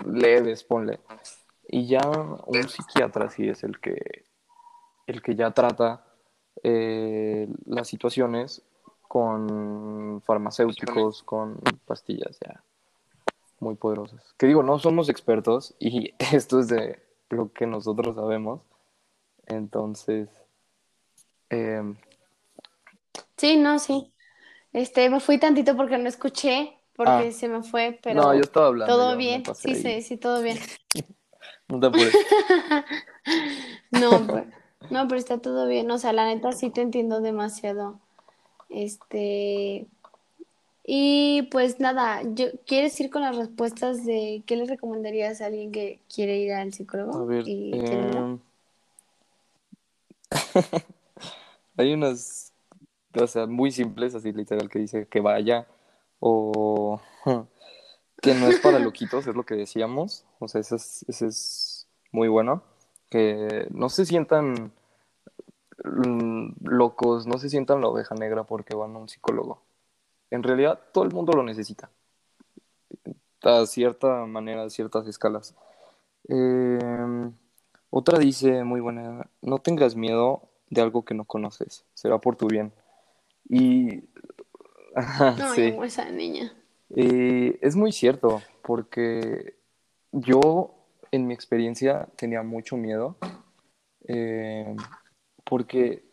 leves, 0.04 0.64
ponle. 0.64 1.00
Y 1.68 1.86
ya 1.86 2.00
un 2.46 2.68
psiquiatra 2.68 3.28
sí 3.30 3.48
es 3.48 3.64
el 3.64 3.78
que, 3.80 4.24
el 5.06 5.22
que 5.22 5.34
ya 5.34 5.50
trata 5.50 6.04
eh, 6.62 7.48
las 7.66 7.88
situaciones 7.88 8.62
con 9.08 10.22
farmacéuticos, 10.24 11.22
con 11.22 11.60
pastillas 11.84 12.38
ya 12.44 12.62
muy 13.60 13.74
poderosas. 13.74 14.34
Que 14.38 14.46
digo, 14.46 14.62
no 14.62 14.78
somos 14.78 15.08
expertos 15.08 15.74
y 15.78 16.14
esto 16.32 16.60
es 16.60 16.68
de 16.68 17.02
lo 17.30 17.52
que 17.52 17.66
nosotros 17.66 18.14
sabemos. 18.16 18.60
Entonces, 19.46 20.28
eh, 21.50 21.82
sí, 23.36 23.56
no, 23.56 23.78
sí. 23.78 24.12
Este, 24.72 25.08
me 25.10 25.20
fui 25.20 25.38
tantito 25.38 25.76
porque 25.76 25.98
no 25.98 26.08
escuché, 26.08 26.76
porque 26.94 27.28
ah, 27.28 27.32
se 27.32 27.48
me 27.48 27.62
fue, 27.62 27.90
no, 27.90 27.94
yo 27.94 28.00
pero 28.02 28.42
estaba 28.42 28.66
hablando, 28.66 28.94
todo 28.94 29.16
bien, 29.16 29.42
sí, 29.54 29.74
sí, 29.74 30.02
sí, 30.02 30.16
todo 30.16 30.42
bien. 30.42 30.58
No 31.68 31.80
te 31.80 31.86
apures. 31.86 32.14
No, 33.90 34.10
pero, 34.24 34.46
no, 34.90 35.08
pero 35.08 35.18
está 35.18 35.38
todo 35.38 35.66
bien. 35.66 35.90
O 35.90 35.98
sea, 35.98 36.12
la 36.12 36.26
neta 36.26 36.52
sí 36.52 36.70
te 36.70 36.80
entiendo 36.80 37.20
demasiado. 37.20 37.98
Este, 38.68 39.86
y 40.84 41.42
pues 41.50 41.80
nada, 41.80 42.22
yo, 42.22 42.46
¿quieres 42.64 42.98
ir 43.00 43.10
con 43.10 43.22
las 43.22 43.36
respuestas 43.36 44.04
de 44.04 44.44
qué 44.46 44.54
le 44.54 44.66
recomendarías 44.66 45.40
a 45.40 45.46
alguien 45.46 45.72
que 45.72 45.98
quiere 46.12 46.38
ir 46.38 46.52
al 46.52 46.68
A 46.68 46.72
psicólogo 46.72 47.26
ver, 47.26 47.48
y 47.48 47.72
eh, 47.74 48.38
hay 51.76 51.92
unas, 51.92 52.52
o 53.22 53.26
sea, 53.26 53.46
muy 53.46 53.70
simples, 53.70 54.14
así 54.14 54.32
literal, 54.32 54.68
que 54.68 54.78
dice 54.78 55.06
que 55.08 55.20
vaya 55.20 55.66
o 56.20 57.00
que 58.22 58.34
no 58.34 58.46
es 58.48 58.60
para 58.60 58.78
loquitos, 58.78 59.26
es 59.26 59.34
lo 59.34 59.44
que 59.44 59.54
decíamos. 59.54 60.24
O 60.38 60.48
sea, 60.48 60.60
ese 60.60 60.76
es, 60.76 61.04
ese 61.08 61.26
es 61.26 61.88
muy 62.12 62.28
bueno. 62.28 62.62
Que 63.10 63.68
no 63.70 63.88
se 63.88 64.04
sientan 64.04 64.72
mm, 65.84 66.48
locos, 66.62 67.26
no 67.26 67.38
se 67.38 67.48
sientan 67.48 67.80
la 67.80 67.88
oveja 67.88 68.14
negra 68.14 68.44
porque 68.44 68.74
van 68.74 68.94
a 68.96 68.98
un 68.98 69.08
psicólogo. 69.08 69.62
En 70.30 70.42
realidad, 70.42 70.80
todo 70.92 71.04
el 71.04 71.12
mundo 71.12 71.32
lo 71.32 71.42
necesita. 71.42 71.90
A 73.42 73.64
cierta 73.66 74.26
manera, 74.26 74.64
a 74.64 74.70
ciertas 74.70 75.06
escalas. 75.06 75.54
Eh, 76.28 77.30
otra 77.90 78.18
dice, 78.18 78.64
muy 78.64 78.80
buena, 78.80 79.30
no 79.42 79.58
tengas 79.58 79.94
miedo 79.94 80.48
de 80.68 80.80
algo 80.80 81.04
que 81.04 81.14
no 81.14 81.24
conoces, 81.24 81.84
será 81.94 82.18
por 82.18 82.36
tu 82.36 82.48
bien. 82.48 82.72
Y, 83.48 84.02
ajá, 84.94 85.36
No, 85.38 85.54
sí, 85.54 85.62
esa 85.84 86.10
niña. 86.10 86.52
Eh, 86.90 87.58
es 87.62 87.76
muy 87.76 87.92
cierto, 87.92 88.42
porque 88.62 89.56
yo 90.12 90.74
en 91.10 91.26
mi 91.26 91.34
experiencia 91.34 92.08
tenía 92.16 92.42
mucho 92.42 92.76
miedo, 92.76 93.16
eh, 94.08 94.76
porque 95.44 96.04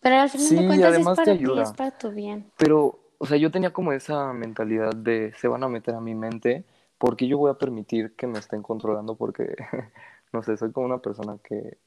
Pero 0.00 0.16
al 0.16 0.30
final 0.30 0.48
de 0.48 0.54
sí, 0.58 0.66
cuentas 0.66 0.96
es 0.96 0.98
además 0.98 1.16
te 1.16 1.22
para 1.22 1.36
ti, 1.36 1.58
es 1.58 1.72
ayuda, 1.72 1.72
para 1.72 1.98
tu 1.98 2.10
bien. 2.10 2.50
pero, 2.58 3.00
o 3.18 3.26
sea, 3.26 3.36
yo 3.38 3.50
tenía 3.50 3.72
como 3.72 3.92
esa 3.92 4.32
mentalidad 4.32 4.94
de 4.94 5.32
se 5.38 5.48
van 5.48 5.64
a 5.64 5.68
meter 5.68 5.94
a 5.94 6.00
mi 6.00 6.14
mente, 6.14 6.64
porque 6.98 7.26
yo 7.28 7.38
voy 7.38 7.50
a 7.50 7.54
permitir 7.58 8.16
que 8.16 8.26
me 8.26 8.38
estén 8.38 8.62
controlando, 8.62 9.16
porque, 9.16 9.56
no 10.32 10.42
sé, 10.42 10.56
soy 10.56 10.72
como 10.72 10.86
una 10.86 10.98
persona 10.98 11.38
que 11.44 11.78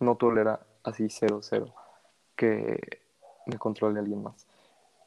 no 0.00 0.16
tolera 0.16 0.66
así 0.84 1.08
cero, 1.10 1.40
cero, 1.42 1.74
que 2.36 2.99
me 3.50 3.58
controle 3.58 3.98
alguien 4.00 4.22
más. 4.22 4.46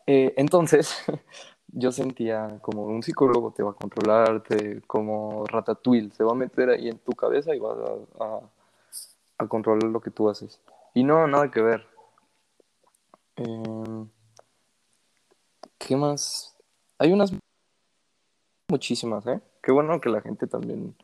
Eh, 0.06 0.34
entonces, 0.38 0.96
yo 1.68 1.92
sentía 1.92 2.60
como 2.62 2.84
un 2.84 3.02
psicólogo 3.04 3.52
te 3.52 3.64
va 3.64 3.72
a 3.72 3.76
controlarte, 3.76 4.82
como 4.88 5.46
Ratatouille, 5.46 6.12
se 6.12 6.24
va 6.24 6.32
a 6.32 6.36
meter 6.36 6.70
ahí 6.70 6.90
en 6.90 7.00
tu 7.00 7.12
cabeza 7.14 7.56
y 7.56 7.60
va 7.60 7.72
a, 8.20 8.24
a- 8.26 8.42
a 9.40 9.48
controlar 9.48 9.84
lo 9.90 10.00
que 10.02 10.12
tú 10.12 10.30
haces. 10.30 10.60
Y 10.94 11.04
no, 11.04 11.26
nada 11.28 11.50
que 11.50 11.62
ver. 11.62 11.88
Eh, 13.38 14.06
¿qué 15.80 15.96
más? 15.96 16.56
Hay 17.00 17.12
unas 17.12 17.34
muchísimas, 18.70 19.26
¿eh? 19.28 19.42
Qué 19.62 19.72
bueno 19.72 20.00
que 20.00 20.10
la 20.10 20.22
gente 20.22 20.48
también 20.48 20.96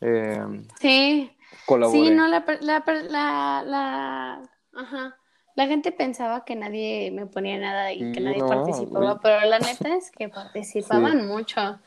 eh, 0.00 0.64
Sí, 0.80 1.30
sí, 1.36 1.60
colabore. 1.66 2.14
no, 2.14 2.26
la, 2.28 2.44
la, 2.60 2.84
la, 3.08 3.62
la, 3.64 4.42
ajá. 4.74 5.16
La 5.56 5.66
gente 5.66 5.92
pensaba 5.92 6.44
que 6.44 6.56
nadie 6.56 7.10
me 7.10 7.26
ponía 7.26 7.58
nada 7.58 7.92
y 7.92 8.12
que 8.12 8.20
nadie 8.20 8.38
no, 8.38 8.46
güey, 8.46 8.58
participaba, 8.58 9.20
pero 9.20 9.44
la 9.46 9.58
neta 9.58 9.96
es 9.96 10.10
que 10.10 10.26
sí, 10.26 10.30
participaban 10.32 11.26
mucho. 11.26 11.78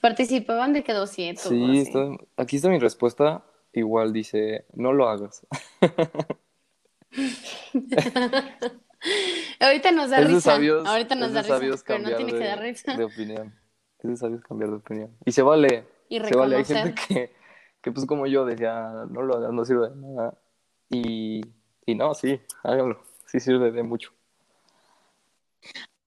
Participaban 0.00 0.72
de 0.72 0.84
que 0.84 0.92
200 0.92 1.46
o 1.46 1.48
sí, 1.48 1.78
está, 1.78 2.10
aquí 2.36 2.56
está 2.56 2.68
mi 2.68 2.78
respuesta. 2.78 3.44
Igual 3.72 4.12
dice, 4.12 4.64
no 4.74 4.92
lo 4.92 5.08
hagas. 5.08 5.46
Ahorita 9.60 9.92
nos 9.92 10.10
da 10.10 10.18
Es 10.18 10.28
de 10.28 10.34
risa, 10.34 10.52
sabios, 10.52 10.86
ahorita 10.86 11.14
nos 11.14 11.28
de 11.28 11.34
da 11.34 11.42
risa, 11.42 11.82
pero 11.86 11.98
no 11.98 12.10
cambiar 12.10 12.16
tiene 12.16 12.32
que 12.32 12.46
dar 12.46 12.58
de, 12.60 12.64
de 12.64 12.72
risa 12.72 13.04
opinión. 13.04 13.54
Es 13.98 14.10
de 14.10 14.16
sabios 14.16 14.42
cambiar 14.42 14.70
de 14.70 14.76
opinión. 14.76 15.16
Y 15.24 15.32
se 15.32 15.42
vale, 15.42 15.84
y 16.08 16.20
se 16.20 16.36
vale. 16.36 16.56
Hay 16.56 16.64
gente 16.64 16.94
que, 17.08 17.32
que 17.80 17.92
pues 17.92 18.06
como 18.06 18.26
yo 18.26 18.44
decía, 18.44 19.06
no 19.10 19.22
lo 19.22 19.36
hagas, 19.36 19.52
no 19.52 19.64
sirve 19.64 19.90
de 19.90 19.96
nada. 19.96 20.34
Y, 20.90 21.42
y 21.88 21.94
no, 21.94 22.14
sí, 22.14 22.38
háganlo. 22.62 23.02
Sí 23.26 23.40
sirve 23.40 23.72
de 23.72 23.82
mucho. 23.82 24.12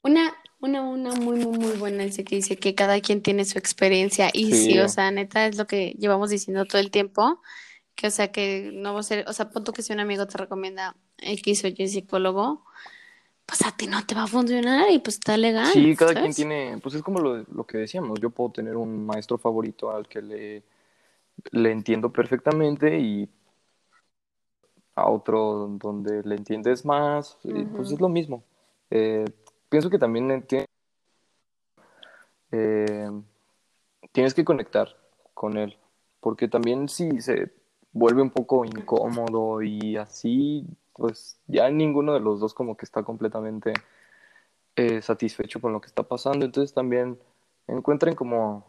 Una, 0.03 0.31
una, 0.59 0.81
una 0.83 1.13
muy, 1.13 1.39
muy, 1.39 1.57
muy 1.57 1.77
buena 1.77 2.03
dice 2.03 2.23
que 2.23 2.35
dice 2.35 2.55
que 2.57 2.75
cada 2.75 3.01
quien 3.01 3.21
tiene 3.21 3.45
su 3.45 3.57
experiencia 3.57 4.29
y 4.31 4.51
sí, 4.53 4.73
Sí, 4.73 4.79
o 4.79 4.87
sea, 4.89 5.09
neta 5.11 5.47
es 5.47 5.57
lo 5.57 5.65
que 5.65 5.95
llevamos 5.97 6.29
diciendo 6.29 6.65
todo 6.65 6.79
el 6.79 6.91
tiempo, 6.91 7.41
que 7.95 8.07
o 8.07 8.11
sea 8.11 8.31
que 8.31 8.71
no 8.73 8.93
va 8.93 8.99
a 8.99 9.03
ser, 9.03 9.25
o 9.27 9.33
sea, 9.33 9.49
punto 9.49 9.73
que 9.73 9.81
si 9.81 9.91
un 9.91 9.99
amigo 9.99 10.27
te 10.27 10.37
recomienda 10.37 10.95
X 11.17 11.65
o 11.65 11.67
Y 11.67 11.87
psicólogo, 11.87 12.63
pues 13.45 13.63
a 13.63 13.75
ti 13.75 13.87
no 13.87 14.05
te 14.05 14.15
va 14.15 14.23
a 14.23 14.27
funcionar 14.27 14.89
y 14.91 14.99
pues 14.99 15.15
está 15.15 15.35
legal, 15.37 15.67
sí, 15.73 15.95
cada 15.95 16.13
quien 16.13 16.33
¿sabes? 16.33 16.35
tiene, 16.35 16.77
pues 16.81 16.95
es 16.95 17.01
como 17.01 17.19
lo, 17.19 17.43
lo 17.53 17.65
que 17.65 17.79
decíamos. 17.79 18.19
Yo 18.19 18.29
puedo 18.29 18.51
tener 18.51 18.77
un 18.77 19.05
maestro 19.05 19.37
favorito 19.39 19.91
al 19.91 20.07
que 20.07 20.21
le, 20.21 20.63
le 21.51 21.71
entiendo 21.71 22.11
perfectamente 22.11 22.99
y 22.99 23.27
a 25.01 25.09
otro 25.09 25.67
donde 25.81 26.23
le 26.23 26.35
entiendes 26.35 26.85
más, 26.85 27.37
y 27.43 27.63
pues 27.65 27.91
es 27.91 27.99
lo 27.99 28.09
mismo. 28.09 28.43
Eh, 28.89 29.25
pienso 29.69 29.89
que 29.89 29.99
también 29.99 30.45
eh, 32.51 33.11
tienes 34.11 34.33
que 34.33 34.45
conectar 34.45 34.89
con 35.33 35.57
él, 35.57 35.77
porque 36.19 36.47
también 36.47 36.89
si 36.89 37.21
se 37.21 37.51
vuelve 37.93 38.21
un 38.21 38.29
poco 38.29 38.65
incómodo 38.65 39.61
y 39.61 39.97
así, 39.97 40.65
pues 40.93 41.39
ya 41.47 41.69
ninguno 41.69 42.13
de 42.13 42.19
los 42.19 42.39
dos 42.39 42.53
como 42.53 42.77
que 42.77 42.85
está 42.85 43.03
completamente 43.03 43.73
eh, 44.75 45.01
satisfecho 45.01 45.59
con 45.59 45.73
lo 45.73 45.81
que 45.81 45.87
está 45.87 46.03
pasando, 46.03 46.45
entonces 46.45 46.73
también 46.73 47.19
encuentren 47.67 48.15
como 48.15 48.65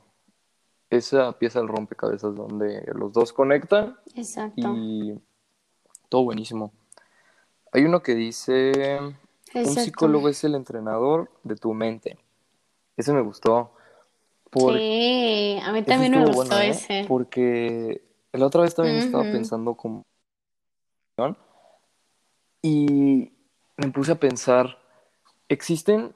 esa 0.90 1.38
pieza 1.38 1.58
del 1.60 1.68
rompecabezas 1.68 2.34
donde 2.34 2.84
los 2.94 3.12
dos 3.12 3.32
conectan 3.32 3.96
Exacto, 4.14 4.74
y 4.76 5.18
todo 6.12 6.24
buenísimo. 6.24 6.74
Hay 7.72 7.86
uno 7.86 8.02
que 8.02 8.14
dice, 8.14 8.98
un 9.54 9.66
psicólogo 9.66 10.28
es 10.28 10.44
el 10.44 10.54
entrenador 10.54 11.30
de 11.42 11.56
tu 11.56 11.72
mente. 11.72 12.18
Ese 12.98 13.14
me 13.14 13.22
gustó. 13.22 13.72
Por, 14.50 14.74
Sí, 14.74 15.58
a 15.64 15.72
mí 15.72 15.82
también 15.82 16.12
me 16.12 16.26
gustó 16.26 16.34
bueno, 16.34 16.58
¿eh? 16.58 16.68
ese. 16.68 17.06
Porque 17.08 18.02
la 18.32 18.44
otra 18.44 18.60
vez 18.60 18.74
también 18.74 18.98
estaba 18.98 19.22
pensando 19.22 19.74
como 19.74 20.04
y 22.60 23.32
me 23.78 23.88
puse 23.90 24.12
a 24.12 24.20
pensar, 24.20 24.78
existen 25.48 26.14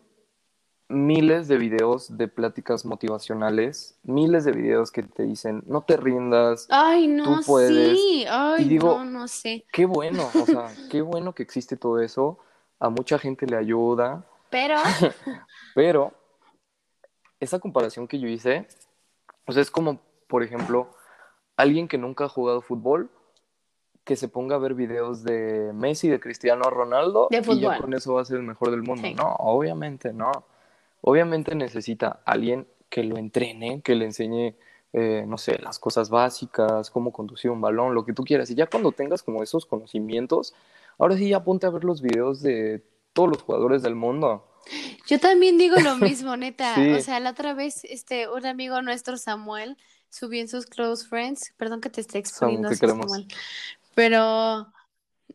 miles 0.89 1.49
de 1.49 1.59
videos 1.59 2.17
de 2.17 2.29
pláticas 2.29 2.85
motivacionales, 2.85 3.99
miles 4.05 4.45
de 4.45 4.53
videos 4.53 4.91
que 4.93 5.03
te 5.03 5.25
dicen, 5.25 5.63
no 5.67 5.83
te 5.83 5.97
rindas, 5.97 6.69
Ay, 6.71 7.07
tú 7.23 7.31
no, 7.31 7.41
puedes. 7.45 7.99
sí. 7.99 8.23
Y 8.23 8.27
Ay, 8.29 8.65
no, 8.65 8.69
digo, 8.69 9.05
no 9.05 9.29
sé. 9.29 9.65
qué 9.73 9.85
bueno, 9.85 10.29
o 10.35 10.47
sea, 10.47 10.69
qué 10.91 11.03
bueno 11.03 11.35
que 11.35 11.43
existe 11.43 11.77
todo 11.77 12.01
eso, 12.01 12.39
a 12.79 12.89
mucha 12.89 13.19
gente 13.19 13.47
le 13.47 13.57
ayuda, 13.57 14.25
Pero, 14.51 14.77
pero 15.75 16.13
esa 17.41 17.59
comparación 17.59 18.07
que 18.07 18.21
yo 18.21 18.29
hice, 18.29 18.69
o 19.47 19.53
sea, 19.53 19.63
es 19.63 19.71
como, 19.71 20.01
por 20.29 20.43
ejemplo, 20.43 20.89
alguien 21.57 21.89
que 21.89 21.99
nunca 21.99 22.25
ha 22.25 22.29
jugado 22.29 22.61
fútbol, 22.63 23.11
que 24.05 24.15
se 24.15 24.29
ponga 24.29 24.55
a 24.55 24.59
ver 24.61 24.75
videos 24.75 25.25
de 25.25 25.73
Messi, 25.75 26.09
de 26.09 26.21
Cristiano 26.21 26.71
Ronaldo, 26.71 27.27
De 27.29 27.39
y 27.45 27.61
ya 27.61 27.81
con 27.81 27.93
eso 27.93 28.15
va 28.15 28.23
a 28.23 28.25
ser 28.25 28.37
el 28.37 28.45
mejor 28.45 28.71
del 28.71 28.83
mundo. 28.83 29.03
Sí. 29.03 29.15
No, 29.15 29.35
obviamente 29.41 30.13
no. 30.13 30.31
Obviamente 31.09 31.55
necesita 31.55 32.21
alguien 32.25 32.67
que 32.91 33.05
lo 33.05 33.17
entrene, 33.17 33.81
que 33.81 33.95
le 33.95 34.07
enseñe, 34.07 34.57
eh, 34.93 35.25
no 35.25 35.39
sé, 35.39 35.57
las 35.63 35.79
cosas 35.79 36.11
básicas, 36.11 36.91
cómo 36.91 37.13
conducir 37.13 37.53
un 37.53 37.61
balón, 37.61 37.95
lo 37.95 38.05
que 38.05 38.13
tú 38.13 38.25
quieras. 38.25 38.51
Y 38.51 38.57
ya 38.57 38.67
cuando 38.67 38.91
tengas 38.91 39.23
como 39.23 39.41
esos 39.41 39.67
conocimientos, 39.67 40.53
ahora 40.99 41.17
sí 41.17 41.29
ya 41.29 41.45
ponte 41.45 41.65
a 41.65 41.71
ver 41.71 41.85
los 41.85 42.03
videos 42.03 42.43
de 42.43 42.83
todos 43.13 43.29
los 43.29 43.43
jugadores 43.43 43.83
del 43.83 43.95
mundo. 43.95 44.49
Yo 45.07 45.21
también 45.21 45.59
digo 45.59 45.77
lo 45.79 45.95
mismo, 45.95 46.37
neta. 46.37 46.75
Sí. 46.75 46.91
O 46.91 47.01
sea, 47.01 47.21
la 47.21 47.31
otra 47.31 47.55
vez, 47.55 47.85
este, 47.85 48.29
un 48.29 48.45
amigo 48.45 48.83
nuestro, 48.83 49.17
Samuel, 49.17 49.77
subió 50.11 50.41
en 50.41 50.49
sus 50.49 50.67
close 50.67 51.07
friends, 51.07 51.55
perdón 51.57 51.81
que 51.81 51.89
te 51.89 52.01
esté 52.01 52.19
exponiendo. 52.19 52.75
Samuel, 52.75 53.29
pero 53.95 54.67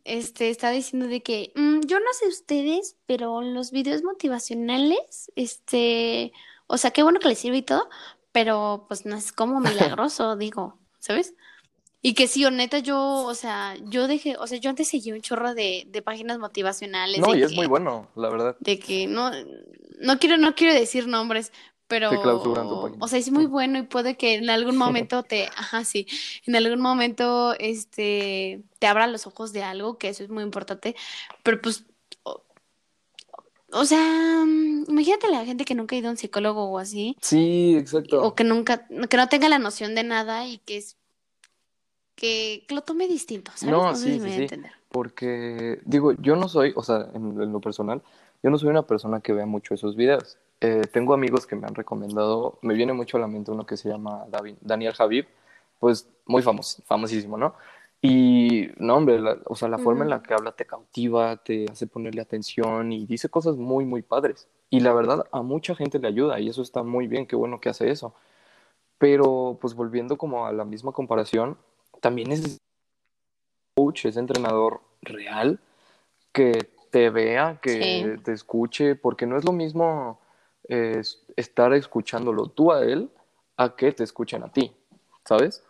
este 0.05 0.49
está 0.49 0.71
diciendo 0.71 1.07
de 1.07 1.21
que 1.23 1.51
"Mm, 1.55 1.81
yo 1.87 1.99
no 1.99 2.05
sé 2.19 2.27
ustedes, 2.27 2.97
pero 3.05 3.41
los 3.41 3.71
videos 3.71 4.03
motivacionales, 4.03 5.31
este, 5.35 6.31
o 6.67 6.77
sea, 6.77 6.91
qué 6.91 7.03
bueno 7.03 7.19
que 7.19 7.29
les 7.29 7.39
sirve 7.39 7.57
y 7.57 7.61
todo, 7.63 7.89
pero 8.31 8.85
pues 8.87 9.05
no 9.05 9.15
es 9.15 9.31
como 9.31 9.59
milagroso, 9.99 10.35
digo, 10.37 10.77
¿sabes? 10.99 11.35
Y 12.03 12.15
que 12.15 12.27
sí, 12.27 12.45
o 12.45 12.51
neta, 12.51 12.79
yo, 12.79 12.99
o 13.25 13.35
sea, 13.35 13.75
yo 13.83 14.07
dejé, 14.07 14.35
o 14.37 14.47
sea, 14.47 14.57
yo 14.57 14.69
antes 14.71 14.87
seguía 14.87 15.13
un 15.13 15.21
chorro 15.21 15.53
de, 15.53 15.85
de 15.87 16.01
páginas 16.01 16.39
motivacionales 16.39 17.19
No, 17.19 17.31
de 17.33 17.39
y 17.39 17.43
es 17.43 17.53
muy 17.53 17.67
bueno, 17.67 18.09
la 18.15 18.29
verdad. 18.29 18.57
de 18.59 18.79
que 18.79 19.07
no, 19.07 19.31
no 19.99 20.17
quiero, 20.19 20.37
no 20.37 20.55
quiero 20.55 20.73
decir 20.73 21.07
nombres, 21.07 21.51
pero, 21.91 22.09
Te 22.09 22.21
clausuran 22.21 22.69
tu 22.69 22.81
página. 22.83 23.03
o 23.03 23.07
sea, 23.09 23.19
es 23.19 23.29
muy 23.31 23.45
bueno 23.47 23.77
y 23.77 23.81
puede 23.81 24.15
que 24.15 24.35
en 24.35 24.49
algún 24.49 24.77
momento 24.85 25.23
te, 25.23 25.47
ajá, 25.47 25.83
sí, 25.83 26.07
en 26.45 26.55
algún 26.55 26.79
momento, 26.79 27.53
este, 27.59 28.61
te 28.79 28.87
abra 28.87 29.07
los 29.07 29.27
ojos 29.27 29.51
de 29.51 29.61
algo, 29.63 29.97
que 29.97 30.07
eso 30.07 30.23
es 30.23 30.29
muy 30.29 30.41
importante, 30.41 30.95
pero 31.43 31.61
pues, 31.61 31.83
o, 32.23 32.41
o 33.73 33.83
sea, 33.83 34.43
mm, 34.45 34.85
imagínate 34.87 35.29
la 35.29 35.43
gente 35.43 35.65
que 35.65 35.75
nunca 35.75 35.93
ha 35.97 35.99
ido 35.99 36.07
a 36.07 36.11
un 36.11 36.17
psicólogo 36.17 36.63
o 36.63 36.79
así, 36.79 37.17
Sí, 37.21 37.75
exacto. 37.77 38.23
o 38.23 38.35
que 38.35 38.45
nunca, 38.45 38.87
que 39.09 39.17
no 39.17 39.27
tenga 39.27 39.49
la 39.49 39.59
noción 39.59 39.93
de 39.93 40.03
nada 40.05 40.47
y 40.47 40.59
que 40.59 40.77
es, 40.77 40.95
que, 42.15 42.63
que 42.69 42.73
lo 42.73 42.83
tome 42.83 43.05
distinto, 43.09 43.51
¿sabes? 43.53 43.75
No, 43.75 43.83
No 43.91 43.95
sé 43.97 44.03
sí, 44.05 44.13
si 44.13 44.13
sí, 44.13 44.19
me 44.19 44.25
voy 44.27 44.31
a 44.31 44.35
sí. 44.37 44.41
entender. 44.43 44.71
Porque, 44.87 45.81
digo, 45.83 46.13
yo 46.13 46.37
no 46.37 46.47
soy, 46.47 46.71
o 46.77 46.83
sea, 46.83 47.09
en, 47.13 47.41
en 47.41 47.51
lo 47.51 47.59
personal, 47.59 48.01
yo 48.41 48.49
no 48.49 48.57
soy 48.57 48.69
una 48.69 48.87
persona 48.87 49.19
que 49.19 49.33
vea 49.33 49.45
mucho 49.45 49.73
esos 49.73 49.97
videos. 49.97 50.37
Eh, 50.63 50.83
tengo 50.93 51.13
amigos 51.15 51.47
que 51.47 51.55
me 51.55 51.65
han 51.65 51.73
recomendado, 51.73 52.59
me 52.61 52.75
viene 52.75 52.93
mucho 52.93 53.17
a 53.17 53.19
la 53.19 53.27
mente 53.27 53.49
uno 53.51 53.65
que 53.65 53.77
se 53.77 53.89
llama 53.89 54.25
Davi- 54.29 54.57
Daniel 54.61 54.93
Javib, 54.93 55.25
pues 55.79 56.07
muy 56.27 56.43
famoso, 56.43 56.83
famosísimo, 56.83 57.35
¿no? 57.35 57.55
Y, 57.99 58.69
no, 58.77 58.95
hombre, 58.95 59.19
la- 59.19 59.37
o 59.45 59.55
sea, 59.55 59.67
la 59.69 59.79
forma 59.79 60.03
en 60.03 60.09
la 60.11 60.21
que 60.21 60.33
habla 60.35 60.51
te 60.51 60.65
cautiva, 60.65 61.37
te 61.37 61.65
hace 61.71 61.87
ponerle 61.87 62.21
atención 62.21 62.91
y 62.91 63.05
dice 63.07 63.29
cosas 63.29 63.57
muy, 63.57 63.85
muy 63.85 64.03
padres. 64.03 64.47
Y 64.69 64.79
la 64.81 64.93
verdad, 64.93 65.25
a 65.31 65.41
mucha 65.41 65.75
gente 65.75 65.97
le 65.99 66.07
ayuda 66.07 66.39
y 66.39 66.49
eso 66.49 66.61
está 66.61 66.83
muy 66.83 67.07
bien, 67.07 67.25
qué 67.25 67.35
bueno 67.35 67.59
que 67.59 67.69
hace 67.69 67.89
eso. 67.89 68.13
Pero, 68.99 69.57
pues 69.59 69.73
volviendo 69.73 70.15
como 70.17 70.45
a 70.45 70.51
la 70.51 70.63
misma 70.63 70.91
comparación, 70.91 71.57
también 72.01 72.31
es 72.31 72.57
coach, 73.75 74.05
es 74.05 74.17
entrenador 74.17 74.81
real, 75.01 75.59
que 76.31 76.69
te 76.91 77.09
vea, 77.09 77.59
que 77.61 78.15
Sí. 78.17 78.23
te 78.23 78.31
escuche, 78.33 78.95
porque 78.95 79.25
no 79.25 79.37
es 79.37 79.43
lo 79.45 79.51
mismo 79.53 80.19
es- 80.63 81.23
estar 81.35 81.73
escuchándolo 81.73 82.47
tú 82.47 82.71
a 82.71 82.83
él 82.83 83.09
a 83.57 83.75
que 83.75 83.91
te 83.91 84.03
escuchen 84.03 84.43
a 84.43 84.51
ti, 84.51 84.71
¿sabes? 85.25 85.63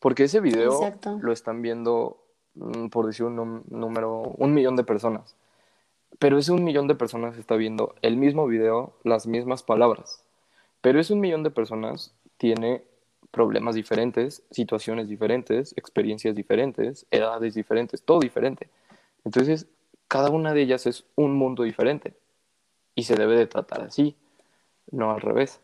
Porque 0.00 0.24
ese 0.24 0.40
video 0.40 0.72
Exacto. 0.72 1.18
lo 1.20 1.32
están 1.32 1.62
viendo, 1.62 2.18
mm, 2.54 2.88
por 2.88 3.06
decir 3.06 3.26
un 3.26 3.64
número, 3.68 4.22
un 4.22 4.54
millón 4.54 4.76
de 4.76 4.84
personas. 4.84 5.36
Pero 6.18 6.38
ese 6.38 6.52
un 6.52 6.64
millón 6.64 6.86
de 6.88 6.94
personas 6.94 7.36
está 7.38 7.56
viendo 7.56 7.94
el 8.02 8.16
mismo 8.16 8.46
video, 8.46 8.94
las 9.02 9.26
mismas 9.26 9.62
palabras. 9.62 10.24
Pero 10.80 11.00
ese 11.00 11.12
un 11.12 11.20
millón 11.20 11.42
de 11.42 11.50
personas 11.50 12.14
tiene 12.36 12.84
problemas 13.30 13.74
diferentes, 13.74 14.42
situaciones 14.50 15.08
diferentes, 15.08 15.72
experiencias 15.76 16.34
diferentes, 16.34 17.06
edades 17.10 17.54
diferentes, 17.54 18.02
todo 18.02 18.20
diferente. 18.20 18.68
Entonces, 19.24 19.66
cada 20.06 20.30
una 20.30 20.52
de 20.52 20.62
ellas 20.62 20.86
es 20.86 21.04
un 21.16 21.34
mundo 21.34 21.64
diferente 21.64 22.14
y 22.94 23.04
se 23.04 23.16
debe 23.16 23.36
de 23.36 23.46
tratar 23.46 23.82
así, 23.82 24.16
no 24.90 25.12
al 25.12 25.20
revés. 25.20 25.60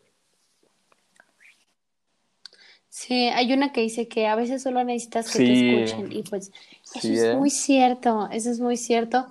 Sí, 2.89 3.28
hay 3.28 3.53
una 3.53 3.72
que 3.72 3.83
dice 3.83 4.09
que 4.09 4.26
a 4.26 4.35
veces 4.35 4.62
solo 4.62 4.83
necesitas 4.83 5.26
que 5.31 5.39
Sí. 5.39 5.45
te 5.47 5.53
escuchen 5.87 6.12
y 6.12 6.22
pues 6.24 6.51
eso 6.83 7.01
Sí, 7.01 7.14
es 7.14 7.24
¿eh? 7.24 7.37
muy 7.37 7.51
cierto, 7.51 8.28
eso 8.33 8.51
es 8.51 8.59
muy 8.61 8.76
cierto. 8.76 9.26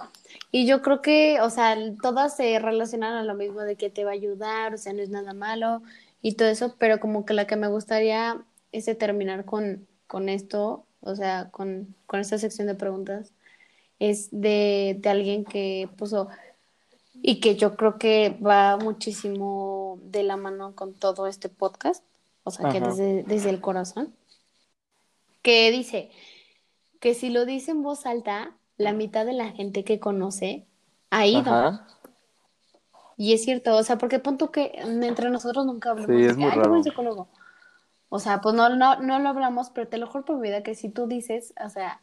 Y 0.52 0.66
yo 0.66 0.82
creo 0.82 1.02
que, 1.02 1.42
o 1.42 1.50
sea, 1.50 1.76
todas 2.02 2.36
se 2.38 2.58
relacionan 2.60 3.16
a 3.16 3.24
lo 3.24 3.36
mismo 3.36 3.62
de 3.62 3.76
que 3.76 3.90
te 3.90 4.06
va 4.06 4.12
a 4.12 4.14
ayudar, 4.14 4.74
o 4.74 4.78
sea, 4.78 4.94
no 4.94 5.02
es 5.02 5.10
nada 5.10 5.34
malo 5.34 5.82
y 6.22 6.36
todo 6.36 6.48
eso, 6.48 6.76
pero 6.80 7.00
como 7.00 7.26
que 7.26 7.34
la 7.34 7.48
que 7.48 7.58
me 7.58 7.68
gustaría 7.68 8.42
es 8.72 8.86
de 8.86 8.96
terminar 8.96 9.46
con, 9.46 9.88
con 10.08 10.30
esto, 10.30 10.86
o 11.02 11.16
sea, 11.16 11.50
con, 11.52 11.96
con 12.06 12.22
esta 12.22 12.38
sección 12.38 12.68
de 12.68 12.76
preguntas, 12.76 13.34
es 14.00 14.30
de, 14.32 14.96
de 15.00 15.10
alguien 15.10 15.44
que 15.44 15.90
puso, 15.98 16.30
y 17.22 17.40
que 17.40 17.56
yo 17.56 17.76
creo 17.76 17.98
que 17.98 18.38
va 18.46 18.78
muchísimo 18.78 20.00
de 20.04 20.24
la 20.24 20.38
mano 20.38 20.74
con 20.76 20.94
todo 20.94 21.28
este 21.28 21.50
podcast, 21.50 22.04
o 22.44 22.52
sea, 22.52 22.70
que 22.72 22.80
desde, 22.82 23.24
desde 23.24 23.50
el 23.50 23.62
corazón, 23.62 24.14
que 25.42 25.72
dice 25.72 26.10
que 27.00 27.14
si 27.14 27.30
lo 27.30 27.46
dice 27.46 27.72
en 27.72 27.82
voz 27.84 28.06
alta, 28.06 28.52
la 28.78 28.94
mitad 28.94 29.26
de 29.26 29.34
la 29.34 29.52
gente 29.52 29.84
que 29.84 30.00
conoce 30.00 30.66
ha 31.12 31.26
ido. 31.28 31.54
Ajá. 31.54 31.88
Y 33.18 33.34
es 33.34 33.44
cierto, 33.44 33.76
o 33.76 33.84
sea, 33.84 33.98
porque 33.98 34.20
pon 34.20 34.38
tú 34.38 34.50
que 34.52 34.72
entre 34.78 35.30
nosotros 35.30 35.66
nunca 35.66 35.92
hablamos 35.92 36.16
Sí, 36.16 36.22
de 36.22 36.28
es 36.28 36.38
que, 36.38 36.40
muy 36.40 36.50
"Ay, 36.52 36.56
yo 36.56 36.56
voy 36.58 36.64
raro. 36.64 36.76
al 36.76 36.84
psicólogo. 36.84 37.28
O 38.10 38.20
sea, 38.20 38.42
pues 38.42 38.56
no, 38.56 38.70
no, 38.76 39.00
no 39.02 39.20
lo 39.20 39.30
hablamos, 39.30 39.70
pero 39.72 39.88
te 39.88 39.98
lo 39.98 40.08
juro 40.08 40.26
por 40.26 40.38
mi 40.38 40.44
vida 40.44 40.64
que 40.64 40.74
si 40.76 40.90
tú 40.90 41.06
dices, 41.08 41.54
o 41.64 41.70
sea, 41.70 42.02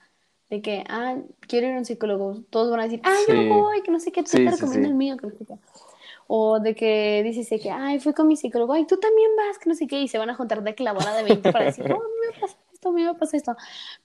de 0.50 0.62
que, 0.62 0.84
ah, 0.88 1.16
quiero 1.48 1.66
ir 1.68 1.74
a 1.74 1.78
un 1.78 1.84
psicólogo, 1.84 2.42
todos 2.50 2.70
van 2.70 2.80
a 2.80 2.84
decir, 2.84 3.00
ah, 3.04 3.18
yo 3.28 3.34
voy, 3.48 3.82
que 3.82 3.90
no 3.90 3.98
sé 4.00 4.12
qué, 4.12 4.24
Sí, 4.26 4.38
te 4.38 4.38
sí, 4.38 4.48
recomiendo 4.48 4.88
el 4.88 4.94
mío, 4.94 5.16
que 5.16 5.26
no 5.26 5.32
sé 5.32 5.44
qué. 5.44 5.54
O 6.28 6.60
de 6.60 6.74
que 6.74 7.22
dices 7.24 7.48
de 7.50 7.60
que, 7.60 7.70
ay, 7.70 8.00
fui 8.00 8.12
con 8.12 8.26
mi 8.28 8.36
psicólogo, 8.36 8.72
ay, 8.72 8.86
tú 8.86 8.98
también 8.98 9.30
vas, 9.36 9.58
que 9.58 9.68
no 9.68 9.74
sé 9.74 9.86
qué, 9.86 10.00
y 10.00 10.08
se 10.08 10.18
van 10.18 10.30
a 10.30 10.34
juntar 10.34 10.62
de 10.62 10.74
que 10.74 10.84
la 10.84 10.92
bola 10.92 11.14
de 11.14 11.22
20 11.24 11.50
para 11.52 11.66
decir, 11.66 11.86
no, 11.88 11.96
a 11.96 11.98
mí 11.98 12.04
me 12.32 12.40
pasa 12.40 12.58
esto, 12.72 12.88
a 12.88 12.92
mí 12.92 13.04
me 13.04 13.14
pasa 13.14 13.36
esto. 13.36 13.56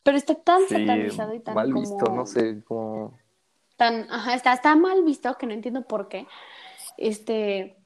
Pero 0.03 0.17
está 0.17 0.35
tan 0.35 0.67
satanizado 0.67 1.33
y 1.33 1.39
tan 1.39 1.55
mal 1.55 1.71
como 1.71 1.81
visto, 1.81 2.11
no 2.11 2.25
sé, 2.25 2.63
como... 2.63 3.19
tan, 3.77 4.07
ajá, 4.11 4.35
está, 4.35 4.53
está 4.53 4.75
mal 4.75 5.03
visto, 5.03 5.37
que 5.37 5.47
no 5.47 5.53
entiendo 5.53 5.83
por 5.83 6.07
qué, 6.07 6.27
este, 6.97 7.77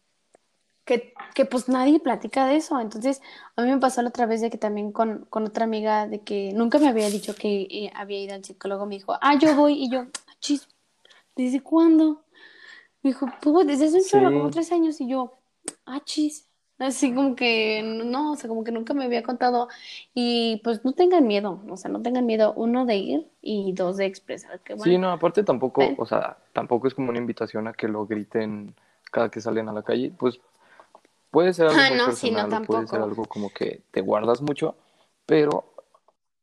que, 0.85 1.13
que 1.33 1.45
pues 1.45 1.67
nadie 1.67 1.99
platica 1.99 2.45
de 2.45 2.57
eso. 2.57 2.79
Entonces, 2.79 3.21
a 3.55 3.61
mí 3.63 3.69
me 3.69 3.79
pasó 3.79 4.01
la 4.01 4.09
otra 4.09 4.25
vez 4.25 4.41
de 4.41 4.49
que 4.49 4.57
también 4.57 4.91
con, 4.91 5.25
con 5.29 5.45
otra 5.45 5.65
amiga 5.65 6.07
de 6.07 6.21
que 6.21 6.51
nunca 6.53 6.79
me 6.79 6.87
había 6.87 7.09
dicho 7.09 7.35
que 7.35 7.63
eh, 7.69 7.91
había 7.95 8.21
ido 8.21 8.35
al 8.35 8.43
psicólogo, 8.43 8.85
me 8.85 8.95
dijo, 8.95 9.15
ah, 9.21 9.35
yo 9.37 9.55
voy, 9.55 9.73
y 9.83 9.89
yo, 9.89 10.01
"Ah, 10.01 10.33
chis, 10.39 10.67
¿desde 11.35 11.61
cuándo? 11.61 12.23
Me 13.03 13.09
dijo, 13.11 13.27
pues 13.41 13.67
desde 13.67 13.85
hace 13.87 13.97
un 13.97 14.05
chorro, 14.05 14.29
Sí. 14.29 14.33
como 14.35 14.49
tres 14.51 14.71
años, 14.71 15.01
y 15.01 15.07
yo, 15.07 15.37
ah, 15.85 15.99
chis. 16.03 16.47
Así 16.77 17.13
como 17.13 17.37
que, 17.37 17.81
no, 17.83 18.33
o 18.33 18.35
sea, 18.35 18.49
como 18.49 18.65
que 18.65 18.71
nunca 18.73 18.93
me 18.93 19.05
había 19.05 19.23
contado. 19.23 19.69
Y 20.13 20.59
pues 20.63 20.83
no 20.83 20.91
tengan 20.91 21.25
miedo, 21.25 21.61
o 21.69 21.77
sea, 21.77 21.89
no 21.89 22.01
tengan 22.01 22.25
miedo, 22.25 22.53
uno, 22.57 22.85
de 22.85 22.97
ir 22.97 23.27
y 23.41 23.71
dos, 23.71 23.95
de 23.95 24.05
expresar 24.05 24.59
que, 24.59 24.77
Sí, 24.79 24.97
no, 24.97 25.09
aparte 25.11 25.43
tampoco, 25.43 25.79
ven. 25.81 25.95
o 25.97 26.05
sea, 26.05 26.37
tampoco 26.51 26.87
es 26.87 26.93
como 26.93 27.11
una 27.11 27.19
invitación 27.19 27.67
a 27.69 27.73
que 27.73 27.87
lo 27.87 28.05
griten 28.05 28.75
cada 29.09 29.29
que 29.29 29.39
salen 29.39 29.69
a 29.69 29.73
la 29.73 29.83
calle, 29.83 30.11
pues 30.17 30.41
puede 31.35 31.53
ser 31.53 31.65
algo 31.67 31.81
Ah, 31.81 31.89
muy 31.89 31.97
no, 31.97 32.05
personal, 32.05 32.65
puede 32.65 32.87
ser 32.87 33.01
algo 33.01 33.25
como 33.25 33.49
que 33.49 33.81
te 33.91 33.99
guardas 33.99 34.41
mucho, 34.41 34.77
pero 35.25 35.49
lo 35.49 35.83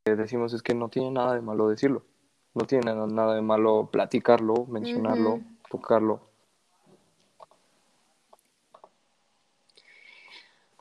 que 0.05 0.17
decimos 0.17 0.53
es 0.53 0.63
que 0.63 0.75
no 0.75 0.91
tiene 0.91 1.11
nada 1.11 1.35
de 1.35 1.41
malo 1.41 1.71
decirlo, 1.71 2.05
no 2.53 2.67
tiene 2.67 2.95
nada, 2.95 3.35
de 3.35 3.41
malo 3.41 3.89
platicarlo, 3.91 4.67
mencionarlo, 4.67 5.41
tocarlo. 5.71 6.21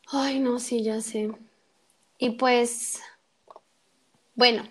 Ay, 0.08 0.42
no, 0.42 0.60
sí, 0.60 0.84
ya 0.84 1.00
sé. 1.00 1.32
Y 2.18 2.32
pues, 2.32 3.02
bueno, 4.36 4.64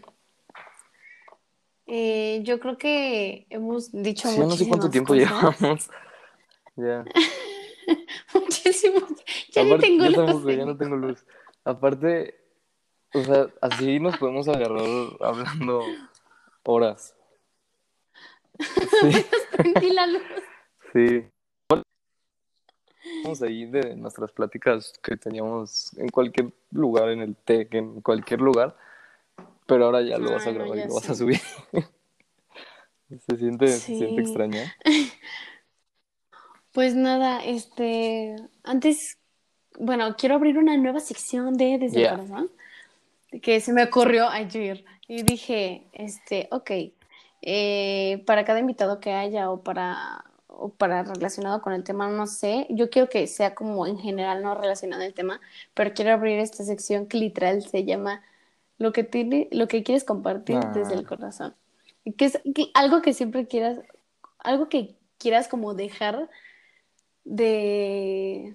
eh, 1.86 2.43
yo 2.45 2.61
creo 2.61 2.76
que 2.76 3.47
hemos 3.49 3.91
dicho 3.91 4.28
Sí, 4.28 4.38
no 4.41 4.51
sé 4.51 4.68
cuánto 4.68 4.91
tiempo 4.91 5.14
cosas. 5.14 5.30
llevamos. 5.30 5.91
Ya. 6.76 7.07
Muchísimas. 8.34 9.11
Ya 9.51 9.64
ni 9.64 9.70
Aparte, 9.70 9.86
tengo 9.86 10.05
yo 10.05 10.11
luz 10.11 10.26
tampoco, 10.26 10.51
ya 10.51 10.64
no 10.64 10.76
tengo 10.76 10.97
luz. 10.97 11.24
Aparte, 11.64 12.41
o 13.14 13.22
sea, 13.22 13.49
así 13.61 14.01
nos 14.01 14.16
podemos 14.18 14.49
agarrar 14.49 14.86
hablando 15.20 15.82
horas. 16.64 17.14
Sí. 18.61 19.24
Prendí 19.57 19.91
la 19.91 20.07
luz. 20.07 20.22
Sí. 20.93 21.24
Vamos 23.22 23.41
ahí 23.43 23.64
de 23.64 23.97
nuestras 23.97 24.32
pláticas 24.32 24.93
que 25.03 25.16
teníamos 25.16 25.97
en 25.97 26.09
cualquier 26.09 26.53
lugar, 26.70 27.09
en 27.09 27.20
el 27.20 27.36
TEC, 27.36 27.74
en 27.74 28.01
cualquier 28.03 28.41
lugar, 28.41 28.76
pero 29.66 29.86
ahora 29.86 30.03
ya 30.03 30.18
lo 30.18 30.32
vas 30.32 30.47
a 30.47 30.51
Ay, 30.51 30.55
no, 30.55 30.61
grabar 30.61 30.78
y 30.78 30.80
ya 30.82 30.88
lo 30.88 30.95
vas 30.95 31.11
a 31.11 31.14
subir. 31.14 31.41
Se 33.26 33.36
siente, 33.36 33.66
se 33.66 33.97
siente 33.97 34.24
Sí. 34.24 35.12
Pues 36.72 36.94
nada, 36.94 37.44
este, 37.44 38.36
antes, 38.62 39.18
bueno, 39.78 40.14
quiero 40.16 40.36
abrir 40.36 40.58
una 40.58 40.76
nueva 40.76 41.00
sección 41.00 41.54
de 41.56 41.78
Desde 41.78 42.00
Yeah. 42.00 42.10
el 42.12 42.16
Corazón, 42.18 42.50
que 43.42 43.60
se 43.60 43.72
me 43.72 43.84
ocurrió 43.84 44.28
ayer 44.28 44.84
y 45.08 45.22
dije, 45.22 45.84
este, 45.92 46.48
ok, 46.52 46.70
eh, 47.42 48.22
para 48.26 48.44
cada 48.44 48.60
invitado 48.60 49.00
que 49.00 49.12
haya 49.12 49.50
o 49.50 49.62
para, 49.62 50.24
o 50.46 50.68
para 50.68 51.02
relacionado 51.02 51.60
con 51.62 51.72
el 51.72 51.82
tema, 51.82 52.08
no 52.08 52.26
sé, 52.26 52.66
yo 52.70 52.88
quiero 52.90 53.08
que 53.08 53.26
sea 53.26 53.54
como 53.54 53.86
en 53.86 53.98
general 53.98 54.42
no 54.42 54.54
relacionado 54.54 55.02
al 55.02 55.14
tema, 55.14 55.40
pero 55.74 55.92
quiero 55.92 56.12
abrir 56.12 56.38
esta 56.38 56.62
sección 56.64 57.06
que 57.06 57.18
literal 57.18 57.62
se 57.62 57.84
llama 57.84 58.22
lo 58.78 58.92
que 58.92 59.02
tiene, 59.04 59.48
lo 59.50 59.66
que 59.68 59.82
quieres 59.82 60.04
compartir 60.04 60.56
Ah. 60.56 60.72
desde 60.74 60.94
el 60.94 61.06
corazón. 61.06 61.54
Y 62.04 62.12
Que 62.12 62.26
es 62.26 62.40
que- 62.54 62.70
algo 62.74 63.02
que 63.02 63.12
siempre 63.12 63.46
quieras, 63.46 63.78
algo 64.38 64.68
que 64.68 64.94
quieras 65.18 65.48
como 65.48 65.74
dejar 65.74 66.30
de, 67.30 68.54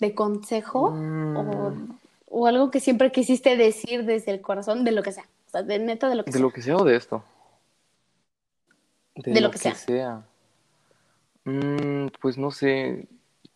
de 0.00 0.14
consejo 0.14 0.86
o, 0.88 0.90
Mm, 0.92 1.98
o 2.28 2.46
algo 2.46 2.70
que 2.70 2.80
siempre 2.80 3.12
quisiste 3.12 3.56
decir 3.56 4.04
desde 4.04 4.32
el 4.32 4.40
corazón, 4.40 4.84
de 4.84 4.92
lo 4.92 5.02
que 5.02 5.12
sea. 5.12 5.26
O 5.46 5.50
sea, 5.50 5.62
de 5.62 5.78
neta, 5.78 6.08
de 6.08 6.16
lo 6.16 6.24
que 6.24 6.30
¿De 6.32 6.38
sea. 6.38 6.42
lo 6.46 6.52
que 6.52 6.62
sea 6.62 6.76
o 6.76 6.84
de 6.84 6.96
esto? 6.96 7.22
De 9.14 9.40
lo 9.40 9.50
que 9.50 9.58
sea. 9.58 10.24
Mm, 11.44 12.08
pues 12.20 12.36
no 12.36 12.50
sé. 12.50 13.06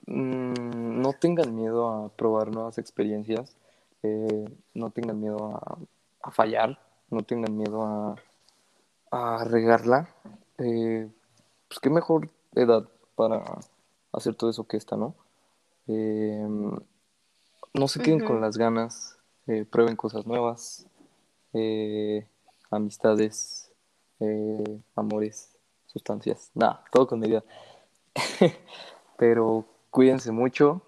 Mm, 0.06 1.00
no 1.02 1.12
tengan 1.12 1.54
miedo 1.54 1.88
a 1.88 2.08
probar 2.10 2.48
nuevas 2.52 2.78
experiencias. 2.78 3.56
eh, 4.02 4.44
no 4.72 4.90
tengan 4.90 5.20
miedo 5.20 5.56
a, 5.56 5.78
a 6.22 6.30
fallar. 6.30 6.78
No 7.10 7.22
tengan 7.22 7.56
miedo 7.56 7.82
a, 7.82 8.16
a 9.10 9.44
regarla. 9.44 10.08
Eh, 10.58 11.08
pues 11.68 11.80
qué 11.80 11.90
mejor 11.90 12.28
edad 12.54 12.84
para 13.16 13.42
hacer 14.12 14.34
todo 14.34 14.50
eso 14.50 14.66
que 14.66 14.76
esta, 14.76 14.96
¿no? 14.96 15.14
Eh, 15.86 16.46
no 17.74 17.88
se 17.88 18.00
queden 18.02 18.20
con 18.20 18.40
las 18.40 18.56
ganas. 18.56 19.16
eh, 19.46 19.64
prueben 19.64 19.96
cosas 19.96 20.26
nuevas. 20.26 20.86
eh, 21.52 22.26
amistades, 22.70 23.72
eh, 24.20 24.80
amores, 24.94 25.56
sustancias, 25.86 26.50
nada, 26.54 26.84
todo 26.92 27.08
con 27.08 27.18
medida. 27.18 27.42
Pero 29.18 29.66
cuídense 29.90 30.30
mucho, 30.30 30.82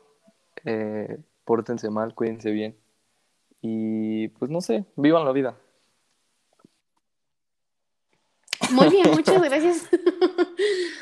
pórtense 1.44 1.90
mal, 1.90 2.14
cuídense 2.14 2.52
bien 2.52 2.76
y 3.62 4.28
pues 4.28 4.50
no 4.50 4.60
sé, 4.60 4.84
vivan 4.96 5.24
la 5.24 5.32
vida. 5.32 5.56
Muy 8.70 8.88
bien, 8.88 9.10
muchas 9.12 9.40
gracias 9.42 9.88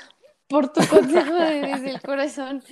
por 0.51 0.73
tu 0.73 0.81
consejo 0.87 1.35
de 1.35 1.63
desde 1.63 1.91
el 1.91 2.03
corazón. 2.03 2.63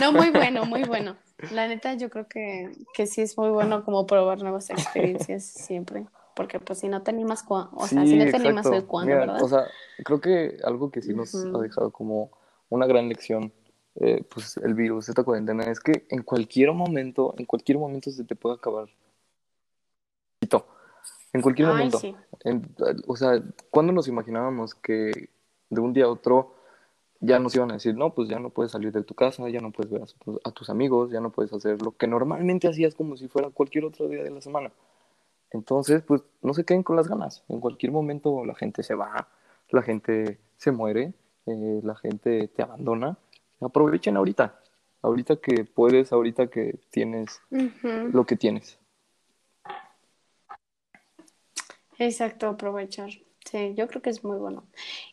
No, 0.00 0.12
muy 0.12 0.30
bueno, 0.30 0.64
muy 0.64 0.84
bueno. 0.84 1.16
La 1.50 1.68
neta, 1.68 1.94
yo 1.94 2.08
creo 2.08 2.26
que, 2.28 2.70
que 2.94 3.06
sí 3.06 3.20
es 3.20 3.36
muy 3.36 3.50
bueno 3.50 3.84
como 3.84 4.06
probar 4.06 4.38
nuevas 4.38 4.70
experiencias 4.70 5.44
siempre. 5.44 6.06
Porque 6.34 6.60
pues 6.60 6.78
si 6.80 6.88
no 6.88 7.02
te 7.02 7.10
animas, 7.10 7.44
o 7.48 7.86
sea, 7.86 8.02
sí, 8.02 8.08
si 8.08 8.16
no 8.16 8.30
te 8.30 8.36
animas 8.36 8.66
hoy, 8.66 8.82
¿cuándo, 8.82 9.08
Mira, 9.08 9.20
verdad? 9.20 9.42
O 9.42 9.48
sea, 9.48 9.66
creo 10.04 10.20
que 10.20 10.58
algo 10.64 10.90
que 10.90 11.02
sí 11.02 11.14
nos 11.14 11.34
ha 11.34 11.58
dejado 11.58 11.90
como 11.90 12.30
una 12.68 12.86
gran 12.86 13.08
lección, 13.08 13.52
eh, 13.96 14.22
pues 14.28 14.58
el 14.58 14.74
virus, 14.74 15.08
esta 15.08 15.24
cuarentena, 15.24 15.64
es 15.64 15.80
que 15.80 16.06
en 16.10 16.22
cualquier 16.22 16.72
momento, 16.72 17.34
en 17.38 17.46
cualquier 17.46 17.78
momento 17.78 18.10
se 18.10 18.24
te 18.24 18.36
puede 18.36 18.56
acabar. 18.56 18.88
En 21.36 21.42
cualquier 21.42 21.68
Ay, 21.68 21.74
momento. 21.74 21.98
sí. 21.98 22.14
En- 22.44 22.74
o 23.06 23.16
sea, 23.16 23.42
¿cuándo 23.70 23.92
nos 23.92 24.08
imaginábamos 24.08 24.74
que 24.74 25.28
de 25.70 25.80
un 25.80 25.92
día 25.92 26.04
a 26.04 26.08
otro 26.08 26.54
ya 27.20 27.38
nos 27.38 27.54
iban 27.54 27.70
a 27.70 27.74
decir, 27.74 27.94
no, 27.96 28.14
pues 28.14 28.28
ya 28.28 28.38
no 28.38 28.50
puedes 28.50 28.72
salir 28.72 28.92
de 28.92 29.02
tu 29.02 29.14
casa, 29.14 29.48
ya 29.48 29.60
no 29.60 29.70
puedes 29.72 29.90
ver 29.90 30.02
a, 30.02 30.06
tu- 30.06 30.40
a 30.44 30.50
tus 30.52 30.70
amigos, 30.70 31.10
ya 31.10 31.20
no 31.20 31.30
puedes 31.30 31.52
hacer 31.52 31.80
lo 31.82 31.92
que 31.96 32.06
normalmente 32.06 32.68
hacías 32.68 32.94
como 32.94 33.16
si 33.16 33.28
fuera 33.28 33.50
cualquier 33.50 33.84
otro 33.84 34.08
día 34.08 34.22
de 34.22 34.30
la 34.30 34.40
semana? 34.40 34.70
Entonces, 35.50 36.02
pues 36.02 36.22
no 36.42 36.54
se 36.54 36.64
queden 36.64 36.82
con 36.82 36.96
las 36.96 37.08
ganas. 37.08 37.44
En 37.48 37.60
cualquier 37.60 37.92
momento 37.92 38.44
la 38.44 38.54
gente 38.54 38.82
se 38.82 38.94
va, 38.94 39.28
la 39.70 39.82
gente 39.82 40.38
se 40.56 40.70
muere, 40.72 41.12
eh, 41.46 41.80
la 41.82 41.94
gente 41.96 42.48
te 42.48 42.62
abandona. 42.62 43.16
Aprovechen 43.60 44.16
ahorita, 44.16 44.60
ahorita 45.02 45.36
que 45.36 45.64
puedes, 45.64 46.12
ahorita 46.12 46.48
que 46.48 46.78
tienes 46.90 47.40
lo 48.12 48.24
que 48.26 48.36
tienes. 48.36 48.78
Exacto, 51.98 52.48
aprovechar. 52.48 53.10
Sí, 53.50 53.74
yo 53.76 53.86
creo 53.86 54.02
que 54.02 54.10
es 54.10 54.24
muy 54.24 54.38
bueno. 54.38 54.64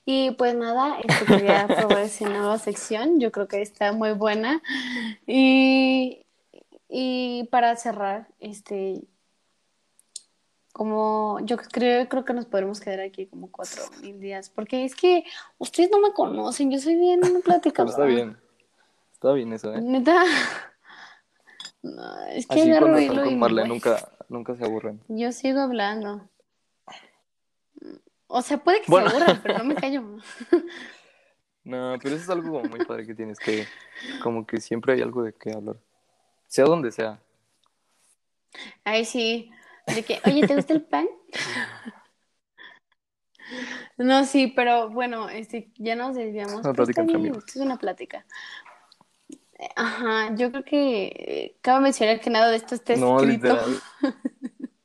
Y 0.06 0.32
pues 0.32 0.56
nada, 0.56 1.00
este, 1.00 1.26
quería 1.26 1.68
probar 1.68 2.00
esa 2.04 2.28
nueva 2.28 2.58
sección. 2.58 3.20
Yo 3.20 3.32
creo 3.32 3.48
que 3.48 3.62
está 3.62 3.92
muy 3.92 4.14
buena. 4.14 4.62
Y, 5.28 6.26
y 6.90 7.48
para 7.52 7.76
cerrar, 7.76 8.28
este, 8.40 9.04
como 10.74 11.40
yo 11.44 11.58
creo, 11.58 12.10
creo 12.10 12.26
que 12.26 12.34
nos 12.34 12.48
podremos 12.48 12.82
quedar 12.82 13.00
aquí 13.02 13.28
como 13.28 13.52
cuatro 13.52 13.84
mil 14.02 14.20
días, 14.20 14.50
porque 14.50 14.84
es 14.84 14.96
que 14.96 15.24
ustedes 15.60 15.92
no 15.92 16.00
me 16.00 16.12
conocen, 16.14 16.72
yo 16.72 16.80
soy 16.80 16.96
bien 16.96 17.22
platicadora. 17.46 17.92
está 17.92 18.06
bien, 18.06 18.38
está 19.14 19.32
bien 19.34 19.54
eso, 19.54 19.74
¿eh? 19.74 19.82
Neta. 19.82 20.26
No, 21.86 22.26
es 22.28 22.48
que 22.48 22.62
Así 22.62 22.72
agarro 22.72 22.94
cuando 22.94 23.00
están 23.00 23.40
con 23.40 23.68
nunca, 23.68 24.12
nunca 24.30 24.56
se 24.56 24.64
aburren. 24.64 25.02
Yo 25.10 25.34
sigo 25.34 25.60
hablando. 25.60 26.30
O 28.36 28.42
sea, 28.42 28.58
puede 28.58 28.82
que 28.82 28.90
Bueno. 28.90 29.10
se 29.12 29.16
aburran, 29.16 29.42
pero 29.44 29.60
no 29.60 29.64
me 29.66 29.76
callo. 29.84 30.02
No, 31.64 31.98
pero 32.02 32.16
eso 32.16 32.24
es 32.24 32.30
algo 32.32 32.52
como 32.54 32.64
muy 32.68 32.84
padre 32.84 33.06
que 33.06 33.14
tienes 33.14 33.38
que, 33.40 33.68
como 34.24 34.46
que 34.48 34.60
siempre 34.60 34.94
hay 34.94 35.02
algo 35.02 35.22
de 35.24 35.34
qué 35.34 35.52
hablar. 35.54 35.78
Sea 36.48 36.66
donde 36.66 36.92
sea. 36.92 37.22
Ay, 38.84 39.06
sí. 39.06 39.52
De 39.86 40.04
que, 40.04 40.20
oye, 40.26 40.48
¿te 40.48 40.56
gusta 40.56 40.74
el 40.74 40.82
pan? 40.84 41.08
No, 43.98 44.26
sí, 44.26 44.48
pero 44.56 44.90
bueno, 44.90 45.30
este, 45.30 45.70
ya 45.78 45.96
nos 45.96 46.16
desviamos. 46.16 46.64
Una 46.64 46.74
plática 46.74 47.02
entre 47.02 47.18
amigos. 47.18 47.38
esto 47.40 47.60
es 47.60 47.66
una 47.66 47.78
plática. 47.78 48.26
Ajá, 49.76 50.34
yo 50.36 50.50
creo 50.52 50.64
que 50.64 51.06
eh, 51.06 51.58
cabe 51.62 51.82
mencionar 51.82 52.20
que 52.20 52.30
nada 52.30 52.50
de 52.50 52.58
esto 52.58 52.74
está 52.76 52.96
No, 52.96 53.18
escrito, 53.20 53.50
literal. 53.50 53.82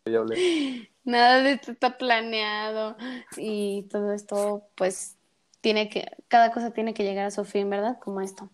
Ya 0.05 0.19
hablé. 0.19 0.91
nada 1.09 1.43
de 1.43 1.53
esto 1.53 1.73
está 1.73 1.99
planeado 1.99 2.97
y 3.37 3.85
todo 3.91 4.13
esto, 4.13 4.69
pues, 4.77 5.17
tiene 5.61 5.89
que, 5.89 6.07
cada 6.29 6.53
cosa 6.53 6.73
tiene 6.73 6.95
que 6.95 7.03
llegar 7.05 7.27
a 7.27 7.31
su 7.33 7.45
fin, 7.45 7.69
¿verdad? 7.71 7.99
Como 8.01 8.21
esto. 8.21 8.51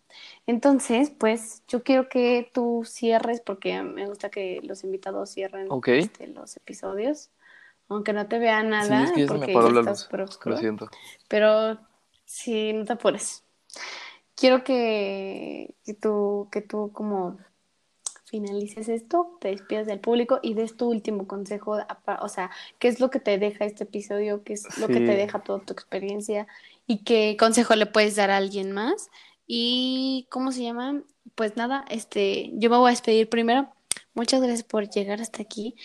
Entonces, 0.47 1.11
pues, 1.11 1.63
yo 1.69 1.83
quiero 1.83 2.09
que 2.09 2.51
tú 2.55 2.83
cierres, 2.87 3.41
porque 3.41 3.83
me 3.83 4.07
gusta 4.07 4.31
que 4.31 4.61
los 4.63 4.85
invitados 4.85 5.31
cierren 5.31 5.69
este, 5.87 6.29
los 6.29 6.57
episodios, 6.57 7.31
aunque 7.89 8.13
no 8.13 8.27
te 8.29 8.39
vea 8.39 8.63
Sí, 8.63 8.69
nada, 8.71 9.05
es 9.05 9.13
que 9.13 9.27
porque 9.27 9.53
ya 9.55 9.61
la 9.61 9.69
está 9.71 9.91
luz. 9.91 10.05
súper 10.05 10.21
Lo 10.21 10.27
oscuro. 10.27 10.57
siento. 10.57 10.89
Pero 11.29 11.79
sí, 12.25 12.73
no 12.73 12.85
te 12.85 12.95
apures. 12.95 13.45
Quiero 14.37 14.65
que, 14.65 15.75
que 15.85 15.95
tú, 15.95 16.49
que 16.51 16.61
tú 16.63 16.91
como 16.93 17.39
finalices 18.35 18.89
esto, 18.89 19.39
te 19.41 19.49
despidas 19.49 19.87
del 19.87 20.01
público 20.01 20.41
y 20.43 20.55
des 20.55 20.77
tu 20.77 20.91
último 20.91 21.29
consejo, 21.29 21.79
o 22.21 22.29
sea, 22.29 22.51
qué 22.81 22.89
es 22.89 22.99
lo 22.99 23.09
que 23.09 23.21
te 23.21 23.39
deja 23.39 23.65
este 23.65 23.85
episodio, 23.85 24.43
qué 24.43 24.55
es 24.55 24.77
lo 24.79 24.89
que 24.89 24.95
te 24.95 25.15
deja 25.15 25.39
toda 25.45 25.61
tu 25.61 25.73
experiencia 25.73 26.49
y 26.89 27.05
qué 27.05 27.37
consejo 27.39 27.77
le 27.77 27.87
puedes 27.87 28.17
dar 28.17 28.33
a 28.33 28.37
alguien 28.39 28.73
más. 28.73 29.09
Y 29.47 30.27
¿cómo 30.31 30.51
se 30.51 30.65
llama? 30.65 31.05
Pues 31.37 31.57
nada, 31.57 31.85
este, 31.89 32.51
yo 32.55 32.71
me 32.71 32.77
voy 32.77 32.89
a 32.89 32.91
despedir 32.91 33.29
primero. 33.29 33.69
Muchas 34.15 34.41
gracias 34.41 34.65
por 34.65 34.91
llegar 34.91 35.21
hasta 35.21 35.41
aquí. 35.41 35.77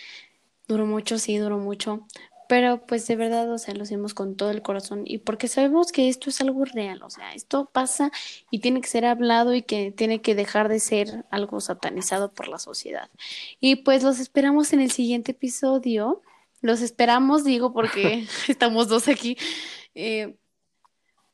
Duró 0.67 0.87
mucho, 0.87 1.19
sí, 1.19 1.37
duró 1.37 1.59
mucho. 1.59 2.07
Pero 2.49 2.83
pues 2.87 3.05
de 3.05 3.15
verdad, 3.15 3.51
o 3.51 3.59
sea, 3.59 3.75
lo 3.75 3.83
hacemos 3.83 4.15
con 4.15 4.35
todo 4.35 4.49
el 4.49 4.63
corazón 4.63 5.03
y 5.05 5.19
porque 5.19 5.47
sabemos 5.47 5.91
que 5.91 6.09
esto 6.09 6.31
es 6.31 6.41
algo 6.41 6.65
real, 6.65 7.03
o 7.03 7.09
sea, 7.11 7.35
esto 7.35 7.69
pasa 7.71 8.11
y 8.49 8.57
tiene 8.57 8.81
que 8.81 8.87
ser 8.87 9.05
hablado 9.05 9.53
y 9.53 9.61
que 9.61 9.91
tiene 9.91 10.23
que 10.23 10.33
dejar 10.33 10.67
de 10.67 10.79
ser 10.79 11.25
algo 11.29 11.61
satanizado 11.61 12.33
por 12.33 12.47
la 12.47 12.57
sociedad. 12.57 13.11
Y 13.59 13.75
pues 13.75 14.01
los 14.01 14.19
esperamos 14.19 14.73
en 14.73 14.79
el 14.79 14.89
siguiente 14.89 15.33
episodio. 15.33 16.23
Los 16.61 16.81
esperamos, 16.81 17.43
digo, 17.43 17.71
porque 17.71 18.25
estamos 18.47 18.87
dos 18.87 19.09
aquí. 19.09 19.37
Eh, 19.93 20.35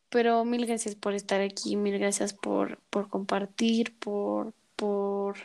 pero 0.10 0.44
mil 0.44 0.66
gracias 0.66 0.96
por 0.96 1.14
estar 1.14 1.40
aquí, 1.40 1.78
mil 1.78 1.98
gracias 1.98 2.34
por, 2.34 2.82
por 2.90 3.08
compartir, 3.08 3.98
por, 4.00 4.54
por, 4.76 5.38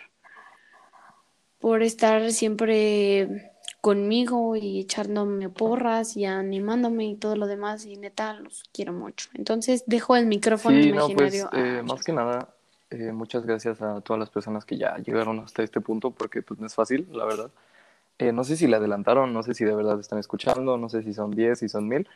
por 1.61 1.85
estar 1.85 2.33
siempre 2.33 3.50
conmigo 3.81 4.57
y 4.57 4.81
echándome 4.81 5.49
porras 5.49 6.17
y 6.17 6.25
animándome 6.25 7.07
y 7.07 7.17
todo 7.17 7.37
lo 7.37 7.47
demás 7.47 7.87
y 7.87 7.97
neta 7.97 8.35
los 8.35 8.65
quiero 8.73 8.93
mucho. 8.93 9.29
Entonces 9.35 9.85
dejo 9.87 10.17
el 10.17 10.27
micrófono 10.27 10.81
Sí, 10.81 10.93
no, 10.93 11.09
pues 11.09 11.35
imaginario 11.35 11.51
eh, 11.53 11.79
a 11.81 11.83
más 11.83 12.05
que 12.05 12.13
nada, 12.13 12.49
eh, 12.91 13.13
muchas 13.13 13.45
gracias 13.47 13.81
a 13.83 14.01
todas 14.01 14.21
las 14.21 14.31
personas 14.31 14.65
que 14.65 14.77
ya 14.77 14.97
llegaron 14.99 15.39
hasta 15.41 15.63
este 15.63 15.81
punto, 15.81 16.11
porque 16.11 16.43
pues 16.43 16.61
no 16.61 16.67
es 16.67 16.75
fácil, 16.75 17.09
la 17.13 17.25
verdad. 17.25 17.51
Eh, 18.21 18.33
no 18.33 18.45
sé 18.45 18.57
si 18.57 18.67
le 18.67 18.77
adelantaron, 18.77 19.33
no 19.33 19.43
sé 19.43 19.55
si 19.55 19.65
de 19.65 19.75
verdad 19.75 19.99
están 19.99 20.19
escuchando, 20.19 20.77
no 20.77 20.91
sé 20.91 21.03
si 21.03 21.15
son 21.15 21.31
10, 21.31 21.59
si 21.59 21.71
son 21.71 21.89
1000, 21.89 22.07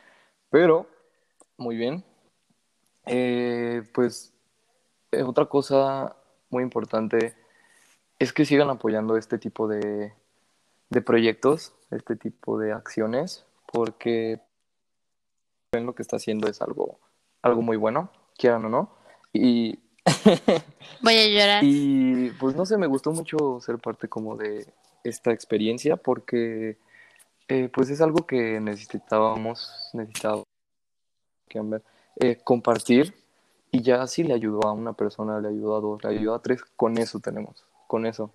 pero 0.51 0.85
muy 1.57 1.75
bien. 1.75 2.03
Eh, 3.07 3.81
pues 3.91 4.31
eh, 5.11 5.23
otra 5.23 5.45
cosa 5.45 6.15
muy 6.51 6.61
importante 6.61 7.35
es 8.19 8.33
que 8.33 8.45
sigan 8.45 8.69
apoyando 8.69 9.17
este 9.17 9.39
tipo 9.39 9.67
de, 9.67 10.13
de 10.95 11.01
proyectos, 11.01 11.73
este 11.91 12.15
tipo 12.15 12.57
de 12.57 12.71
acciones, 12.71 13.45
porque 13.71 14.39
ven 15.73 15.85
lo 15.85 15.93
que 15.93 16.01
está 16.01 16.15
haciendo 16.15 16.47
es 16.47 16.61
algo, 16.61 16.99
algo 17.41 17.61
muy 17.61 17.75
bueno, 17.75 18.09
quieran 18.37 18.63
o 18.65 18.69
no. 18.69 18.89
Y, 19.33 19.77
Voy 21.01 21.15
a 21.15 21.27
llorar. 21.27 21.63
y 21.63 22.29
pues 22.39 22.55
no 22.55 22.65
sé, 22.65 22.77
me 22.77 22.87
gustó 22.87 23.11
mucho 23.11 23.59
ser 23.59 23.77
parte 23.77 24.07
como 24.07 24.37
de 24.37 24.65
esta 25.03 25.31
experiencia 25.31 25.97
porque 25.97 26.77
eh, 27.49 27.69
pues 27.73 27.89
es 27.89 27.99
algo 27.99 28.25
que 28.25 28.61
necesitábamos, 28.61 29.91
necesitábamos 29.93 30.45
eh, 32.21 32.39
compartir 32.43 33.13
y 33.69 33.81
ya 33.81 34.07
si 34.07 34.23
le 34.23 34.33
ayudó 34.33 34.65
a 34.65 34.71
una 34.71 34.93
persona, 34.93 35.41
le 35.41 35.49
ayudó 35.49 35.75
a 35.75 35.81
dos, 35.81 36.03
le 36.05 36.09
ayudó 36.11 36.35
a 36.35 36.41
tres, 36.41 36.63
con 36.77 36.97
eso 36.97 37.19
tenemos, 37.19 37.65
con 37.87 38.05
eso. 38.05 38.31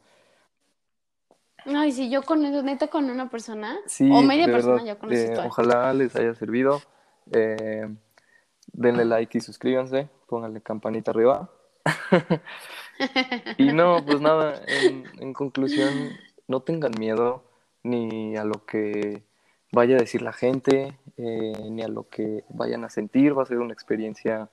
Ay, 1.66 1.92
sí, 1.92 2.10
yo 2.10 2.22
con 2.22 2.42
neta, 2.64 2.88
con 2.88 3.08
una 3.10 3.28
persona 3.28 3.78
Sí, 3.86 4.10
o 4.12 4.22
media 4.22 4.46
de 4.46 4.52
persona, 4.52 4.82
verdad, 4.82 4.98
con 4.98 5.12
eh, 5.12 5.24
estoy. 5.24 5.46
ojalá 5.46 5.92
les 5.94 6.14
haya 6.16 6.34
servido. 6.34 6.80
Eh, 7.32 7.88
denle 8.72 9.04
like 9.04 9.38
y 9.38 9.40
suscríbanse, 9.40 10.08
pónganle 10.26 10.60
campanita 10.60 11.10
arriba. 11.10 11.50
Y 13.56 13.72
no, 13.72 14.04
pues 14.04 14.20
nada, 14.20 14.60
en, 14.66 15.04
en 15.20 15.32
conclusión, 15.32 16.10
no 16.48 16.60
tengan 16.60 16.92
miedo 16.98 17.42
ni 17.82 18.36
a 18.36 18.44
lo 18.44 18.66
que 18.66 19.22
vaya 19.72 19.96
a 19.96 20.00
decir 20.00 20.20
la 20.20 20.32
gente, 20.34 20.98
eh, 21.16 21.52
ni 21.70 21.82
a 21.82 21.88
lo 21.88 22.08
que 22.10 22.44
vayan 22.50 22.84
a 22.84 22.90
sentir. 22.90 23.36
Va 23.38 23.44
a 23.44 23.46
ser 23.46 23.58
una 23.58 23.72
experiencia 23.72 24.50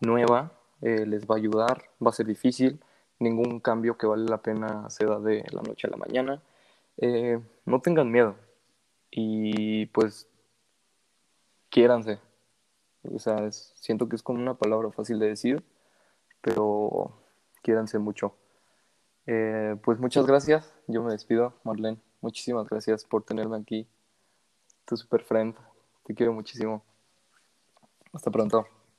nueva, 0.00 0.52
eh, 0.80 1.04
les 1.06 1.26
va 1.26 1.34
a 1.34 1.38
ayudar, 1.38 1.82
va 2.04 2.10
a 2.10 2.14
ser 2.14 2.26
difícil. 2.26 2.80
Ningún 3.22 3.60
cambio 3.60 3.96
que 3.96 4.06
vale 4.08 4.24
la 4.28 4.38
pena 4.42 4.90
se 4.90 5.06
da 5.06 5.20
de 5.20 5.44
la 5.52 5.62
noche 5.62 5.86
a 5.86 5.90
la 5.90 5.96
mañana. 5.96 6.42
Eh, 6.96 7.38
no 7.66 7.80
tengan 7.80 8.10
miedo 8.10 8.34
y 9.12 9.86
pues 9.86 10.26
quiéranse. 11.70 12.18
O 13.04 13.18
sea, 13.20 13.46
es- 13.46 13.72
siento 13.76 14.08
que 14.08 14.16
es 14.16 14.22
como 14.24 14.40
una 14.40 14.54
palabra 14.54 14.90
fácil 14.90 15.20
de 15.20 15.28
decir, 15.28 15.64
pero 16.40 17.12
quiéranse 17.62 17.98
mucho. 18.00 18.34
Eh, 19.26 19.76
pues 19.84 20.00
muchas 20.00 20.26
gracias. 20.26 20.74
Yo 20.88 21.02
me 21.04 21.12
despido, 21.12 21.54
Marlene. 21.62 21.98
Muchísimas 22.22 22.68
gracias 22.68 23.04
por 23.04 23.22
tenerme 23.22 23.56
aquí. 23.56 23.86
Tu 24.84 24.96
super 24.96 25.22
friend. 25.22 25.54
Te 26.04 26.14
quiero 26.14 26.32
muchísimo. 26.32 26.82
Hasta 28.12 28.32
pronto. 28.32 28.66